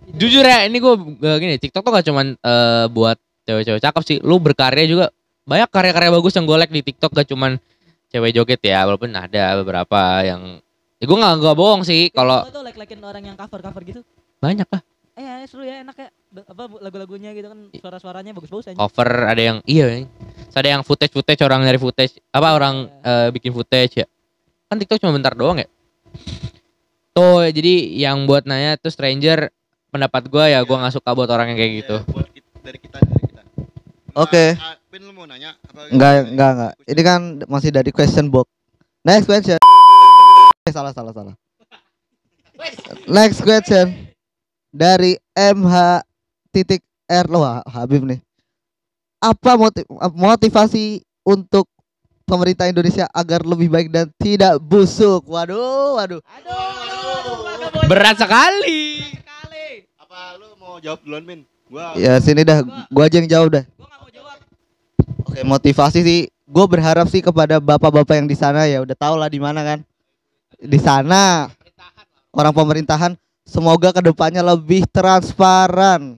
Gitu. 0.01 0.17
Jujur 0.17 0.41
ya, 0.41 0.65
ini 0.65 0.81
gue 0.81 0.93
gini, 1.37 1.61
TikTok 1.61 1.85
tuh 1.85 1.93
gak 1.93 2.05
cuman 2.09 2.33
eh, 2.33 2.85
buat 2.89 3.21
cewek-cewek 3.45 3.81
cakep 3.85 4.03
sih. 4.03 4.17
Lu 4.25 4.41
berkarya 4.41 4.89
juga 4.89 5.13
banyak 5.45 5.69
karya-karya 5.69 6.09
bagus 6.09 6.33
yang 6.33 6.49
gue 6.49 6.57
like 6.57 6.73
di 6.73 6.81
TikTok 6.81 7.13
gak 7.13 7.29
cuman 7.29 7.61
cewek 8.09 8.33
joget 8.33 8.61
ya, 8.65 8.81
walaupun 8.89 9.13
ada 9.13 9.61
beberapa 9.61 10.25
yang 10.25 10.57
ya 10.97 11.05
gue 11.05 11.17
gak, 11.21 11.33
gak 11.37 11.53
bohong 11.53 11.85
sih 11.85 12.09
kalau 12.09 12.41
Gua 12.41 12.53
tuh 12.53 12.65
like-likein 12.65 12.97
orang 13.05 13.23
yang 13.29 13.37
cover-cover 13.37 13.81
gitu. 13.85 14.01
banyak 14.41 14.65
lah 14.65 14.81
Eh 15.11 15.21
ya, 15.21 15.43
seru 15.43 15.63
ya 15.63 15.83
enak 15.83 15.95
ya. 15.95 16.09
Apa 16.47 16.71
lagu-lagunya 16.79 17.35
gitu 17.35 17.51
kan 17.51 17.59
suara-suaranya 17.73 18.31
bagus-bagus 18.31 18.71
aja. 18.71 18.79
cover 18.79 19.09
ada 19.27 19.41
yang 19.41 19.57
iya 19.67 20.07
Terus 20.07 20.55
ada 20.55 20.69
yang 20.71 20.81
footage 20.81 21.11
footage 21.11 21.43
orang 21.43 21.61
dari 21.61 21.75
footage 21.75 22.23
apa 22.31 22.55
orang 22.55 22.87
eh, 23.03 23.27
bikin 23.29 23.51
footage 23.51 23.99
ya 23.99 24.07
kan 24.67 24.79
TikTok 24.79 25.03
cuma 25.03 25.11
bentar 25.11 25.35
doang 25.35 25.59
ya 25.59 25.67
tuh 27.11 27.43
jadi 27.51 27.73
yang 27.99 28.23
buat 28.23 28.47
nanya 28.47 28.79
tuh 28.79 28.87
stranger 28.87 29.51
pendapat 29.91 30.31
gua 30.31 30.47
ya 30.47 30.63
gua 30.63 30.79
nggak 30.79 30.95
suka 30.95 31.11
buat 31.11 31.27
orang 31.27 31.51
yang 31.51 31.59
kayak 31.59 31.73
gitu 31.83 31.95
Iya, 31.99 32.07
buat 32.07 32.27
kit- 32.31 32.47
dari 32.63 32.79
kita 32.79 32.97
dari 33.03 33.23
kita. 33.27 33.41
Oke. 34.15 34.45
Nah, 34.55 34.71
ah, 34.71 34.75
Pin 34.87 35.01
lu 35.03 35.11
mau 35.11 35.27
nanya 35.27 35.59
apa? 35.61 35.91
Enggak, 35.91 36.11
enggak, 36.29 36.49
enggak. 36.55 36.73
Ini 36.87 37.01
kan 37.01 37.21
masih 37.47 37.69
dari 37.71 37.91
question 37.91 38.31
box. 38.31 38.47
Next 39.03 39.27
question. 39.27 39.59
Eh, 40.61 40.69
salah, 40.69 40.93
salah, 40.93 41.09
salah. 41.09 41.33
Next 43.09 43.41
question. 43.41 44.10
Dari 44.71 45.19
MH 45.35 45.75
titik 46.49 46.79
R 47.05 47.25
loh 47.27 47.43
Ha- 47.43 47.63
Habib 47.67 48.07
nih. 48.07 48.23
Apa 49.19 49.59
motiv 49.59 49.85
motivasi 50.15 51.03
untuk 51.21 51.67
pemerintah 52.23 52.71
Indonesia 52.71 53.05
agar 53.11 53.43
lebih 53.43 53.67
baik 53.67 53.91
dan 53.91 54.07
tidak 54.17 54.57
busuk? 54.63 55.27
Waduh, 55.27 55.99
waduh. 55.99 56.23
Aduh, 56.23 56.55
aduh, 57.67 57.85
berat 57.85 58.15
sekali 58.17 59.11
sekali. 59.11 59.67
Apa 59.99 60.39
lu 60.39 60.55
mau 60.55 60.79
jawab 60.79 61.03
duluan, 61.03 61.23
Min? 61.27 61.39
Gua 61.67 61.93
Ya 61.99 62.17
sini 62.23 62.41
dah, 62.47 62.63
gua 62.89 63.11
aja 63.11 63.19
yang 63.19 63.29
jawab 63.29 63.61
dah. 63.61 63.63
Gua 63.75 63.87
gak 63.91 63.99
mau 64.01 64.09
jawab. 64.09 64.37
Oke, 65.27 65.41
motivasi 65.43 65.99
sih, 66.01 66.19
gue 66.27 66.65
berharap 66.67 67.07
sih 67.07 67.23
kepada 67.23 67.59
bapak-bapak 67.59 68.19
yang 68.19 68.27
di 68.27 68.35
sana 68.35 68.67
ya 68.67 68.83
udah 68.83 68.95
tau 68.95 69.15
lah 69.15 69.31
di 69.31 69.39
mana 69.39 69.63
kan. 69.63 69.79
Di 70.59 70.79
sana 70.79 71.47
orang 72.35 72.51
pemerintahan 72.51 73.15
semoga 73.45 73.91
ke 73.91 74.01
depannya 74.03 74.41
lebih 74.41 74.85
transparan, 74.89 76.17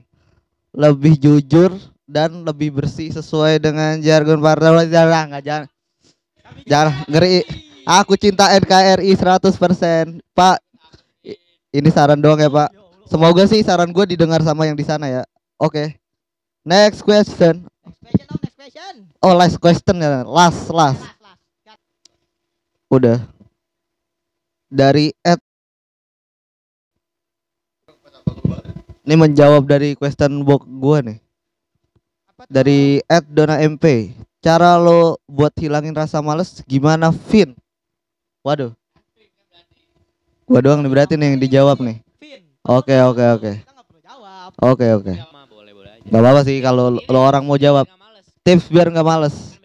lebih 0.74 1.16
jujur 1.18 1.74
dan 2.04 2.44
lebih 2.44 2.74
bersih 2.74 3.10
sesuai 3.12 3.60
dengan 3.60 3.98
jargon 4.00 4.40
partai. 4.40 4.88
Jangan, 4.88 5.24
nggak 5.32 5.44
jangan, 5.44 5.66
jangan 6.68 6.92
ngeri. 7.08 7.44
Aku 7.84 8.16
cinta 8.16 8.48
NKRI 8.56 9.12
100% 9.12 10.24
Pak. 10.32 10.58
Ini 11.74 11.88
saran 11.92 12.16
doang 12.16 12.40
ya 12.40 12.48
Pak. 12.48 12.72
Semoga 13.12 13.44
sih 13.44 13.60
saran 13.60 13.92
gue 13.92 14.16
didengar 14.16 14.40
sama 14.40 14.64
yang 14.64 14.72
di 14.72 14.88
sana 14.88 15.04
ya. 15.04 15.22
Oke. 15.60 16.00
Next 16.64 17.04
question. 17.04 17.68
Next 17.84 18.00
question 18.00 18.24
dong, 18.24 18.40
next 18.40 18.56
question. 18.56 18.94
Oh 19.20 19.36
last 19.36 19.60
question 19.60 20.00
ya, 20.00 20.24
last 20.24 20.72
last. 20.72 21.04
Udah. 22.88 23.20
Dari 24.72 25.12
Ed. 25.20 25.40
Ini 29.04 29.20
menjawab 29.20 29.68
dari 29.68 29.92
question 29.92 30.40
box 30.48 30.64
gua 30.64 31.04
nih. 31.04 31.20
Dari 32.48 33.04
Ed 33.04 33.28
Dona 33.28 33.60
MP. 33.60 34.16
Cara 34.40 34.80
lo 34.80 35.20
buat 35.28 35.52
hilangin 35.60 35.92
rasa 35.92 36.24
males 36.24 36.64
gimana, 36.64 37.12
Vin? 37.12 37.52
Waduh. 38.40 38.72
Gua 40.48 40.60
doang 40.64 40.80
nih 40.80 40.88
berarti 40.92 41.20
nih 41.20 41.36
yang 41.36 41.40
dijawab 41.40 41.84
nih. 41.84 42.00
Vin. 42.16 42.48
Oke 42.64 42.96
oke 42.96 43.24
oke. 43.36 43.52
Oke 44.64 44.86
oke. 44.96 45.12
aja 45.12 45.28
Gak 46.04 46.20
apa-apa 46.20 46.40
sih 46.44 46.60
kalau 46.64 46.96
lo 46.96 47.20
orang 47.20 47.44
mau 47.44 47.60
jawab. 47.60 47.84
Tips 48.40 48.72
biar 48.72 48.88
nggak 48.88 49.04
males. 49.04 49.60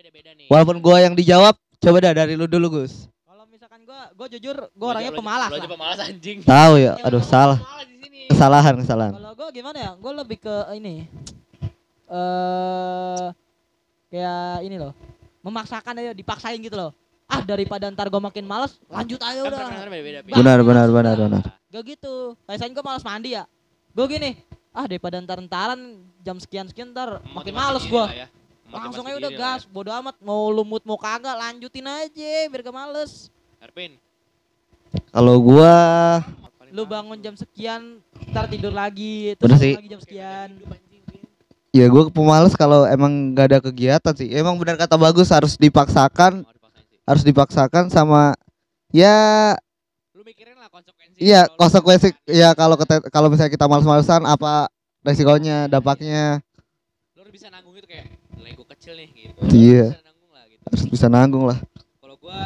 Walaupun 0.52 0.84
gua 0.84 1.04
yang 1.04 1.16
dijawab, 1.16 1.56
coba 1.80 1.98
dah 2.04 2.12
dari 2.16 2.36
lu 2.36 2.48
dulu 2.48 2.80
Gus. 2.84 3.08
Kalau 3.24 3.44
misalkan 3.48 3.88
gua, 3.88 4.12
gua 4.16 4.28
jujur, 4.28 4.56
gua 4.76 4.88
orangnya 4.96 5.16
pemalas 5.16 5.52
lah. 5.52 5.68
pemalas 5.68 6.00
anjing 6.04 6.44
Tahu 6.44 6.74
ya? 6.76 7.00
Aduh 7.04 7.24
salah. 7.24 7.60
Kesalahan 8.30 8.78
kesalahan. 8.78 9.14
Kalau 9.18 9.34
gua 9.34 9.50
gimana 9.50 9.78
ya? 9.82 9.92
Gua 9.98 10.14
lebih 10.22 10.38
ke 10.38 10.56
ini. 10.78 11.10
Eh 12.08 13.26
kayak 14.14 14.64
ini 14.64 14.78
loh. 14.78 14.94
Memaksakan 15.42 15.98
aja, 15.98 16.14
dipaksain 16.14 16.62
gitu 16.62 16.78
loh. 16.78 16.92
Ah 17.26 17.42
daripada 17.42 17.90
ntar 17.90 18.08
gua 18.08 18.22
makin 18.22 18.46
males, 18.46 18.78
lanjut 18.86 19.18
aja 19.22 19.42
udah. 19.46 19.60
Benar 20.30 20.62
benar 20.62 20.88
benar 20.94 21.16
benar. 21.18 21.44
Gak 21.70 21.84
gitu. 21.98 22.38
Biasanya 22.46 22.74
gua 22.78 22.86
males 22.94 23.04
mandi 23.06 23.34
ya. 23.34 23.44
Gua 23.94 24.06
gini, 24.06 24.38
ah 24.70 24.86
daripada 24.86 25.18
ntar 25.18 25.42
entaran 25.42 26.02
jam 26.22 26.38
sekian 26.38 26.70
sekian 26.70 26.94
ntar 26.94 27.22
makin 27.34 27.54
males 27.58 27.86
gua. 27.90 28.14
Langsung 28.70 29.02
aja 29.02 29.18
udah 29.18 29.34
gas, 29.34 29.66
bodo 29.66 29.90
amat 29.90 30.14
mau 30.22 30.54
lumut 30.54 30.86
mau 30.86 30.94
kagak 30.94 31.34
lanjutin 31.34 31.90
aja 31.90 32.46
biar 32.46 32.62
gak 32.62 32.78
males. 32.78 33.34
Erpin 33.58 33.98
Kalau 35.10 35.42
gua 35.42 35.74
Lu 36.70 36.84
bangun 36.84 37.18
jam 37.18 37.34
sekian, 37.34 37.98
ntar 38.30 38.46
tidur 38.46 38.70
lagi, 38.70 39.34
Bener 39.36 39.58
terus 39.58 39.60
sih. 39.60 39.74
bangun 39.74 39.82
lagi 39.82 39.92
jam 39.92 40.02
sekian. 40.02 40.50
ya 41.70 41.86
gua 41.86 42.10
pemalas 42.10 42.54
kalau 42.54 42.82
emang 42.84 43.34
gak 43.34 43.46
ada 43.54 43.60
kegiatan 43.62 44.14
sih. 44.14 44.30
Emang 44.34 44.58
benar 44.58 44.74
kata 44.76 44.98
bagus 44.98 45.30
harus 45.30 45.54
dipaksakan, 45.54 46.42
harus 47.06 47.22
dipaksakan 47.22 47.90
sama 47.90 48.34
ya 48.90 49.54
lu 50.14 50.22
mikirin 50.22 50.58
lah 50.58 50.66
konsekuensi 50.68 51.18
iya 51.18 51.46
konsekuensi 51.48 52.10
ya 52.26 52.54
kalau 52.54 52.74
kalau 53.10 53.30
misalnya 53.30 53.50
kita 53.50 53.66
malas-malesan 53.66 54.26
apa 54.26 54.66
resikonya, 55.02 55.66
dampaknya 55.66 56.42
lu 57.14 57.22
harus 57.22 57.34
bisa 57.34 57.50
nanggung 57.50 57.74
itu 57.74 57.86
kayak 57.86 58.10
lego 58.36 58.66
kecil 58.68 58.94
nih 58.94 59.10
gitu 59.14 59.42
Iya. 59.50 59.86
Lu 59.86 59.94
bisa 59.94 60.06
nanggung 60.06 60.30
lah 60.34 60.44
gitu 60.46 60.62
harus 60.66 60.84
bisa 60.86 61.08
nanggung 61.08 61.46
lah. 61.46 61.60
kalau 61.98 62.16
gua 62.18 62.42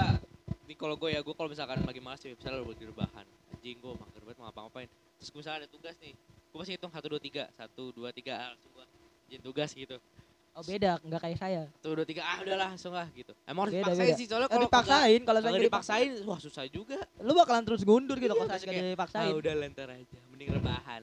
di 0.63 0.75
kalau 0.75 0.95
gua 0.95 1.09
ya 1.09 1.19
gua 1.19 1.31
kalau 1.33 1.47
misalkan 1.47 1.79
lagi 1.79 1.99
malas 1.99 2.19
ya 2.19 2.31
misalnya 2.31 2.59
lu 2.59 2.71
di 2.71 2.85
rebahan 2.87 3.25
anjing 3.51 3.77
gua 3.79 3.95
mau 4.43 4.51
ngapa-ngapain 4.51 4.91
terus 5.15 5.29
gua 5.29 5.39
misalnya 5.39 5.59
ada 5.63 5.69
tugas 5.69 5.95
nih 5.97 6.13
gua 6.51 6.57
pasti 6.59 6.71
hitung 6.75 6.91
satu 6.91 7.07
dua 7.07 7.21
tiga 7.21 7.43
satu 7.49 7.83
dua 7.89 8.09
tiga 8.11 8.33
ah, 8.35 8.47
langsung 8.51 8.71
gua 8.73 8.85
jadi 9.25 9.39
tugas 9.41 9.71
gitu 9.71 9.95
Oh 10.53 10.61
beda, 10.61 11.01
nggak 11.01 11.17
kayak 11.19 11.37
saya. 11.39 11.61
satu 11.73 11.97
dua 11.97 12.05
tiga 12.05 12.21
ah 12.21 12.37
udahlah 12.37 12.67
langsung 12.69 12.93
lah 12.93 13.09
gitu 13.09 13.33
emang 13.43 13.65
harus 13.65 13.73
Beda, 13.73 13.89
dipaksain 13.89 14.05
beda. 14.05 14.19
sih 14.19 14.25
soalnya 14.27 14.45
Kalau 14.45 14.61
dipaksain, 14.61 15.21
kalau 15.23 15.39
saya 15.41 15.61
dipaksain 15.63 16.11
wah 16.21 16.37
susah 16.37 16.65
juga 16.67 16.99
lu 17.17 17.31
bakalan 17.33 17.63
terus 17.63 17.81
ngundur 17.81 18.17
gitu 18.17 18.29
Iya, 18.29 18.37
kalau 18.37 18.49
saya 18.53 18.91
dipaksain. 18.91 19.25
ah 19.25 19.33
udah 19.33 19.53
lantar 19.55 19.87
aja 19.89 20.19
mending 20.29 20.49
rebahan 20.51 21.01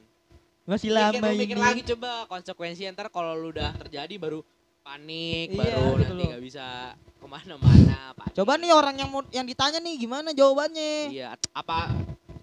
Masih 0.62 0.86
Mikir, 0.86 1.02
lama 1.02 1.18
lu 1.18 1.34
ini. 1.34 1.40
mikir 1.42 1.58
lagi 1.58 1.82
coba 1.88 2.10
konsekuensi 2.28 2.86
ntar 2.90 3.08
kalau 3.08 3.34
lu 3.34 3.50
udah 3.50 3.74
terjadi 3.80 4.14
baru 4.14 4.38
panik 4.80 5.48
Iya, 5.50 5.58
baru 5.58 5.86
gitu 5.98 6.12
nanti 6.14 6.24
nggak 6.30 6.44
bisa 6.44 6.66
ke 6.94 7.26
mana-mana. 7.26 7.98
Coba 8.30 8.52
nih 8.54 8.70
orang 8.70 8.96
yang 8.96 9.10
mau 9.10 9.22
yang 9.28 9.44
ditanya 9.44 9.76
nih 9.76 9.94
gimana 9.98 10.30
jawabannya? 10.30 11.10
iya 11.10 11.34
apa 11.50 11.90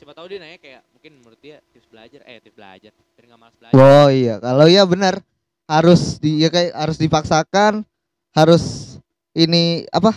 coba 0.07 0.23
tahu 0.23 0.31
dia 0.31 0.39
nanya 0.39 0.55
kayak 0.55 0.87
mungkin 0.95 1.19
menurut 1.19 1.35
dia 1.43 1.59
tips 1.75 1.83
belajar 1.91 2.23
eh 2.23 2.39
tips 2.39 2.55
belajar 2.55 2.95
biar 2.95 3.23
nggak 3.27 3.39
malas 3.43 3.55
belajar 3.59 3.75
Oh 3.75 4.07
iya, 4.07 4.39
kalau 4.39 4.63
iya 4.63 4.87
benar 4.87 5.19
harus 5.67 6.15
di 6.23 6.39
ya 6.39 6.47
kayak 6.47 6.71
harus 6.79 6.95
dipaksakan, 6.95 7.83
harus 8.31 8.95
ini 9.35 9.83
apa? 9.91 10.15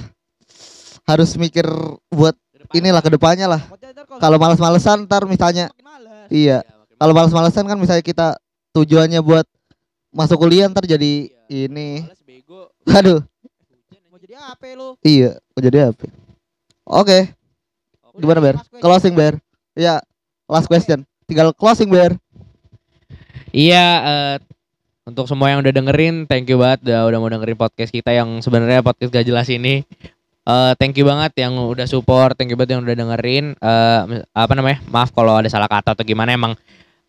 Harus 1.11 1.35
mikir 1.35 1.67
buat 2.07 2.39
Ke 2.55 2.63
depannya 2.63 2.79
inilah 2.87 3.03
ke 3.03 3.11
depannya 3.11 3.47
lah. 3.51 3.63
Kalau 4.23 4.39
males-malesan 4.39 5.11
ntar 5.11 5.27
misalnya 5.27 5.75
males. 5.83 6.31
iya, 6.31 6.63
ya, 6.63 6.71
makin 6.79 6.95
kalau 6.95 7.11
males-malesan 7.11 7.67
kan 7.67 7.75
misalnya 7.75 8.07
kita 8.07 8.39
tujuannya 8.71 9.19
buat 9.27 9.43
masuk 10.15 10.39
kuliah 10.39 10.71
ntar 10.71 10.87
jadi 10.87 11.35
Iya. 11.51 11.67
ini. 11.67 12.07
males 12.07 12.23
bego 12.23 12.71
Aduh, 12.87 13.27
Mau 14.07 14.23
jadi 14.23 14.39
apa 14.39 14.71
lu? 14.79 14.95
iya, 15.03 15.35
mau 15.51 15.59
jadi 15.59 15.91
apa? 15.91 16.07
Oke, 16.87 17.35
Oke. 18.07 18.23
gimana 18.23 18.39
Ber? 18.39 18.55
Closing 18.79 19.19
Ber. 19.19 19.35
Iya, 19.79 20.03
last 20.51 20.67
question. 20.67 21.07
Tinggal 21.31 21.55
closing 21.55 21.91
Ber. 21.91 22.19
Iya, 23.51 23.87
eh, 24.03 24.37
untuk 25.07 25.27
semua 25.27 25.51
yang 25.51 25.63
udah 25.63 25.75
dengerin, 25.75 26.27
thank 26.27 26.47
you 26.47 26.59
banget 26.59 26.87
udah, 26.87 27.07
udah 27.11 27.19
mau 27.19 27.31
dengerin 27.31 27.59
podcast 27.59 27.91
kita 27.91 28.15
yang 28.15 28.43
sebenarnya 28.43 28.83
podcast 28.83 29.11
gak 29.11 29.27
jelas 29.27 29.47
ini. 29.51 29.83
Eh, 30.47 30.73
thank 30.79 30.95
you 30.99 31.07
banget 31.07 31.35
yang 31.39 31.55
udah 31.55 31.87
support, 31.87 32.35
thank 32.35 32.51
you 32.51 32.59
banget 32.59 32.79
yang 32.79 32.83
udah 32.83 32.97
dengerin. 32.99 33.55
Eh, 33.55 34.01
mis- 34.11 34.27
apa 34.35 34.53
namanya? 34.55 34.79
Maaf 34.91 35.15
kalau 35.15 35.39
ada 35.39 35.47
salah 35.51 35.71
kata 35.71 35.95
atau 35.95 36.03
gimana 36.07 36.35
emang 36.35 36.55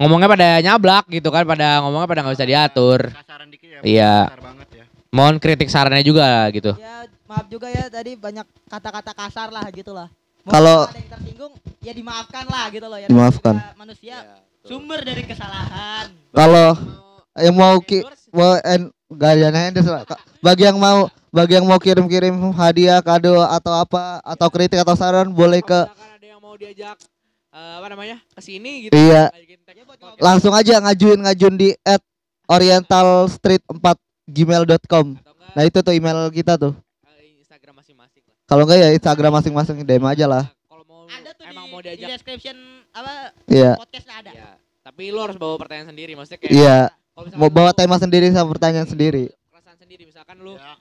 ngomongnya 0.01 0.29
pada 0.29 0.47
nyablak 0.61 1.05
gitu 1.13 1.29
kan, 1.29 1.45
pada 1.45 1.81
ngomongnya 1.85 2.09
pada 2.09 2.19
nggak 2.25 2.35
bisa 2.37 2.47
diatur. 2.49 2.99
Kasaran 3.13 3.49
dikit 3.49 3.69
ya. 3.69 3.79
Iya. 3.81 4.15
Ya. 4.33 4.85
Mohon 5.13 5.43
kritik 5.43 5.69
sarannya 5.69 6.05
juga 6.05 6.47
gitu. 6.53 6.73
Ya 6.77 7.05
maaf 7.31 7.47
juga 7.47 7.71
ya 7.71 7.87
tadi 7.87 8.19
banyak 8.19 8.43
kata-kata 8.67 9.11
kasar 9.15 9.49
lah 9.51 9.63
gitu 9.71 9.95
lah. 9.95 10.11
Kalau- 10.43 10.85
ada 10.85 10.95
yang 10.95 11.11
tersinggung 11.11 11.53
ya 11.79 11.93
dimaafkan 11.93 12.45
lah 12.47 12.65
gitu 12.69 12.85
loh 12.85 12.97
ya. 12.97 13.07
Dimaafkan. 13.07 13.55
Manusia 13.75 14.15
sumber 14.61 14.99
dari 15.01 15.23
kesalahan. 15.23 16.09
Kalau 16.31 16.69
yang 17.35 17.55
mau 17.55 17.77
ki 17.77 18.01
mau 18.29 18.57
en 18.57 18.81
gak 19.09 19.31
ada 19.35 19.59
endorse 19.67 19.87
lah. 19.87 20.03
Ka- 20.03 20.21
bagi 20.39 20.63
yang 20.63 20.77
mau 20.77 21.05
bagi 21.29 21.53
yang 21.53 21.63
mau 21.63 21.77
kirim-kirim 21.77 22.33
hadiah 22.51 22.99
kado 22.99 23.39
atau 23.39 23.73
apa 23.73 24.19
atau 24.21 24.47
kritik 24.47 24.79
atau 24.79 24.93
saran 24.93 25.29
boleh 25.29 25.59
ke 25.59 25.87
ada 25.87 26.19
yang 26.21 26.39
mau 26.39 26.55
diajak 26.55 26.99
eh, 27.49 27.73
apa 27.79 27.87
namanya 27.87 28.19
ke 28.29 28.41
sini 28.41 28.87
gitu 28.87 28.93
Iya. 28.93 29.31
podcast. 29.87 30.19
langsung 30.19 30.51
aja 30.51 30.79
ngajuin 30.81 31.19
ngajuin 31.21 31.55
di 31.55 31.69
at 31.81 32.03
orientalstreet4 32.47 33.85
gmail.com 34.27 35.05
atau 35.15 35.31
enggak 35.33 35.51
nah 35.51 35.63
itu 35.63 35.77
tuh 35.79 35.93
email 35.93 36.27
kita 36.29 36.55
tuh 36.55 36.75
kalau 38.51 38.67
enggak 38.67 38.79
ya 38.83 38.89
Instagram 38.91 39.31
masing-masing 39.39 39.79
DM 39.87 40.03
aja 40.03 40.27
lah. 40.27 40.43
Nah, 40.51 40.67
kalau 40.67 40.83
mau 40.83 41.07
Ada 41.07 41.31
tuh 41.31 41.45
emang 41.47 41.65
di, 41.65 41.71
mau 41.71 41.79
di 41.79 41.87
diajak 41.95 42.19
description 42.19 42.57
apa 42.91 43.31
iya. 43.47 43.79
podcastnya 43.79 44.15
ada. 44.19 44.31
ya 44.35 44.51
tapi 44.81 45.13
lu 45.13 45.21
harus 45.21 45.37
bawa 45.37 45.55
pertanyaan 45.61 45.93
sendiri 45.93 46.11
maksudnya 46.17 46.39
kayak 46.41 46.51
iya. 46.57 46.77
misalkan 46.89 47.37
mau 47.37 47.49
bawa 47.53 47.71
tema 47.71 47.95
sendiri 48.01 48.27
sama 48.33 48.49
pertanyaan 48.49 48.89
sendiri. 48.89 49.25
Perasaan 49.53 49.77
sendiri 49.77 50.03
misalkan 50.09 50.35
lu 50.41 50.57
Ya, 50.57 50.73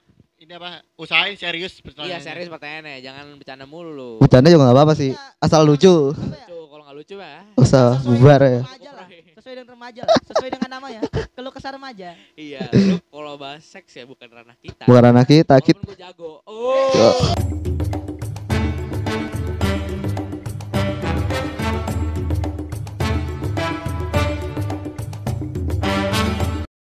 ini 0.51 0.59
apa? 0.59 0.83
Usahain 0.99 1.39
serius 1.39 1.79
iya 1.79 1.83
pertanyaannya. 1.87 2.19
serius 2.19 2.49
pertanyaannya 2.51 2.95
jangan 2.99 3.25
bercanda 3.39 3.63
mulu 3.63 3.91
lu 3.95 4.11
bercanda 4.19 4.51
juga 4.51 4.67
nggak 4.67 4.75
apa-apa 4.75 4.93
sih 4.99 5.11
asal 5.39 5.63
lucu 5.63 5.87
ya? 5.87 5.95
lucu 6.11 6.57
kalau 6.67 6.83
nggak 6.83 6.97
lucu 6.99 7.13
mah 7.15 7.43
usah 7.55 7.95
bubar 8.03 8.41
ya 8.43 8.59
lah. 8.91 9.07
Sesuai 9.41 9.55
dengan 9.57 9.73
remaja 9.73 10.01
lah. 10.05 10.17
Sesuai 10.27 10.49
dengan 10.53 10.69
namanya. 10.69 11.01
Keluh 11.33 11.49
kesah 11.55 11.71
remaja. 11.73 12.19
iya 12.35 12.67
lu 12.91 12.99
kalau 13.07 13.39
bahas 13.39 13.63
seks 13.63 13.95
ya 13.95 14.03
bukan 14.03 14.27
ranah 14.27 14.59
kita 14.59 14.83
bukan 14.83 15.01
ranah 15.07 15.23
kita 15.23 15.55
kita 15.63 15.79
walaupun 15.79 15.95
gue 15.95 15.97
jago 16.03 16.31
oh 16.43 17.90